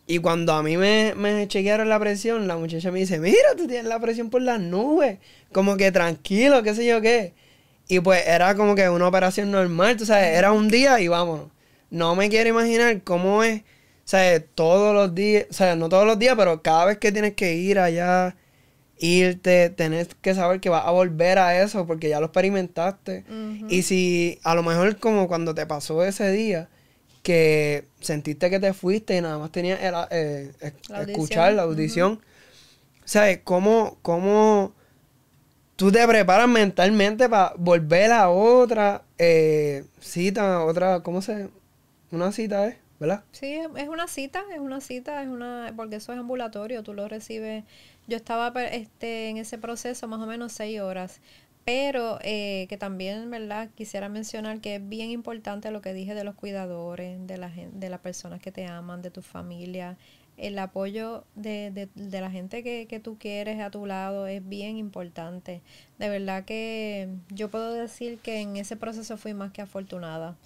Y 0.07 0.21
cuando 0.21 0.55
a 0.55 0.63
mí 0.63 0.79
me, 0.79 1.15
me 1.17 1.47
chequearon 1.49 1.91
la 1.91 2.01
presión, 2.01 2.49
la 2.49 2.57
muchacha 2.57 2.91
me 2.91 2.99
dice, 2.99 3.19
mira, 3.19 3.55
tú 3.59 3.67
tienes 3.67 3.85
la 3.85 4.01
presión 4.01 4.31
por 4.31 4.41
las 4.41 4.59
nubes, 4.59 5.19
como 5.53 5.77
que 5.77 5.93
tranquilo, 5.93 6.63
qué 6.63 6.75
sé 6.75 6.87
yo 6.87 7.03
qué. 7.03 7.35
Y 7.89 8.01
pues 8.01 8.27
era 8.27 8.55
como 8.55 8.75
que 8.75 8.89
una 8.89 9.07
operación 9.07 9.51
normal, 9.51 9.99
tú 9.99 10.07
sabes, 10.07 10.37
era 10.37 10.53
un 10.53 10.69
día 10.69 10.99
y 11.01 11.09
vámonos. 11.09 11.49
No 11.91 12.15
me 12.15 12.31
quiero 12.31 12.49
imaginar 12.49 13.03
cómo 13.03 13.45
es, 13.45 13.61
o 13.61 13.65
sea, 14.05 14.43
todos 14.43 14.95
los 14.95 15.15
días, 15.15 15.45
o 15.51 15.53
sea, 15.53 15.77
no 15.77 15.91
todos 15.91 16.07
los 16.07 16.19
días, 16.19 16.35
pero 16.39 16.63
cada 16.63 16.87
vez 16.87 16.99
que 16.99 17.13
tienes 17.13 17.35
que 17.35 17.55
ir 17.55 17.79
allá 17.79 18.35
irte, 18.99 19.71
tenés 19.71 20.09
que 20.21 20.35
saber 20.35 20.61
que 20.61 20.69
vas 20.69 20.87
a 20.87 20.91
volver 20.91 21.39
a 21.39 21.63
eso 21.63 21.87
porque 21.87 22.09
ya 22.09 22.21
lo 22.21 22.27
experimentaste. 22.27 23.25
Y 23.69 23.83
si 23.83 24.39
a 24.43 24.55
lo 24.55 24.63
mejor 24.63 24.97
como 24.99 25.29
cuando 25.29 25.55
te 25.55 25.67
pasó 25.67 26.05
ese 26.05 26.31
día, 26.33 26.69
que 27.23 27.87
sentiste 28.01 28.49
que 28.49 28.59
te 28.61 28.73
fuiste 28.73 29.17
y 29.17 29.21
nada 29.21 29.39
más 29.39 29.53
tenías 29.53 29.79
eh, 30.11 30.53
escuchar 31.09 31.53
la 31.53 31.63
audición, 31.63 32.21
¿sabes? 33.05 33.41
¿Cómo, 33.45 33.99
¿Cómo 34.03 34.73
tú 35.77 35.93
te 35.93 36.07
preparas 36.09 36.49
mentalmente 36.49 37.29
para 37.29 37.55
volver 37.57 38.13
a 38.13 38.31
otra 38.31 39.03
eh, 39.17 39.85
cita, 40.01 40.65
otra, 40.65 41.03
¿cómo 41.03 41.23
se? 41.23 41.49
Una 42.11 42.33
cita 42.33 42.67
es, 42.67 42.77
¿verdad? 42.99 43.23
Sí, 43.33 43.61
es 43.77 43.89
una 43.89 44.09
cita, 44.09 44.43
es 44.53 44.59
una 44.59 44.81
cita, 44.81 45.23
es 45.23 45.29
una, 45.29 45.73
porque 45.77 45.97
eso 45.97 46.13
es 46.13 46.19
ambulatorio, 46.19 46.83
tú 46.83 46.95
lo 46.95 47.09
recibes 47.09 47.65
yo 48.09 48.17
estaba 48.17 48.49
este, 48.65 49.29
en 49.29 49.37
ese 49.37 49.59
proceso 49.59 50.09
más 50.09 50.21
o 50.21 50.27
menos 50.27 50.53
seis 50.53 50.81
horas, 50.81 51.21
pero 51.65 52.19
eh, 52.23 52.67
que 52.71 52.79
también, 52.79 53.31
¿verdad? 53.31 53.69
Quisiera 53.75 54.09
mencionar 54.09 54.61
que 54.61 54.77
es 54.77 54.89
bien 54.89 55.11
importante 55.11 55.71
lo 55.71 55.83
que 55.83 55.93
dije 55.93 56.15
de 56.15 56.25
los 56.25 56.35
cuidadores, 56.35 57.25
de, 57.27 57.37
la, 57.37 57.51
de 57.51 57.91
las 57.91 58.01
personas 58.01 58.41
que 58.41 58.51
te 58.51 58.67
aman, 58.67 59.03
de 59.03 59.11
tu 59.11 59.21
familia. 59.21 59.99
El 60.39 60.59
apoyo 60.59 61.25
de, 61.35 61.71
de, 61.71 61.89
de 61.95 62.21
la 62.21 62.31
gente 62.31 62.63
que, 62.63 62.87
que 62.87 63.01
tú 63.01 63.19
quieres 63.19 63.61
a 63.61 63.71
tu 63.71 63.85
lado 63.85 64.27
es 64.27 64.49
bien 64.49 64.79
importante. 64.79 65.61
De 65.99 66.09
verdad 66.09 66.45
que 66.45 67.09
yo 67.29 67.51
puedo 67.51 67.75
decir 67.75 68.19
que 68.19 68.41
en 68.41 68.57
ese 68.57 68.77
proceso 68.77 69.19
fui 69.19 69.35
más 69.35 69.53
que 69.53 69.61
afortunada. 69.61 70.37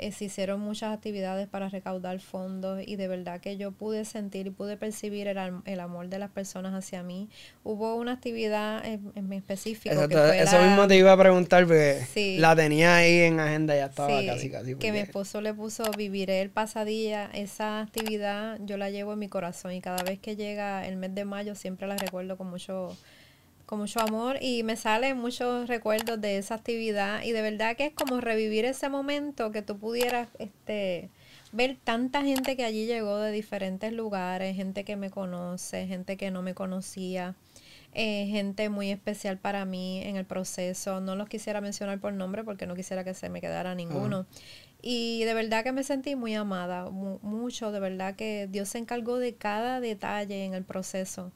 Eh, 0.00 0.12
se 0.12 0.24
hicieron 0.24 0.60
muchas 0.60 0.94
actividades 0.94 1.46
para 1.46 1.68
recaudar 1.68 2.20
fondos 2.20 2.80
y 2.86 2.96
de 2.96 3.06
verdad 3.06 3.38
que 3.38 3.58
yo 3.58 3.70
pude 3.70 4.06
sentir 4.06 4.46
y 4.46 4.50
pude 4.50 4.78
percibir 4.78 5.28
el, 5.28 5.38
el 5.66 5.80
amor 5.80 6.08
de 6.08 6.18
las 6.18 6.30
personas 6.30 6.72
hacia 6.72 7.02
mí. 7.02 7.28
Hubo 7.64 7.96
una 7.96 8.12
actividad 8.12 8.82
en, 8.86 9.12
en 9.14 9.30
específico. 9.34 9.94
eso 9.94 10.62
mismo 10.62 10.88
te 10.88 10.96
iba 10.96 11.12
a 11.12 11.18
preguntar 11.18 11.66
porque 11.66 12.36
la 12.38 12.56
tenía 12.56 12.96
ahí 12.96 13.18
en 13.20 13.40
agenda, 13.40 13.76
ya 13.76 13.86
estaba 13.86 14.24
casi, 14.24 14.50
casi. 14.50 14.74
Que 14.76 14.90
mi 14.90 15.00
esposo 15.00 15.42
le 15.42 15.52
puso 15.52 15.84
Viviré 15.94 16.40
el 16.40 16.48
pasadilla. 16.48 17.28
Esa 17.34 17.80
actividad 17.80 18.58
yo 18.64 18.78
la 18.78 18.88
llevo 18.88 19.12
en 19.12 19.18
mi 19.18 19.28
corazón 19.28 19.72
y 19.72 19.82
cada 19.82 20.02
vez 20.02 20.18
que 20.18 20.34
llega 20.34 20.86
el 20.86 20.96
mes 20.96 21.14
de 21.14 21.26
mayo 21.26 21.54
siempre 21.54 21.86
la 21.86 21.98
recuerdo 21.98 22.38
con 22.38 22.48
mucho 22.48 22.96
con 23.70 23.78
mucho 23.78 24.00
amor 24.00 24.36
y 24.40 24.64
me 24.64 24.76
salen 24.76 25.16
muchos 25.16 25.68
recuerdos 25.68 26.20
de 26.20 26.38
esa 26.38 26.56
actividad 26.56 27.22
y 27.22 27.30
de 27.30 27.40
verdad 27.40 27.76
que 27.76 27.86
es 27.86 27.94
como 27.94 28.20
revivir 28.20 28.64
ese 28.64 28.88
momento 28.88 29.52
que 29.52 29.62
tú 29.62 29.78
pudieras 29.78 30.26
este 30.40 31.08
ver 31.52 31.76
tanta 31.84 32.22
gente 32.24 32.56
que 32.56 32.64
allí 32.64 32.86
llegó 32.86 33.18
de 33.18 33.30
diferentes 33.30 33.92
lugares, 33.92 34.56
gente 34.56 34.82
que 34.82 34.96
me 34.96 35.08
conoce, 35.08 35.86
gente 35.86 36.16
que 36.16 36.32
no 36.32 36.42
me 36.42 36.52
conocía, 36.52 37.36
eh, 37.94 38.26
gente 38.28 38.70
muy 38.70 38.90
especial 38.90 39.38
para 39.38 39.64
mí 39.64 40.02
en 40.02 40.16
el 40.16 40.24
proceso. 40.24 41.00
No 41.00 41.14
los 41.14 41.28
quisiera 41.28 41.60
mencionar 41.60 42.00
por 42.00 42.12
nombre 42.12 42.42
porque 42.42 42.66
no 42.66 42.74
quisiera 42.74 43.04
que 43.04 43.14
se 43.14 43.28
me 43.28 43.40
quedara 43.40 43.76
ninguno. 43.76 44.26
Y 44.82 45.22
de 45.24 45.34
verdad 45.34 45.62
que 45.62 45.70
me 45.70 45.84
sentí 45.84 46.16
muy 46.16 46.34
amada, 46.34 46.90
mucho, 46.90 47.70
de 47.70 47.78
verdad 47.78 48.16
que 48.16 48.48
Dios 48.50 48.70
se 48.70 48.78
encargó 48.78 49.18
de 49.18 49.34
cada 49.34 49.78
detalle 49.80 50.44
en 50.44 50.54
el 50.54 50.64
proceso. 50.64 51.30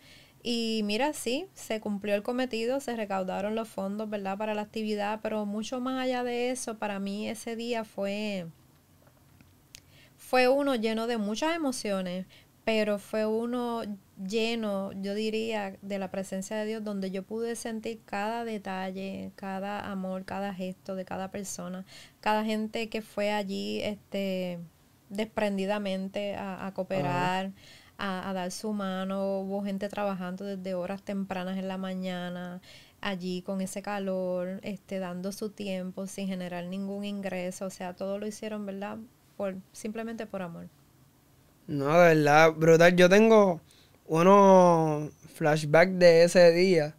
Y 0.46 0.82
mira, 0.84 1.14
sí, 1.14 1.46
se 1.54 1.80
cumplió 1.80 2.14
el 2.14 2.22
cometido, 2.22 2.78
se 2.78 2.94
recaudaron 2.94 3.54
los 3.54 3.66
fondos, 3.66 4.10
¿verdad? 4.10 4.36
Para 4.36 4.52
la 4.52 4.60
actividad, 4.60 5.20
pero 5.22 5.46
mucho 5.46 5.80
más 5.80 6.04
allá 6.04 6.22
de 6.22 6.50
eso, 6.50 6.76
para 6.76 6.98
mí 6.98 7.30
ese 7.30 7.56
día 7.56 7.82
fue, 7.82 8.46
fue 10.18 10.48
uno 10.48 10.74
lleno 10.74 11.06
de 11.06 11.16
muchas 11.16 11.56
emociones, 11.56 12.26
pero 12.62 12.98
fue 12.98 13.24
uno 13.24 13.84
lleno, 14.22 14.92
yo 14.92 15.14
diría, 15.14 15.78
de 15.80 15.98
la 15.98 16.10
presencia 16.10 16.58
de 16.58 16.66
Dios, 16.66 16.84
donde 16.84 17.10
yo 17.10 17.22
pude 17.22 17.56
sentir 17.56 18.00
cada 18.04 18.44
detalle, 18.44 19.32
cada 19.36 19.90
amor, 19.90 20.26
cada 20.26 20.52
gesto 20.52 20.94
de 20.94 21.06
cada 21.06 21.30
persona, 21.30 21.86
cada 22.20 22.44
gente 22.44 22.90
que 22.90 23.00
fue 23.00 23.32
allí, 23.32 23.80
este, 23.80 24.58
desprendidamente 25.08 26.36
a, 26.36 26.70
cooperar 26.74 27.52
a, 27.98 28.32
dar 28.32 28.50
su 28.50 28.72
mano, 28.72 29.40
hubo 29.40 29.62
gente 29.64 29.88
trabajando 29.88 30.44
desde 30.44 30.74
horas 30.74 31.02
tempranas 31.02 31.58
en 31.58 31.68
la 31.68 31.78
mañana, 31.78 32.60
allí 33.00 33.42
con 33.42 33.60
ese 33.60 33.82
calor, 33.82 34.60
este, 34.62 34.98
dando 34.98 35.32
su 35.32 35.50
tiempo 35.50 36.06
sin 36.06 36.26
generar 36.26 36.64
ningún 36.64 37.04
ingreso, 37.04 37.66
o 37.66 37.70
sea, 37.70 37.94
todo 37.94 38.18
lo 38.18 38.26
hicieron, 38.26 38.66
¿verdad? 38.66 38.98
Por, 39.36 39.56
simplemente 39.72 40.26
por 40.26 40.42
amor. 40.42 40.68
No, 41.66 41.98
de 41.98 42.14
verdad, 42.14 42.52
brutal. 42.52 42.94
Yo 42.94 43.08
tengo 43.08 43.60
unos 44.06 45.10
flashbacks 45.34 45.98
de 45.98 46.24
ese 46.24 46.52
día 46.52 46.94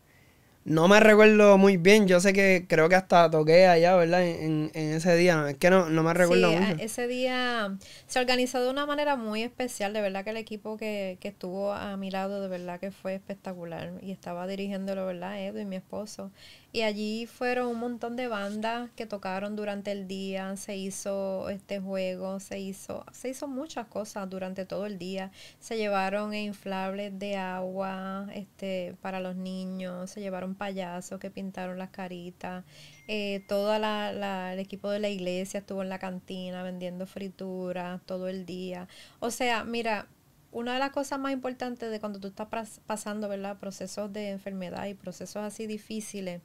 no 0.66 0.88
me 0.88 1.00
recuerdo 1.00 1.60
muy 1.60 1.78
bien, 1.78 2.08
yo 2.08 2.20
sé 2.20 2.34
que 2.34 2.66
creo 2.68 2.90
que 2.90 2.96
hasta 2.96 3.30
toqué 3.30 3.68
allá, 3.68 3.96
¿verdad? 3.96 4.26
En, 4.26 4.72
en 4.74 4.94
ese 4.94 5.16
día, 5.16 5.46
es 5.50 5.58
que 5.58 5.70
no, 5.70 5.92
no 5.92 6.02
me 6.02 6.14
recuerdo 6.14 6.50
sí, 6.50 6.56
mucho. 6.56 6.76
Ese 6.80 7.08
día 7.08 7.78
se 8.08 8.20
organizó 8.20 8.64
de 8.64 8.72
una 8.72 8.88
manera 8.88 9.16
muy 9.16 9.44
especial, 9.44 9.94
de 9.94 10.02
verdad 10.02 10.24
que 10.24 10.32
el 10.32 10.38
equipo 10.38 10.76
que, 10.76 11.18
que 11.22 11.28
estuvo 11.28 11.72
a 11.72 11.96
mi 11.98 12.10
lado, 12.10 12.42
de 12.42 12.48
verdad 12.48 12.80
que 12.80 12.90
fue 12.90 13.14
espectacular 13.14 13.94
y 14.02 14.12
estaba 14.12 14.48
dirigiéndolo, 14.48 15.06
¿verdad? 15.06 15.38
y 15.40 15.66
mi 15.66 15.76
esposo. 15.76 16.32
Y 16.76 16.82
allí 16.82 17.26
fueron 17.26 17.68
un 17.68 17.80
montón 17.80 18.18
de 18.18 18.28
bandas 18.28 18.90
que 18.98 19.06
tocaron 19.06 19.56
durante 19.56 19.94
el 19.94 20.10
día, 20.10 20.58
se 20.58 20.76
hizo 20.76 21.48
este 21.50 21.80
juego, 21.80 22.42
se 22.42 22.60
hizo, 22.60 23.06
se 23.14 23.30
hizo 23.30 23.48
muchas 23.48 23.88
cosas 23.88 24.30
durante 24.30 24.66
todo 24.66 24.86
el 24.86 24.98
día. 24.98 25.32
Se 25.62 25.78
llevaron 25.78 26.34
inflables 26.34 27.18
de 27.18 27.38
agua 27.38 28.28
este, 28.34 28.94
para 29.02 29.22
los 29.22 29.38
niños, 29.38 30.12
se 30.12 30.20
llevaron 30.20 30.54
payasos 30.54 31.18
que 31.18 31.32
pintaron 31.32 31.78
las 31.78 31.92
caritas. 31.92 32.66
Eh, 33.08 33.46
todo 33.48 33.80
la, 33.80 34.52
el 34.52 34.60
equipo 34.60 34.90
de 34.90 35.00
la 35.00 35.08
iglesia 35.08 35.62
estuvo 35.62 35.82
en 35.82 35.88
la 35.88 36.00
cantina 36.00 36.62
vendiendo 36.62 37.08
frituras 37.08 38.02
todo 38.06 38.28
el 38.28 38.46
día. 38.46 38.90
O 39.22 39.32
sea, 39.32 39.64
mira, 39.64 40.10
una 40.52 40.74
de 40.74 40.80
las 40.80 40.92
cosas 40.92 41.20
más 41.20 41.32
importantes 41.32 41.90
de 41.90 42.02
cuando 42.02 42.20
tú 42.20 42.28
estás 42.28 42.50
pasando, 42.86 43.30
¿verdad? 43.30 43.60
Procesos 43.60 44.12
de 44.12 44.32
enfermedad 44.32 44.88
y 44.88 44.94
procesos 44.94 45.38
así 45.38 45.68
difíciles 45.68 46.42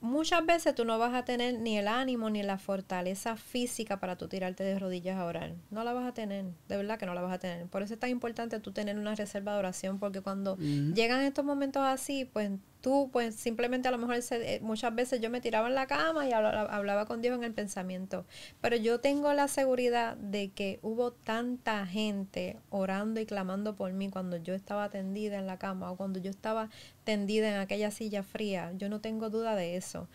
muchas 0.00 0.44
veces 0.46 0.74
tú 0.74 0.84
no 0.84 0.98
vas 0.98 1.14
a 1.14 1.24
tener 1.24 1.58
ni 1.58 1.78
el 1.78 1.88
ánimo 1.88 2.30
ni 2.30 2.42
la 2.42 2.58
fortaleza 2.58 3.36
física 3.36 4.00
para 4.00 4.16
tú 4.16 4.28
tirarte 4.28 4.64
de 4.64 4.78
rodillas 4.78 5.18
a 5.18 5.24
orar. 5.24 5.54
No 5.70 5.84
la 5.84 5.92
vas 5.92 6.06
a 6.06 6.14
tener, 6.14 6.46
de 6.68 6.76
verdad 6.76 6.98
que 6.98 7.06
no 7.06 7.14
la 7.14 7.22
vas 7.22 7.32
a 7.32 7.38
tener. 7.38 7.66
Por 7.66 7.82
eso 7.82 7.94
es 7.94 8.00
tan 8.00 8.10
importante 8.10 8.60
tú 8.60 8.72
tener 8.72 8.98
una 8.98 9.14
reserva 9.14 9.52
de 9.52 9.58
oración, 9.58 9.98
porque 9.98 10.20
cuando 10.20 10.56
llegan 10.56 11.22
estos 11.22 11.44
momentos 11.44 11.82
así, 11.82 12.24
pues 12.24 12.50
tú, 12.80 13.10
pues 13.12 13.34
simplemente 13.34 13.88
a 13.88 13.90
lo 13.90 13.98
mejor 13.98 14.16
eh, 14.30 14.60
muchas 14.62 14.94
veces 14.94 15.20
yo 15.20 15.30
me 15.30 15.40
tiraba 15.40 15.68
en 15.68 15.74
la 15.74 15.86
cama 15.86 16.26
y 16.26 16.32
hablaba, 16.32 17.06
con 17.06 17.22
Dios 17.22 17.36
en 17.36 17.44
el 17.44 17.52
pensamiento, 17.52 18.24
pero 18.60 18.76
yo 18.76 19.00
tengo 19.00 19.32
la 19.32 19.48
seguridad 19.48 20.16
de 20.16 20.50
que 20.50 20.78
hubo 20.82 21.12
tanta 21.12 21.86
gente 21.86 22.58
orando 22.70 23.20
y 23.20 23.26
clamando 23.26 23.76
por 23.76 23.92
mí 23.92 24.10
cuando 24.10 24.36
yo 24.36 24.54
estaba 24.54 24.88
tendida 24.88 25.38
en 25.38 25.46
la 25.46 25.58
cama 25.58 25.90
o 25.90 25.96
cuando 25.96 26.18
yo 26.20 26.30
estaba 26.30 26.70
tendida 27.04 27.48
en 27.48 27.56
aquella 27.56 27.90
silla 27.90 28.22
fría, 28.22 28.72
yo 28.76 28.88
no 28.88 29.00
tengo 29.00 29.30
duda 29.30 29.54
de 29.54 29.76
eso 29.76 30.08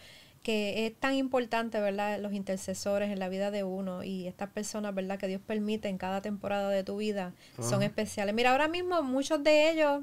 que 0.43 0.86
es 0.86 0.93
tan 0.99 1.16
importante, 1.16 1.80
¿verdad? 1.80 2.20
Los 2.20 2.34
intercesores 2.34 3.09
en 3.09 3.18
la 3.18 3.30
vida 3.30 3.49
de 3.49 3.64
uno 3.64 4.03
y 4.03 4.28
estas 4.28 4.49
personas, 4.49 4.93
¿verdad? 4.93 5.18
Que 5.18 5.28
Dios 5.28 5.41
permite 5.41 5.88
en 5.88 5.97
cada 5.97 6.22
temporada 6.22 6.70
de 6.70 6.84
tu 6.84 6.97
vida 6.97 7.34
son 7.61 7.82
especiales. 7.82 8.36
Mira, 8.36 8.51
ahora 8.51 8.68
mismo 8.68 9.01
muchos 9.03 9.41
de 9.41 9.72
ellos 9.72 10.01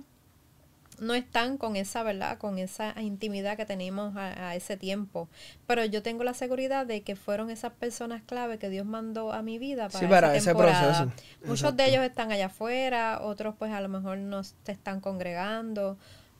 no 1.00 1.14
están 1.14 1.56
con 1.56 1.76
esa, 1.76 2.02
¿verdad? 2.02 2.38
Con 2.38 2.58
esa 2.58 2.94
intimidad 3.00 3.56
que 3.56 3.64
teníamos 3.64 4.14
a, 4.16 4.54
ese 4.54 4.76
tiempo. 4.76 5.28
Pero 5.66 5.84
yo 5.84 6.02
tengo 6.02 6.24
la 6.24 6.34
seguridad 6.34 6.86
de 6.86 7.02
que 7.02 7.16
fueron 7.16 7.50
esas 7.50 7.72
personas 7.72 8.22
clave 8.22 8.58
que 8.58 8.68
Dios 8.68 8.86
mandó 8.86 9.32
a 9.32 9.42
mi 9.42 9.58
vida 9.58 9.88
para, 9.88 10.36
ese 10.36 10.54
proceso. 10.54 11.10
Muchos 11.44 11.76
de 11.76 11.88
ellos 11.88 12.04
están 12.04 12.30
allá 12.30 12.46
afuera, 12.46 13.20
otros 13.22 13.54
pues 13.58 13.72
a 13.72 13.80
lo 13.80 13.88
mejor 13.88 14.18
no 14.18 14.44
se 14.44 14.54
están 14.66 15.00
congregando, 15.00 15.96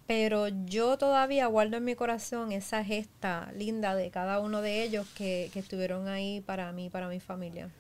pero 0.07 0.49
yo 0.49 0.99
todavía 0.99 1.47
guardo 1.47 1.77
en 1.79 1.85
mi 1.85 1.95
corazón 1.95 2.53
esa 2.53 2.85
gesta 2.85 3.51
linda 3.57 3.95
de 3.95 4.11
cada 4.11 4.41
uno 4.41 4.61
de 4.61 4.83
ellos 4.83 5.07
que, 5.15 5.51
que 5.53 5.61
estuvieron 5.61 6.09
ahí 6.09 6.41
para 6.41 6.71
mí, 6.73 6.91
para 6.91 7.09
mi 7.09 7.21
familia. 7.21 7.71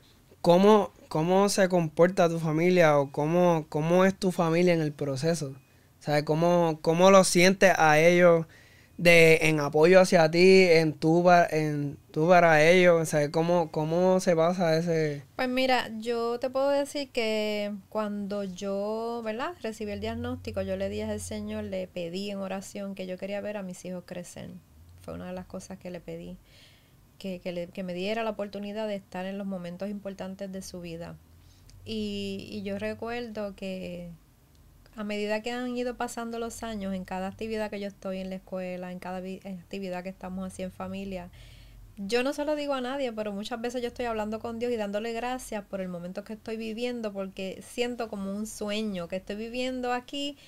¿Cómo, 0.40 0.92
¿Cómo 1.08 1.50
se 1.50 1.68
comporta 1.68 2.28
tu 2.30 2.38
familia 2.38 2.98
o 2.98 3.12
cómo, 3.12 3.66
cómo 3.68 4.06
es 4.06 4.14
tu 4.14 4.32
familia 4.32 4.72
en 4.72 4.80
el 4.80 4.92
proceso? 4.92 5.54
¿Sabes? 6.00 6.24
¿Cómo, 6.24 6.78
cómo 6.82 7.10
lo 7.10 7.24
sientes 7.24 7.72
a 7.76 7.98
ellos 8.00 8.46
de, 8.96 9.38
en 9.42 9.60
apoyo 9.60 10.00
hacia 10.00 10.30
ti, 10.30 10.64
en 10.64 10.94
tú, 10.94 11.24
en 11.50 11.98
tú 12.10 12.28
para 12.28 12.66
ellos? 12.68 13.10
¿Sabes? 13.10 13.28
¿Cómo, 13.28 13.70
¿Cómo 13.70 14.18
se 14.18 14.34
pasa 14.34 14.76
ese...? 14.76 15.22
Pues 15.36 15.48
mira, 15.48 15.90
yo 15.98 16.40
te 16.40 16.50
puedo 16.50 16.70
decir 16.70 17.10
que 17.10 17.72
cuando 17.90 18.44
yo, 18.44 19.20
¿verdad? 19.24 19.52
Recibí 19.62 19.92
el 19.92 20.00
diagnóstico, 20.00 20.62
yo 20.62 20.76
le 20.76 20.88
dije 20.88 21.04
al 21.04 21.20
Señor, 21.20 21.64
le 21.64 21.86
pedí 21.86 22.30
en 22.30 22.38
oración 22.38 22.94
que 22.94 23.06
yo 23.06 23.18
quería 23.18 23.40
ver 23.40 23.58
a 23.58 23.62
mis 23.62 23.84
hijos 23.84 24.04
crecer. 24.06 24.50
Fue 25.02 25.14
una 25.14 25.26
de 25.26 25.32
las 25.34 25.46
cosas 25.46 25.78
que 25.78 25.90
le 25.90 26.00
pedí. 26.00 26.36
Que, 27.18 27.38
que, 27.40 27.52
le, 27.52 27.66
que 27.66 27.82
me 27.82 27.92
diera 27.92 28.24
la 28.24 28.30
oportunidad 28.30 28.88
de 28.88 28.94
estar 28.94 29.26
en 29.26 29.36
los 29.36 29.46
momentos 29.46 29.90
importantes 29.90 30.50
de 30.50 30.62
su 30.62 30.80
vida. 30.80 31.16
Y, 31.84 32.48
y 32.50 32.62
yo 32.62 32.78
recuerdo 32.78 33.54
que 33.54 34.08
a 34.96 35.04
medida 35.04 35.42
que 35.42 35.50
han 35.50 35.76
ido 35.76 35.96
pasando 35.96 36.38
los 36.38 36.62
años, 36.62 36.94
en 36.94 37.04
cada 37.04 37.28
actividad 37.28 37.70
que 37.70 37.80
yo 37.80 37.86
estoy 37.86 38.18
en 38.18 38.30
la 38.30 38.36
escuela, 38.36 38.92
en 38.92 38.98
cada 38.98 39.18
actividad 39.18 40.02
que 40.02 40.08
estamos 40.08 40.46
así 40.46 40.62
en 40.62 40.72
familia, 40.72 41.30
yo 41.96 42.22
no 42.22 42.32
se 42.32 42.44
lo 42.44 42.56
digo 42.56 42.72
a 42.72 42.80
nadie, 42.80 43.12
pero 43.12 43.32
muchas 43.32 43.60
veces 43.60 43.82
yo 43.82 43.88
estoy 43.88 44.06
hablando 44.06 44.40
con 44.40 44.58
Dios 44.58 44.72
y 44.72 44.76
dándole 44.76 45.12
gracias 45.12 45.64
por 45.64 45.82
el 45.82 45.88
momento 45.88 46.24
que 46.24 46.32
estoy 46.32 46.56
viviendo, 46.56 47.12
porque 47.12 47.62
siento 47.66 48.08
como 48.08 48.34
un 48.34 48.46
sueño 48.46 49.06
que 49.06 49.16
estoy 49.16 49.36
viviendo 49.36 49.92
aquí 49.92 50.38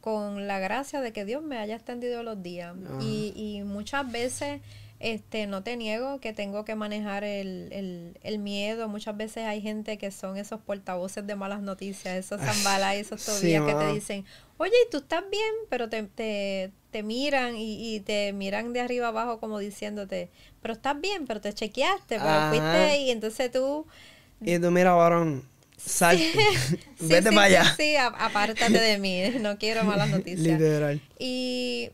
con 0.00 0.46
la 0.46 0.60
gracia 0.60 1.00
de 1.00 1.12
que 1.12 1.24
Dios 1.24 1.42
me 1.42 1.58
haya 1.58 1.74
extendido 1.74 2.22
los 2.22 2.40
días. 2.40 2.76
Y, 3.00 3.32
y 3.34 3.64
muchas 3.64 4.10
veces 4.10 4.60
Este, 4.98 5.46
no 5.46 5.62
te 5.62 5.76
niego 5.76 6.20
que 6.20 6.32
tengo 6.32 6.64
que 6.64 6.74
manejar 6.74 7.22
el, 7.22 7.68
el, 7.70 8.18
el 8.22 8.38
miedo. 8.38 8.88
Muchas 8.88 9.16
veces 9.16 9.44
hay 9.44 9.60
gente 9.60 9.98
que 9.98 10.10
son 10.10 10.38
esos 10.38 10.60
portavoces 10.60 11.26
de 11.26 11.36
malas 11.36 11.60
noticias, 11.60 12.14
esos 12.14 12.40
zambala 12.40 12.96
y 12.96 13.00
esos 13.00 13.24
tobillas 13.24 13.66
que 13.66 13.74
te 13.74 13.92
dicen, 13.92 14.24
oye, 14.56 14.72
tú 14.90 14.98
estás 14.98 15.22
bien, 15.30 15.52
pero 15.68 15.90
te, 15.90 16.02
te, 16.04 16.72
te 16.90 17.02
miran 17.02 17.56
y, 17.56 17.94
y, 17.94 18.00
te 18.00 18.32
miran 18.32 18.72
de 18.72 18.80
arriba 18.80 19.08
abajo 19.08 19.38
como 19.38 19.58
diciéndote, 19.58 20.30
pero 20.62 20.74
estás 20.74 20.98
bien, 20.98 21.26
pero 21.26 21.40
te 21.42 21.52
chequeaste, 21.52 22.18
pero 22.18 22.48
fuiste 22.48 22.98
y 23.00 23.10
entonces 23.10 23.52
tú... 23.52 23.86
Y 24.40 24.58
tú 24.58 24.70
mira, 24.70 24.94
varón, 24.94 25.46
salte, 25.76 26.32
vete 27.00 27.30
para 27.30 27.42
allá. 27.42 27.74
Sí, 27.76 27.96
apártate 27.96 28.80
de 28.80 28.98
mí, 28.98 29.22
no 29.40 29.58
quiero 29.58 29.84
malas 29.84 30.08
noticias. 30.10 30.40
Literal. 30.40 31.00
Y 31.18 31.90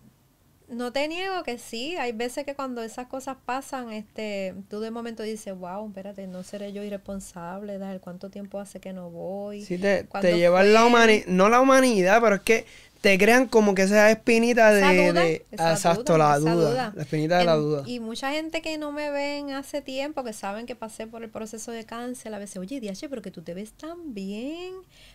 no 0.72 0.92
te 0.92 1.06
niego 1.06 1.42
que 1.42 1.58
sí, 1.58 1.96
hay 1.96 2.12
veces 2.12 2.44
que 2.44 2.54
cuando 2.54 2.82
esas 2.82 3.06
cosas 3.06 3.36
pasan, 3.44 3.92
este, 3.92 4.54
tú 4.68 4.80
de 4.80 4.90
momento 4.90 5.22
dices, 5.22 5.56
wow, 5.56 5.86
espérate, 5.86 6.26
no 6.26 6.42
seré 6.42 6.72
yo 6.72 6.82
irresponsable. 6.82 7.78
¿cuánto 8.00 8.30
tiempo 8.30 8.58
hace 8.58 8.80
que 8.80 8.92
no 8.92 9.10
voy? 9.10 9.62
Sí, 9.62 9.78
te, 9.78 10.04
te 10.04 10.36
llevan 10.36 10.72
la 10.72 10.84
humanidad, 10.86 11.26
no 11.26 11.48
la 11.48 11.60
humanidad, 11.60 12.20
pero 12.22 12.36
es 12.36 12.42
que 12.42 12.66
te 13.02 13.18
crean 13.18 13.48
como 13.48 13.74
que 13.74 13.82
esa 13.82 14.08
espinita 14.12 14.72
de, 14.72 15.44
exacto, 15.50 16.16
la 16.16 16.38
duda, 16.38 16.92
la 16.94 17.02
espinita 17.02 17.38
de 17.38 17.44
la 17.44 17.56
duda. 17.56 17.82
Y 17.84 17.98
mucha 17.98 18.30
gente 18.30 18.62
que 18.62 18.78
no 18.78 18.92
me 18.92 19.10
ven 19.10 19.50
hace 19.50 19.82
tiempo, 19.82 20.22
que 20.22 20.32
saben 20.32 20.66
que 20.66 20.76
pasé 20.76 21.08
por 21.08 21.24
el 21.24 21.28
proceso 21.28 21.72
de 21.72 21.84
cáncer, 21.84 22.32
a 22.32 22.38
veces, 22.38 22.58
oye, 22.58 22.78
Diache, 22.78 23.08
pero 23.08 23.20
que 23.20 23.32
tú 23.32 23.42
te 23.42 23.54
ves 23.54 23.72
tan 23.72 24.14
bien, 24.14 24.74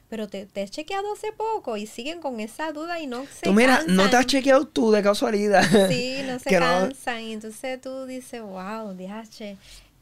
pero 0.10 0.28
te, 0.28 0.46
te 0.46 0.64
has 0.64 0.70
chequeado 0.70 1.14
hace 1.14 1.32
poco 1.32 1.78
y 1.78 1.88
siguen 1.88 2.20
con 2.20 2.42
esa 2.42 2.74
duda 2.74 3.00
y 3.00 3.08
no 3.08 3.26
se 3.26 3.44
Tú 3.44 3.54
mira, 3.54 3.82
no 3.88 4.10
te 4.10 4.18
has 4.18 4.26
chequeado 4.26 4.68
tú 4.68 4.92
de 4.92 5.02
casualidad. 5.02 5.64
Sí, 5.88 6.18
no 6.28 6.40
se 6.40 6.50
cansan. 6.50 7.22
Y 7.22 7.32
entonces 7.32 7.80
tú 7.80 8.06
dices, 8.06 8.42
wow, 8.42 8.96
Diache. 8.96 9.56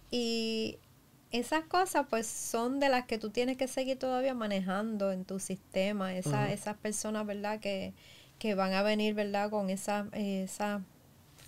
Y 0.10 0.80
esas 1.32 1.63
cosas 1.65 2.05
pues 2.09 2.28
son 2.28 2.80
de 2.80 2.89
las 2.89 3.05
que 3.05 3.17
tú 3.17 3.30
tienes 3.30 3.57
que 3.57 3.67
seguir 3.67 3.99
todavía 3.99 4.34
manejando 4.34 5.11
en 5.11 5.26
tu 5.26 5.39
sistema, 5.39 6.15
Esa, 6.15 6.51
esas 6.51 6.78
personas, 6.78 7.26
¿verdad? 7.26 7.59
Que, 7.59 7.93
que 8.39 8.55
van 8.55 8.73
a 8.73 8.84
venir, 8.84 9.13
¿verdad? 9.13 9.49
Con 9.49 9.69
esas 9.69 10.07
esa 10.13 10.82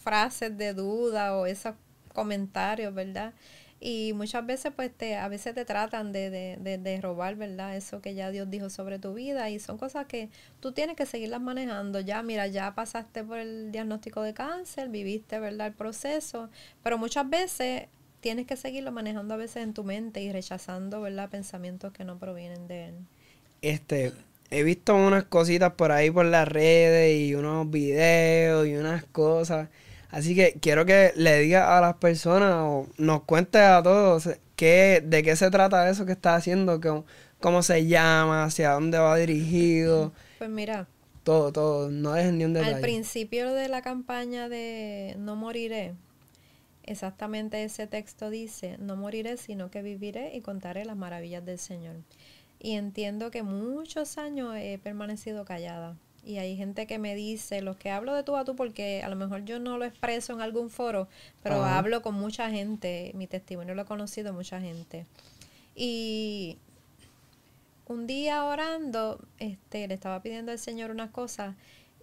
frases 0.03 0.57
de 0.57 0.73
duda 0.73 1.37
o 1.37 1.45
esos 1.45 1.75
comentarios, 2.13 2.93
¿verdad? 2.93 3.33
Y 3.79 4.13
muchas 4.13 4.43
veces 4.45 4.71
pues 4.75 4.91
te, 4.91 5.17
a 5.17 5.27
veces 5.27 5.53
te 5.53 5.63
tratan 5.63 6.11
de, 6.11 6.31
de, 6.31 6.77
de, 6.77 7.01
robar, 7.01 7.35
¿verdad? 7.35 7.75
Eso 7.75 8.01
que 8.01 8.15
ya 8.15 8.31
Dios 8.31 8.49
dijo 8.49 8.71
sobre 8.71 8.97
tu 8.97 9.13
vida 9.13 9.49
y 9.51 9.59
son 9.59 9.77
cosas 9.77 10.07
que 10.07 10.29
tú 10.59 10.71
tienes 10.71 10.95
que 10.95 11.05
seguirlas 11.05 11.41
manejando. 11.41 11.99
Ya, 11.99 12.23
mira, 12.23 12.47
ya 12.47 12.73
pasaste 12.73 13.23
por 13.23 13.37
el 13.37 13.71
diagnóstico 13.71 14.23
de 14.23 14.33
cáncer, 14.33 14.89
viviste, 14.89 15.39
¿verdad? 15.39 15.67
El 15.67 15.73
proceso, 15.73 16.49
pero 16.81 16.97
muchas 16.97 17.29
veces 17.29 17.87
tienes 18.19 18.47
que 18.47 18.57
seguirlo 18.57 18.91
manejando 18.91 19.33
a 19.33 19.37
veces 19.37 19.63
en 19.63 19.73
tu 19.73 19.83
mente 19.83 20.21
y 20.21 20.31
rechazando, 20.31 21.01
¿verdad? 21.01 21.29
Pensamientos 21.29 21.93
que 21.93 22.03
no 22.03 22.17
provienen 22.17 22.67
de 22.67 22.85
él. 22.89 22.95
Este, 23.61 24.13
he 24.49 24.63
visto 24.63 24.95
unas 24.95 25.25
cositas 25.25 25.73
por 25.73 25.91
ahí 25.91 26.11
por 26.11 26.25
las 26.25 26.47
redes 26.47 27.19
y 27.19 27.35
unos 27.35 27.69
videos 27.69 28.67
y 28.67 28.75
unas 28.75 29.03
cosas. 29.05 29.69
Así 30.09 30.35
que 30.35 30.57
quiero 30.61 30.85
que 30.85 31.11
le 31.15 31.39
diga 31.39 31.77
a 31.77 31.81
las 31.81 31.95
personas 31.95 32.53
o 32.55 32.87
nos 32.97 33.23
cuente 33.23 33.59
a 33.59 33.83
todos 33.83 34.29
qué, 34.55 35.03
de 35.05 35.23
qué 35.23 35.35
se 35.35 35.51
trata 35.51 35.89
eso 35.89 36.05
que 36.05 36.13
está 36.13 36.35
haciendo, 36.35 36.79
cómo, 36.79 37.05
cómo 37.39 37.61
se 37.61 37.87
llama, 37.87 38.45
hacia 38.45 38.71
dónde 38.71 38.97
va 38.97 39.17
dirigido. 39.17 40.13
Pues 40.37 40.49
mira. 40.49 40.87
Todo, 41.23 41.51
todo, 41.51 41.91
no 41.91 42.13
dejen 42.13 42.37
ni 42.37 42.45
un 42.45 42.53
detalle. 42.53 42.75
Al 42.75 42.81
principio 42.81 43.53
de 43.53 43.67
la 43.67 43.81
campaña 43.81 44.47
de 44.47 45.15
No 45.19 45.35
Moriré, 45.35 45.93
Exactamente 46.87 47.63
ese 47.65 47.85
texto 47.85 48.29
dice, 48.29 48.77
no 48.79 48.95
moriré, 48.95 49.35
sino 49.35 49.69
que 49.69 49.81
viviré 49.81 50.35
y 50.35 50.41
contaré 50.41 50.85
las 50.85 50.95
maravillas 50.95 51.45
del 51.45 51.59
Señor. 51.59 51.97
Y 52.59 52.71
entiendo 52.71 53.29
que 53.29 53.43
muchos 53.43 54.17
años 54.17 54.55
he 54.55 54.79
permanecido 54.79 55.43
callada. 55.43 55.97
Y 56.23 56.37
hay 56.37 56.55
gente 56.55 56.87
que 56.87 56.97
me 56.97 57.13
dice, 57.13 57.61
los 57.61 57.75
que 57.75 57.91
hablo 57.91 58.15
de 58.15 58.23
tú 58.23 58.37
a 58.37 58.45
tú, 58.45 58.55
porque 58.55 59.03
a 59.03 59.09
lo 59.09 59.17
mejor 59.17 59.43
yo 59.43 59.59
no 59.59 59.77
lo 59.77 59.83
expreso 59.83 60.31
en 60.33 60.41
algún 60.41 60.69
foro, 60.69 61.09
pero 61.43 61.63
hablo 61.63 62.01
con 62.01 62.15
mucha 62.15 62.49
gente, 62.49 63.11
mi 63.15 63.27
testimonio 63.27 63.75
lo 63.75 63.81
he 63.81 63.85
conocido 63.85 64.33
mucha 64.33 64.59
gente. 64.59 65.05
Y 65.75 66.57
un 67.85 68.07
día 68.07 68.45
orando, 68.45 69.19
este, 69.39 69.87
le 69.87 69.93
estaba 69.93 70.21
pidiendo 70.21 70.51
al 70.53 70.59
Señor 70.59 70.91
unas 70.91 71.11
cosas 71.11 71.55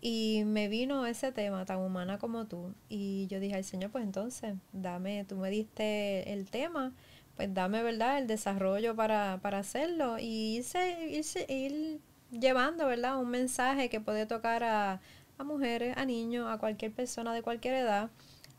y 0.07 0.42
me 0.44 0.68
vino 0.68 1.07
ese 1.07 1.32
tema 1.32 1.64
tan 1.64 1.78
humana 1.78 2.18
como 2.18 2.44
tú. 2.46 2.74
Y 2.90 3.26
yo 3.28 3.40
dije 3.40 3.55
al 3.57 3.64
Señor, 3.64 3.90
pues 3.90 4.05
entonces, 4.05 4.55
dame, 4.74 5.24
tú 5.24 5.36
me 5.36 5.48
diste 5.48 6.30
el 6.30 6.50
tema, 6.50 6.92
pues 7.36 7.55
dame, 7.55 7.82
¿verdad?, 7.82 8.18
el 8.18 8.26
desarrollo 8.26 8.94
para, 8.94 9.38
para 9.40 9.61
hacerlo. 9.61 10.18
Y 10.18 10.57
irse, 10.59 11.09
irse, 11.11 11.46
ir 11.48 12.00
llevando, 12.30 12.86
¿verdad?, 12.86 13.18
un 13.18 13.30
mensaje 13.30 13.88
que 13.88 13.98
puede 13.98 14.26
tocar 14.26 14.62
a, 14.62 15.00
a 15.38 15.44
mujeres, 15.44 15.96
a 15.96 16.05
niños, 16.05 16.48
a 16.50 16.59
cualquier 16.59 16.92
persona 16.92 17.32
de 17.32 17.42
cualquier 17.42 17.74
edad 17.74 18.11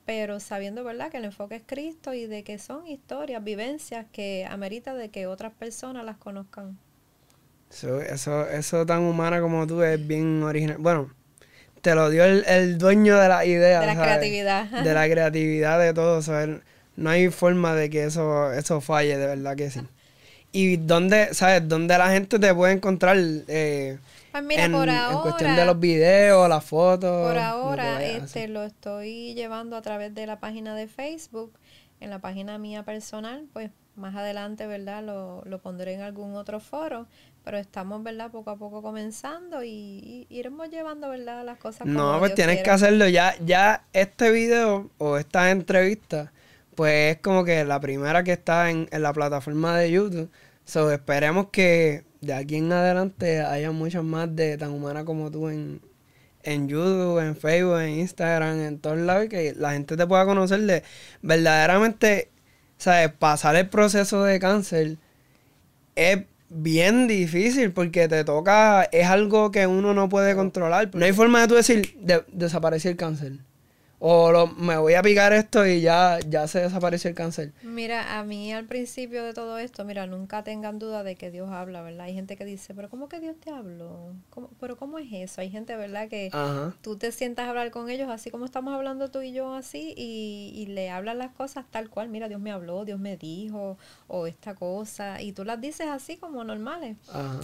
pero 0.05 0.39
sabiendo, 0.39 0.83
¿verdad?, 0.83 1.09
que 1.09 1.17
el 1.17 1.25
enfoque 1.25 1.55
es 1.55 1.63
Cristo 1.65 2.13
y 2.13 2.27
de 2.27 2.43
que 2.43 2.59
son 2.59 2.85
historias, 2.85 3.43
vivencias 3.43 4.05
que 4.11 4.47
amerita 4.47 4.93
de 4.93 5.09
que 5.09 5.25
otras 5.25 5.51
personas 5.53 6.05
las 6.05 6.17
conozcan. 6.17 6.77
Eso, 7.71 7.99
eso, 8.01 8.47
eso 8.47 8.85
tan 8.85 9.01
humana 9.01 9.41
como 9.41 9.65
tú 9.65 9.81
es 9.81 10.05
bien 10.05 10.43
original. 10.43 10.77
Bueno, 10.79 11.09
te 11.85 11.93
lo 11.93 12.09
dio 12.09 12.23
el, 12.25 12.79
dueño 12.79 13.15
de 13.19 13.29
la 13.29 13.45
idea. 13.45 13.79
De 13.79 13.85
la 13.85 13.95
creatividad. 13.95 14.65
De 14.65 14.91
la 14.91 15.07
creatividad 15.07 15.79
de 15.79 15.93
todo. 15.93 16.23
¿sabes? 16.23 16.61
No 16.95 17.11
hay 17.11 17.29
forma 17.29 17.75
de 17.75 17.91
que 17.91 18.05
eso, 18.05 18.51
eso 18.53 18.81
falle, 18.81 19.15
de 19.15 19.27
verdad 19.27 19.55
que 19.55 19.69
sí. 19.69 19.81
¿Y 20.51 20.77
dónde, 20.77 21.35
sabes, 21.35 21.67
dónde 21.67 21.95
la 21.95 22.09
gente 22.09 22.39
te 22.39 22.55
puede 22.55 22.73
encontrar? 22.73 23.17
Eh, 23.19 23.99
pues 24.31 24.43
mira, 24.43 24.67
por 24.67 24.89
ahora, 24.89 25.11
en 25.11 25.19
cuestión 25.19 25.55
de 25.55 25.65
los 25.65 25.79
videos, 25.79 26.49
las 26.49 26.65
fotos. 26.65 27.27
Por 27.27 27.37
ahora, 27.37 28.03
este, 28.03 28.47
lo 28.47 28.63
estoy 28.63 29.35
llevando 29.35 29.75
a 29.75 29.83
través 29.83 30.15
de 30.15 30.25
la 30.25 30.39
página 30.39 30.73
de 30.75 30.87
Facebook, 30.87 31.53
en 31.99 32.09
la 32.09 32.17
página 32.17 32.57
mía 32.57 32.81
personal, 32.81 33.45
pues 33.53 33.69
más 33.95 34.15
adelante, 34.15 34.65
¿verdad? 34.65 35.03
Lo, 35.03 35.43
lo 35.45 35.59
pondré 35.59 35.93
en 35.93 36.01
algún 36.01 36.35
otro 36.35 36.59
foro, 36.59 37.05
pero 37.45 37.59
estamos, 37.59 38.01
¿verdad? 38.01 38.31
Poco 38.31 38.49
a 38.49 38.57
poco 38.57 38.81
comenzando 38.81 39.63
y, 39.63 40.25
iremos 40.31 40.67
llevando, 40.71 41.09
¿verdad? 41.09 41.45
Las 41.45 41.59
cosas. 41.59 41.85
no, 41.85 42.17
pues 42.17 42.33
tienes 42.33 42.63
que 42.63 42.71
hacerlo 42.71 43.07
ya. 43.07 43.35
Ya 43.45 43.85
este 43.93 44.31
video 44.31 44.89
o 44.97 45.17
esta 45.17 45.51
entrevista, 45.51 46.33
pues 46.73 47.15
es 47.15 47.21
como 47.21 47.45
que 47.45 47.63
la 47.63 47.79
primera 47.79 48.23
que 48.23 48.33
está 48.33 48.71
en, 48.71 48.89
la 48.91 49.13
plataforma 49.13 49.77
de 49.77 49.91
YouTube. 49.91 50.31
So, 50.65 50.91
esperemos 50.91 51.49
que 51.51 52.03
de 52.21 52.33
aquí 52.33 52.55
en 52.55 52.71
adelante 52.71 53.41
haya 53.41 53.71
muchas 53.71 54.03
más 54.03 54.35
de 54.35 54.57
tan 54.57 54.71
humana 54.71 55.05
como 55.05 55.29
tú 55.29 55.47
en, 55.49 55.81
en 56.41 56.67
YouTube, 56.67 57.19
en 57.19 57.35
Facebook, 57.35 57.79
en 57.79 57.99
Instagram, 57.99 58.59
en 58.61 58.79
todos 58.79 58.97
lados 58.97 59.25
y 59.25 59.29
que 59.29 59.53
la 59.55 59.73
gente 59.73 59.95
te 59.95 60.07
pueda 60.07 60.25
conocer 60.25 60.61
de 60.61 60.81
verdaderamente, 61.21 62.31
¿sabes? 62.79 63.11
Pasar 63.11 63.55
el 63.55 63.69
proceso 63.69 64.23
de 64.23 64.39
cáncer 64.39 64.97
es 65.95 66.25
bien 66.49 67.07
difícil 67.07 67.71
porque 67.71 68.07
te 68.07 68.23
toca, 68.23 68.83
es 68.83 69.07
algo 69.07 69.51
que 69.51 69.67
uno 69.67 69.93
no 69.93 70.09
puede 70.09 70.35
controlar. 70.35 70.89
No 70.93 71.05
hay 71.05 71.13
forma 71.13 71.41
de 71.41 71.47
tú 71.47 71.55
decir, 71.55 71.95
de, 71.99 72.23
desaparecer 72.31 72.91
el 72.91 72.97
cáncer. 72.97 73.33
O 74.07 74.45
me 74.45 74.77
voy 74.77 74.93
a 74.93 75.01
picar 75.01 75.33
esto 75.33 75.65
y 75.65 75.81
ya, 75.81 76.19
ya 76.29 76.47
se 76.47 76.59
desapareció 76.59 77.09
el 77.09 77.15
cáncer. 77.15 77.53
Mira, 77.63 78.19
a 78.19 78.23
mí 78.23 78.53
al 78.53 78.65
principio 78.65 79.23
de 79.23 79.33
todo 79.33 79.57
esto, 79.57 79.83
mira, 79.83 80.05
nunca 80.05 80.43
tengan 80.43 80.77
duda 80.77 81.03
de 81.03 81.15
que 81.15 81.31
Dios 81.31 81.49
habla, 81.49 81.81
¿verdad? 81.81 82.01
Hay 82.01 82.13
gente 82.13 82.37
que 82.37 82.45
dice, 82.45 82.75
pero 82.75 82.87
¿cómo 82.87 83.09
que 83.09 83.19
Dios 83.19 83.35
te 83.39 83.49
habló? 83.49 84.13
¿Pero 84.59 84.77
cómo 84.77 84.99
es 84.99 85.07
eso? 85.11 85.41
Hay 85.41 85.49
gente, 85.49 85.75
¿verdad? 85.75 86.07
Que 86.07 86.29
tú 86.81 86.97
te 86.97 87.11
sientas 87.11 87.47
a 87.47 87.49
hablar 87.49 87.71
con 87.71 87.89
ellos 87.89 88.07
así 88.11 88.29
como 88.29 88.45
estamos 88.45 88.75
hablando 88.75 89.09
tú 89.09 89.21
y 89.23 89.33
yo 89.33 89.55
así 89.55 89.95
y, 89.97 90.51
y 90.53 90.67
le 90.67 90.91
hablan 90.91 91.17
las 91.17 91.31
cosas 91.31 91.65
tal 91.71 91.89
cual, 91.89 92.09
mira, 92.09 92.27
Dios 92.27 92.39
me 92.39 92.51
habló, 92.51 92.85
Dios 92.85 92.99
me 92.99 93.17
dijo, 93.17 93.79
o 94.07 94.27
esta 94.27 94.53
cosa, 94.53 95.19
y 95.19 95.31
tú 95.31 95.43
las 95.45 95.59
dices 95.59 95.87
así 95.87 96.17
como 96.17 96.43
normales. 96.43 96.95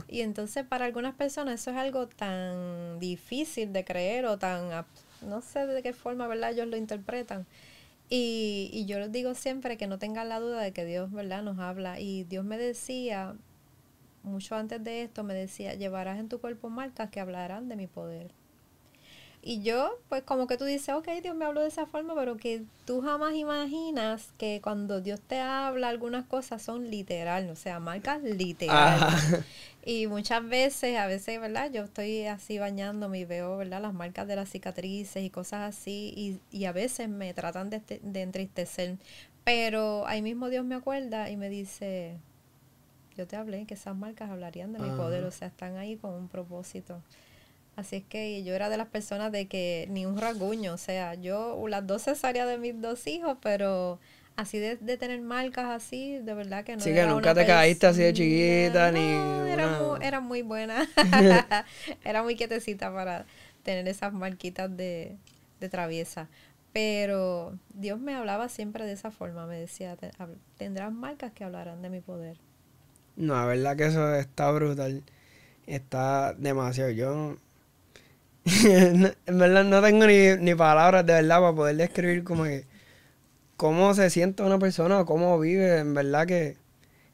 Y 0.07 0.22
entonces 0.22 0.64
para 0.64 0.86
algunas 0.86 1.16
personas 1.16 1.59
eso 1.59 1.72
es 1.72 1.78
algo 1.78 2.07
tan 2.07 2.99
difícil 2.99 3.74
de 3.74 3.84
creer 3.84 4.28
o 4.28 4.38
tan 4.38 4.72
no 5.22 5.41
sé 5.41 5.65
de 5.67 5.82
qué 5.84 5.93
forma, 5.93 6.28
¿verdad? 6.28 6.51
Ellos 6.51 6.67
lo 6.67 6.78
interpretan. 6.78 7.45
Y, 8.09 8.69
y 8.74 8.86
yo 8.86 8.99
les 8.99 9.11
digo 9.11 9.34
siempre 9.36 9.78
que 9.78 9.88
no 9.88 9.97
tengan 9.99 10.30
la 10.30 10.39
duda 10.39 10.61
de 10.61 10.74
que 10.74 10.86
Dios, 10.86 11.11
¿verdad? 11.11 11.43
Nos 11.43 11.59
habla. 11.59 11.99
Y 11.99 12.26
Dios 12.26 12.43
me 12.45 12.57
decía, 12.57 13.36
mucho 14.24 14.55
antes 14.55 14.84
de 14.84 15.03
esto, 15.03 15.24
me 15.24 15.34
decía, 15.34 15.74
llevarás 15.76 16.19
en 16.19 16.30
tu 16.30 16.39
cuerpo 16.39 16.69
marcas 16.69 17.09
que 17.09 17.19
hablarán 17.19 17.69
de 17.69 17.76
mi 17.76 17.88
poder. 17.88 18.34
Y 19.44 19.64
yo, 19.64 19.98
pues 20.08 20.22
como 20.22 20.46
que 20.46 20.56
tú 20.58 20.66
dices, 20.66 20.94
ok, 20.94 21.08
Dios 21.24 21.36
me 21.36 21.46
habló 21.46 21.62
de 21.62 21.68
esa 21.68 21.88
forma, 21.88 22.14
pero 22.14 22.38
que 22.38 22.64
tú 22.86 23.02
jamás 23.02 23.34
imaginas 23.34 24.34
que 24.38 24.62
cuando 24.62 25.02
Dios 25.02 25.20
te 25.20 25.39
habla 25.39 25.89
algunas 25.89 26.26
cosas 26.28 26.62
son 26.62 26.92
literal, 26.92 27.50
o 27.50 27.56
sea, 27.56 27.80
marcas 27.80 28.22
literal. 28.22 29.00
Y 29.84 30.06
muchas 30.06 30.48
veces, 30.48 30.96
a 30.96 31.08
veces, 31.08 31.42
¿verdad? 31.42 31.72
Yo 31.72 31.86
estoy 31.86 32.26
así 32.28 32.60
bañándome 32.60 33.18
y 33.18 33.26
veo, 33.26 33.58
¿verdad? 33.58 33.82
Las 33.82 33.96
marcas 33.96 34.28
de 34.28 34.36
las 34.36 34.48
cicatrices 34.48 35.24
y 35.24 35.32
cosas 35.32 35.76
así, 35.76 36.14
y, 36.16 36.39
y 36.56 36.66
a 36.66 36.72
veces 36.72 37.10
me 37.10 37.34
tratan 37.34 37.72
de, 37.72 37.82
de 38.04 38.22
entristecer. 38.22 38.98
Pero 39.44 40.06
ahí 40.06 40.22
mismo 40.22 40.50
Dios 40.50 40.66
me 40.66 40.76
acuerda 40.76 41.32
y 41.32 41.36
me 41.36 41.50
dice, 41.50 42.16
yo 43.18 43.26
te 43.26 43.38
hablé 43.38 43.66
que 43.66 43.74
esas 43.74 43.96
marcas 43.96 44.30
hablarían 44.30 44.72
de 44.72 44.78
mi 44.78 44.89
poder, 44.92 45.24
o 45.24 45.32
sea, 45.32 45.48
están 45.48 45.78
ahí 45.78 45.96
con 45.96 46.14
un 46.14 46.28
propósito. 46.28 47.02
Así 47.82 47.96
es 47.96 48.04
que 48.04 48.44
yo 48.44 48.54
era 48.54 48.70
de 48.70 48.78
las 48.78 48.90
personas 48.90 49.32
de 49.32 49.48
que 49.48 49.88
ni 49.90 50.06
un 50.06 50.16
rasguño, 50.16 50.76
o 50.76 50.78
sea, 50.78 51.16
yo 51.16 51.60
las 51.68 51.88
dos 51.88 52.04
cesáreas 52.04 52.48
de 52.48 52.60
mis 52.60 52.80
dos 52.80 53.08
hijos, 53.08 53.40
pero 53.42 54.00
así 54.36 54.60
de, 54.60 54.78
tener 54.98 55.20
marcas 55.22 55.66
así, 55.66 56.20
de 56.20 56.36
verdad 56.36 56.64
que 56.64 56.76
no. 56.76 56.84
Sí, 56.84 56.94
que 56.94 57.08
nunca 57.08 57.34
te 57.34 57.44
caíste 57.44 57.88
así 57.88 58.04
de 58.04 58.14
chiquita, 58.14 58.92
ni. 58.92 59.00
Era, 59.52 59.68
muy, 59.68 60.06
era 60.06 60.20
muy 60.20 60.42
buena. 60.44 60.88
era 62.06 62.22
muy 62.22 62.36
quietecita 62.36 62.94
para 62.94 63.26
tener 63.64 63.88
esas 63.88 64.14
marquitas 64.14 64.70
de, 64.78 65.18
de 65.60 65.68
traviesa. 65.68 66.30
Pero 66.74 67.58
Dios 67.74 68.00
me 68.00 68.14
hablaba 68.14 68.48
siempre 68.48 68.86
de 68.86 68.92
esa 68.92 69.10
forma, 69.10 69.48
me 69.48 69.60
decía, 69.60 69.98
tendrás 70.58 70.94
marcas 70.94 71.32
que 71.32 71.44
hablarán 71.44 71.82
de 71.82 71.90
mi 71.90 72.00
poder. 72.00 72.38
No, 73.16 73.34
la 73.34 73.46
verdad 73.48 73.76
que 73.76 73.88
eso 73.88 74.14
está 74.14 74.52
brutal. 74.52 75.04
Está 75.66 76.36
demasiado. 76.36 76.92
Yo 76.92 77.38
en 79.26 79.38
verdad 79.38 79.64
no 79.64 79.82
tengo 79.82 80.06
ni, 80.08 80.56
palabras 80.56 81.06
de 81.06 81.14
verdad 81.14 81.39
para 81.39 81.56
poder 81.56 81.76
describir 81.76 82.24
como 82.24 82.46
que 82.46 82.66
cómo 83.56 83.94
se 83.94 84.10
siente 84.10 84.44
una 84.44 84.58
persona 84.60 85.00
o 85.00 85.06
cómo 85.06 85.39
vive. 85.39 85.80
En 85.80 85.94
verdad 85.94 86.26
que 86.26 86.58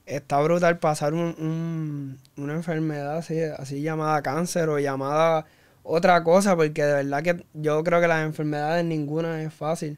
está 0.05 0.39
brutal 0.41 0.79
pasar 0.79 1.13
un, 1.13 2.17
una 2.37 2.53
enfermedad 2.53 3.17
así, 3.17 3.39
así 3.41 3.81
llamada 3.81 4.21
cáncer 4.21 4.69
o 4.69 4.79
llamada 4.79 5.45
otra 5.83 6.23
cosa, 6.23 6.55
porque 6.55 6.83
de 6.83 6.93
verdad 6.93 7.23
que 7.23 7.45
yo 7.53 7.83
creo 7.83 8.01
que 8.01 8.07
las 8.07 8.25
enfermedades 8.25 8.85
ninguna 8.85 9.41
es 9.43 9.53
fácil. 9.53 9.97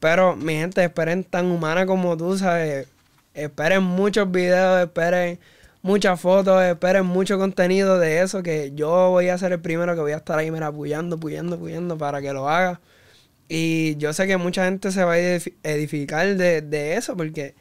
Pero 0.00 0.36
mi 0.36 0.54
gente, 0.54 0.82
esperen 0.84 1.24
tan 1.24 1.46
humana 1.50 1.86
como 1.86 2.16
tú, 2.16 2.38
¿sabes? 2.38 2.88
Esperen 3.34 3.82
muchos 3.82 4.30
videos, 4.30 4.82
esperen 4.82 5.38
muchas 5.82 6.20
fotos, 6.20 6.62
esperen 6.62 7.06
mucho 7.06 7.38
contenido 7.38 7.98
de 7.98 8.22
eso, 8.22 8.42
que 8.42 8.72
yo 8.74 9.10
voy 9.10 9.28
a 9.28 9.38
ser 9.38 9.52
el 9.52 9.60
primero 9.60 9.94
que 9.94 10.00
voy 10.00 10.12
a 10.12 10.16
estar 10.16 10.38
ahí, 10.38 10.50
mira, 10.50 10.68
apoyando, 10.68 11.16
apoyando, 11.16 11.56
apoyando 11.56 11.98
para 11.98 12.20
que 12.20 12.32
lo 12.32 12.48
haga. 12.48 12.80
Y 13.48 13.96
yo 13.96 14.12
sé 14.12 14.26
que 14.26 14.36
mucha 14.36 14.64
gente 14.64 14.92
se 14.92 15.04
va 15.04 15.14
a 15.14 15.18
edificar 15.18 16.36
de, 16.36 16.62
de 16.62 16.96
eso, 16.96 17.16
porque 17.16 17.54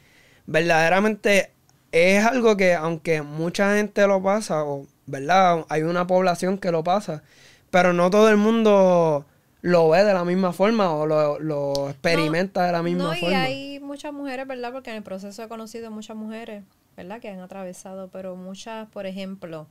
verdaderamente 0.45 1.51
es 1.91 2.23
algo 2.25 2.57
que 2.57 2.75
aunque 2.75 3.21
mucha 3.21 3.75
gente 3.75 4.05
lo 4.07 4.21
pasa, 4.21 4.63
o 4.63 4.85
verdad, 5.07 5.65
hay 5.69 5.83
una 5.83 6.05
población 6.07 6.57
que 6.57 6.71
lo 6.71 6.83
pasa, 6.83 7.23
pero 7.71 7.93
no 7.93 8.09
todo 8.09 8.29
el 8.29 8.37
mundo 8.37 9.25
lo 9.61 9.89
ve 9.89 10.03
de 10.03 10.13
la 10.13 10.23
misma 10.23 10.53
forma 10.53 10.91
o 10.93 11.05
lo, 11.05 11.89
experimenta 11.89 12.65
de 12.65 12.71
la 12.71 12.83
misma 12.83 13.15
forma. 13.15 13.29
Y 13.29 13.33
hay 13.33 13.79
muchas 13.79 14.13
mujeres, 14.13 14.47
¿verdad? 14.47 14.71
Porque 14.71 14.91
en 14.91 14.97
el 14.97 15.03
proceso 15.03 15.43
he 15.43 15.47
conocido 15.47 15.91
muchas 15.91 16.15
mujeres 16.15 16.63
¿verdad? 16.99 17.21
Que 17.21 17.29
han 17.29 17.39
atravesado, 17.39 18.09
pero 18.09 18.35
muchas, 18.35 18.89
por 18.89 19.05
ejemplo, 19.05 19.67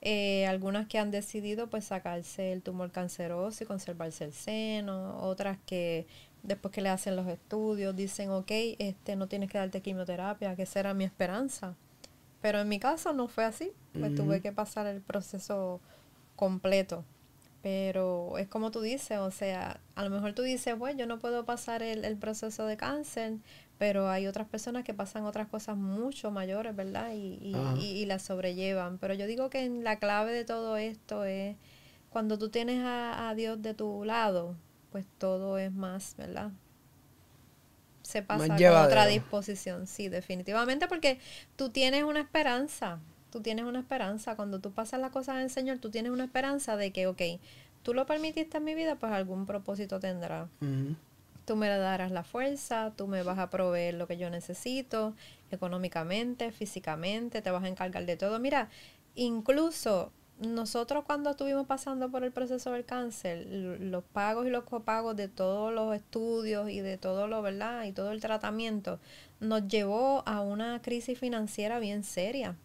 eh, 0.00 0.46
algunas 0.46 0.86
que 0.88 0.98
han 0.98 1.10
decidido 1.10 1.68
pues 1.68 1.84
sacarse 1.84 2.52
el 2.52 2.62
tumor 2.62 2.90
canceroso 2.90 3.62
y 3.62 3.66
conservarse 3.66 4.24
el 4.24 4.32
seno, 4.32 5.18
otras 5.20 5.56
que 5.66 6.06
después 6.42 6.74
que 6.74 6.82
le 6.82 6.88
hacen 6.88 7.14
los 7.14 7.28
estudios 7.28 7.94
dicen, 7.94 8.30
ok, 8.30 8.50
este, 8.78 9.14
no 9.14 9.28
tienes 9.28 9.50
que 9.50 9.58
darte 9.58 9.82
quimioterapia, 9.82 10.56
que 10.56 10.64
esa 10.64 10.80
era 10.80 10.94
mi 10.94 11.04
esperanza. 11.04 11.76
Pero 12.42 12.60
en 12.60 12.68
mi 12.68 12.78
caso 12.78 13.12
no 13.12 13.28
fue 13.28 13.44
así, 13.44 13.72
pues 13.98 14.14
tuve 14.14 14.42
que 14.42 14.52
pasar 14.52 14.86
el 14.86 15.00
proceso 15.00 15.80
completo. 16.36 17.04
Pero 17.62 18.36
es 18.36 18.48
como 18.48 18.70
tú 18.70 18.82
dices, 18.82 19.18
o 19.18 19.30
sea, 19.30 19.80
a 19.94 20.04
lo 20.04 20.10
mejor 20.10 20.34
tú 20.34 20.42
dices, 20.42 20.76
bueno, 20.76 20.98
yo 20.98 21.06
no 21.06 21.18
puedo 21.18 21.46
pasar 21.46 21.82
el, 21.82 22.04
el 22.04 22.18
proceso 22.18 22.66
de 22.66 22.76
cáncer, 22.76 23.38
pero 23.78 24.08
hay 24.08 24.26
otras 24.26 24.46
personas 24.48 24.84
que 24.84 24.94
pasan 24.94 25.24
otras 25.24 25.48
cosas 25.48 25.76
mucho 25.76 26.30
mayores, 26.30 26.74
¿verdad? 26.76 27.12
Y, 27.12 27.38
y, 27.42 27.80
y, 27.80 28.06
las 28.06 28.22
sobrellevan. 28.22 28.98
Pero 28.98 29.14
yo 29.14 29.26
digo 29.26 29.50
que 29.50 29.68
la 29.68 29.98
clave 29.98 30.32
de 30.32 30.44
todo 30.44 30.76
esto 30.76 31.24
es 31.24 31.56
cuando 32.14 32.38
tú 32.38 32.48
tienes 32.48 32.80
a, 32.84 33.34
Dios 33.36 33.60
de 33.60 33.74
tu 33.74 34.04
lado, 34.04 34.54
pues 34.92 35.04
todo 35.18 35.58
es 35.58 35.72
más, 35.72 36.14
¿verdad? 36.16 36.52
Se 38.02 38.22
pasa 38.22 38.54
a 38.54 38.86
otra 38.86 39.06
disposición, 39.06 39.88
sí, 39.88 40.08
definitivamente, 40.08 40.86
porque 40.86 41.18
tú 41.56 41.70
tienes 41.70 42.04
una 42.04 42.20
esperanza, 42.20 43.00
tú 43.30 43.40
tienes 43.40 43.64
una 43.64 43.80
esperanza, 43.80 44.36
cuando 44.36 44.60
tú 44.60 44.70
pasas 44.70 45.00
las 45.00 45.10
cosas 45.10 45.38
del 45.38 45.50
Señor, 45.50 45.78
tú 45.78 45.90
tienes 45.90 46.12
una 46.12 46.22
esperanza 46.22 46.76
de 46.76 46.92
que, 46.92 47.08
ok, 47.08 47.22
tú 47.82 47.94
lo 47.94 48.06
permitiste 48.06 48.58
en 48.58 48.64
mi 48.64 48.76
vida, 48.76 48.94
pues 48.94 49.10
algún 49.10 49.44
propósito 49.44 49.98
tendrá. 49.98 50.48
Tú 51.44 51.56
me 51.56 51.68
darás 51.68 52.10
la 52.10 52.24
fuerza, 52.24 52.92
tú 52.96 53.06
me 53.06 53.22
vas 53.22 53.38
a 53.38 53.50
proveer 53.50 53.94
lo 53.94 54.06
que 54.06 54.16
yo 54.16 54.30
necesito, 54.30 55.14
económicamente, 55.50 56.52
físicamente, 56.52 57.42
te 57.42 57.50
vas 57.50 57.64
a 57.64 57.68
encargar 57.68 58.06
de 58.06 58.16
todo. 58.16 58.38
Mira, 58.38 58.70
incluso 59.14 60.12
nosotros 60.40 61.04
cuando 61.04 61.30
estuvimos 61.30 61.66
pasando 61.66 62.10
por 62.10 62.24
el 62.24 62.32
proceso 62.32 62.72
del 62.72 62.84
cáncer, 62.84 63.46
los 63.46 64.02
pagos 64.04 64.46
y 64.46 64.50
los 64.50 64.64
copagos 64.64 65.16
de 65.16 65.28
todos 65.28 65.72
los 65.72 65.94
estudios 65.94 66.70
y 66.70 66.80
de 66.80 66.98
todo 66.98 67.28
lo, 67.28 67.40
¿verdad? 67.42 67.84
Y 67.84 67.92
todo 67.92 68.10
el 68.10 68.20
tratamiento 68.20 68.98
nos 69.40 69.68
llevó 69.68 70.22
a 70.26 70.40
una 70.40 70.82
crisis 70.82 71.18
financiera 71.18 71.78
bien 71.78 72.02
seria. 72.02 72.56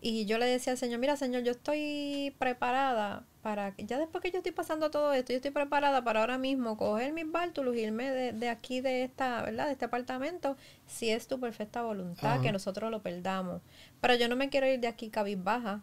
Y 0.00 0.24
yo 0.24 0.38
le 0.38 0.46
decía 0.46 0.72
al 0.72 0.78
Señor, 0.78 1.00
mira 1.00 1.16
Señor, 1.16 1.42
yo 1.42 1.52
estoy 1.52 2.34
preparada 2.38 3.24
para, 3.42 3.74
ya 3.76 3.98
después 3.98 4.22
que 4.22 4.30
yo 4.30 4.38
estoy 4.38 4.52
pasando 4.52 4.90
todo 4.90 5.12
esto, 5.12 5.32
yo 5.32 5.36
estoy 5.36 5.50
preparada 5.50 6.04
para 6.04 6.20
ahora 6.20 6.38
mismo 6.38 6.76
coger 6.76 7.12
mis 7.12 7.30
bártulos 7.30 7.74
y 7.74 7.80
irme 7.80 8.10
de, 8.10 8.32
de, 8.32 8.48
aquí, 8.48 8.80
de 8.80 9.02
esta, 9.02 9.42
¿verdad? 9.42 9.66
De 9.66 9.72
este 9.72 9.84
apartamento, 9.84 10.56
si 10.86 11.10
es 11.10 11.26
tu 11.26 11.40
perfecta 11.40 11.82
voluntad, 11.82 12.40
que 12.40 12.52
nosotros 12.52 12.90
lo 12.90 13.02
perdamos. 13.02 13.60
Pero 14.00 14.14
yo 14.14 14.28
no 14.28 14.36
me 14.36 14.48
quiero 14.48 14.68
ir 14.68 14.78
de 14.78 14.86
aquí 14.86 15.10
cabizbaja. 15.10 15.82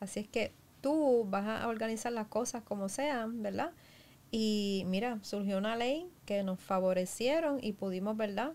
Así 0.00 0.20
es 0.20 0.28
que 0.28 0.52
tú 0.80 1.26
vas 1.28 1.46
a 1.46 1.68
organizar 1.68 2.12
las 2.12 2.26
cosas 2.28 2.62
como 2.62 2.88
sean, 2.88 3.42
¿verdad? 3.42 3.72
Y 4.30 4.84
mira, 4.86 5.18
surgió 5.22 5.58
una 5.58 5.76
ley 5.76 6.08
que 6.24 6.42
nos 6.42 6.58
favorecieron 6.58 7.58
y 7.62 7.72
pudimos, 7.72 8.16
¿verdad? 8.16 8.52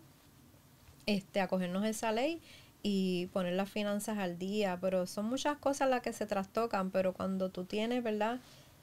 Este, 1.05 1.39
acogernos 1.39 1.83
a 1.83 1.89
esa 1.89 2.11
ley 2.11 2.41
y 2.81 3.27
poner 3.27 3.53
las 3.53 3.69
finanzas 3.69 4.17
al 4.17 4.37
día, 4.37 4.77
pero 4.79 5.05
son 5.05 5.25
muchas 5.25 5.57
cosas 5.57 5.89
las 5.89 6.01
que 6.01 6.13
se 6.13 6.25
trastocan, 6.25 6.91
pero 6.91 7.13
cuando 7.13 7.49
tú 7.49 7.65
tienes, 7.65 8.03
¿verdad? 8.03 8.39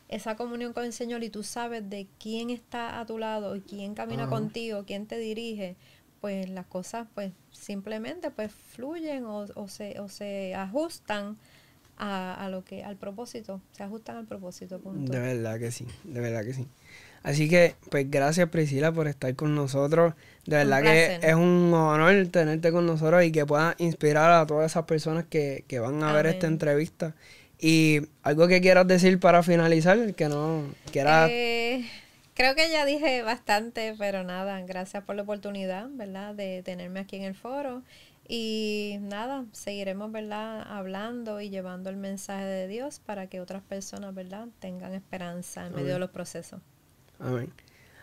Esa 0.09 0.37
comunión 0.37 0.73
con 0.73 0.85
el 0.85 0.93
Señor 0.93 1.25
y 1.25 1.31
tú 1.31 1.43
sabes 1.43 1.89
de 1.89 2.07
quién 2.21 2.51
está 2.51 3.01
a 3.01 3.07
tu 3.07 3.19
lado 3.19 3.57
y 3.57 3.61
quién 3.61 3.95
camina 3.95 4.29
contigo, 4.29 4.85
quién 4.87 5.07
te 5.07 5.19
dirige, 5.19 5.77
pues 6.21 6.49
las 6.49 6.67
cosas 6.67 7.09
pues 7.15 7.33
simplemente 7.51 8.31
pues 8.31 8.53
fluyen 8.53 9.25
o, 9.25 9.47
o, 9.55 9.69
se, 9.69 9.99
o 10.01 10.09
se 10.09 10.55
ajustan 10.55 11.37
a, 11.97 12.35
a, 12.35 12.49
lo 12.51 12.65
que 12.65 12.85
al 12.85 12.97
propósito, 12.97 13.61
se 13.73 13.83
ajustan 13.83 14.17
al 14.17 14.27
propósito. 14.27 14.79
De 14.79 15.19
verdad 15.19 15.59
que 15.59 15.71
sí, 15.71 15.87
de 16.05 16.21
verdad 16.21 16.45
que 16.45 16.53
sí. 16.53 16.69
Así 17.27 17.49
que, 17.49 17.75
pues 17.91 18.09
gracias 18.09 18.49
Priscila 18.51 18.93
por 18.93 19.09
estar 19.09 19.35
con 19.35 19.57
nosotros. 19.57 20.15
De 20.45 20.59
verdad 20.59 20.81
que 20.81 21.19
es 21.21 21.35
un 21.35 21.75
honor 21.75 22.29
tenerte 22.29 22.71
con 22.71 22.87
nosotros 22.87 23.25
y 23.25 23.33
que 23.33 23.45
puedas 23.45 23.75
inspirar 23.79 24.31
a 24.31 24.47
todas 24.47 24.71
esas 24.71 24.85
personas 24.85 25.25
que, 25.29 25.65
van 25.81 26.01
a 26.05 26.13
ver 26.13 26.27
esta 26.27 26.47
entrevista. 26.47 27.17
Y 27.59 28.03
algo 28.23 28.47
que 28.47 28.61
quieras 28.61 28.87
decir 28.87 29.19
para 29.19 29.43
finalizar, 29.43 30.15
que 30.15 30.29
no 30.29 30.67
quieras... 30.93 31.29
Eh, 31.33 31.85
creo 32.35 32.55
que 32.55 32.71
ya 32.71 32.87
dije 32.87 33.23
bastante, 33.23 33.97
pero 33.99 34.23
nada, 34.23 34.61
gracias 34.61 35.03
por 35.03 35.17
la 35.17 35.23
oportunidad, 35.23 35.89
¿verdad? 35.91 36.33
De 36.33 36.63
tenerme 36.63 37.01
aquí 37.01 37.17
en 37.17 37.25
el 37.25 37.35
foro. 37.35 37.83
Y 38.29 38.99
nada, 39.01 39.47
seguiremos, 39.51 40.13
¿verdad? 40.13 40.63
Hablando 40.65 41.41
y 41.41 41.51
llevando 41.51 41.91
el 41.91 41.97
mensaje 41.97 42.45
de 42.45 42.69
Dios 42.69 43.01
para 43.01 43.27
que 43.27 43.41
otras 43.41 43.65
personas, 43.65 44.15
¿verdad? 44.15 44.47
Tengan 44.61 44.95
esperanza 44.95 45.67
en 45.67 45.75
medio 45.75 45.95
de 45.95 45.99
los 45.99 46.11
procesos. 46.11 46.61
Amén. 47.21 47.53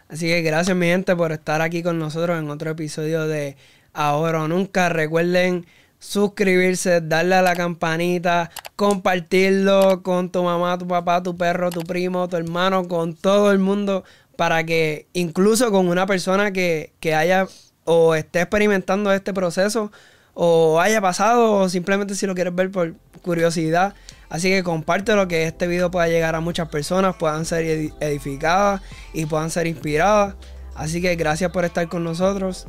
Así 0.09 0.27
que 0.27 0.41
gracias 0.41 0.75
mi 0.75 0.87
gente 0.87 1.15
por 1.15 1.31
estar 1.31 1.61
aquí 1.61 1.81
con 1.81 1.97
nosotros 1.99 2.37
en 2.37 2.49
otro 2.49 2.71
episodio 2.71 3.27
de 3.27 3.55
Ahora 3.93 4.43
o 4.43 4.47
Nunca. 4.47 4.89
Recuerden 4.89 5.65
suscribirse, 5.99 7.01
darle 7.01 7.35
a 7.35 7.41
la 7.41 7.55
campanita, 7.55 8.51
compartirlo 8.75 10.03
con 10.03 10.29
tu 10.29 10.43
mamá, 10.43 10.77
tu 10.77 10.87
papá, 10.87 11.23
tu 11.23 11.37
perro, 11.37 11.69
tu 11.69 11.81
primo, 11.81 12.27
tu 12.27 12.35
hermano, 12.35 12.87
con 12.87 13.15
todo 13.15 13.51
el 13.51 13.59
mundo, 13.59 14.03
para 14.35 14.65
que 14.65 15.07
incluso 15.13 15.71
con 15.71 15.87
una 15.87 16.05
persona 16.05 16.51
que, 16.51 16.91
que 16.99 17.15
haya 17.15 17.47
o 17.85 18.15
esté 18.15 18.41
experimentando 18.41 19.11
este 19.11 19.33
proceso 19.33 19.91
o 20.33 20.79
haya 20.79 20.99
pasado 21.01 21.53
o 21.53 21.69
simplemente 21.69 22.15
si 22.15 22.25
lo 22.25 22.35
quieres 22.35 22.53
ver 22.55 22.71
por 22.71 22.95
curiosidad, 23.21 23.93
Así 24.33 24.49
que 24.49 24.63
compártelo 24.63 25.27
que 25.27 25.43
este 25.43 25.67
video 25.67 25.91
pueda 25.91 26.07
llegar 26.07 26.33
a 26.33 26.39
muchas 26.39 26.67
personas, 26.69 27.15
puedan 27.17 27.45
ser 27.45 27.91
edificadas 27.99 28.81
y 29.13 29.27
puedan 29.27 29.51
ser 29.51 29.67
inspiradas. 29.67 30.33
Así 30.73 31.03
que 31.03 31.15
gracias 31.15 31.51
por 31.51 31.65
estar 31.65 31.87
con 31.87 32.03
nosotros 32.03 32.65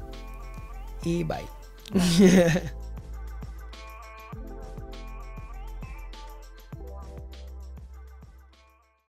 y 1.04 1.24
bye. 1.24 1.38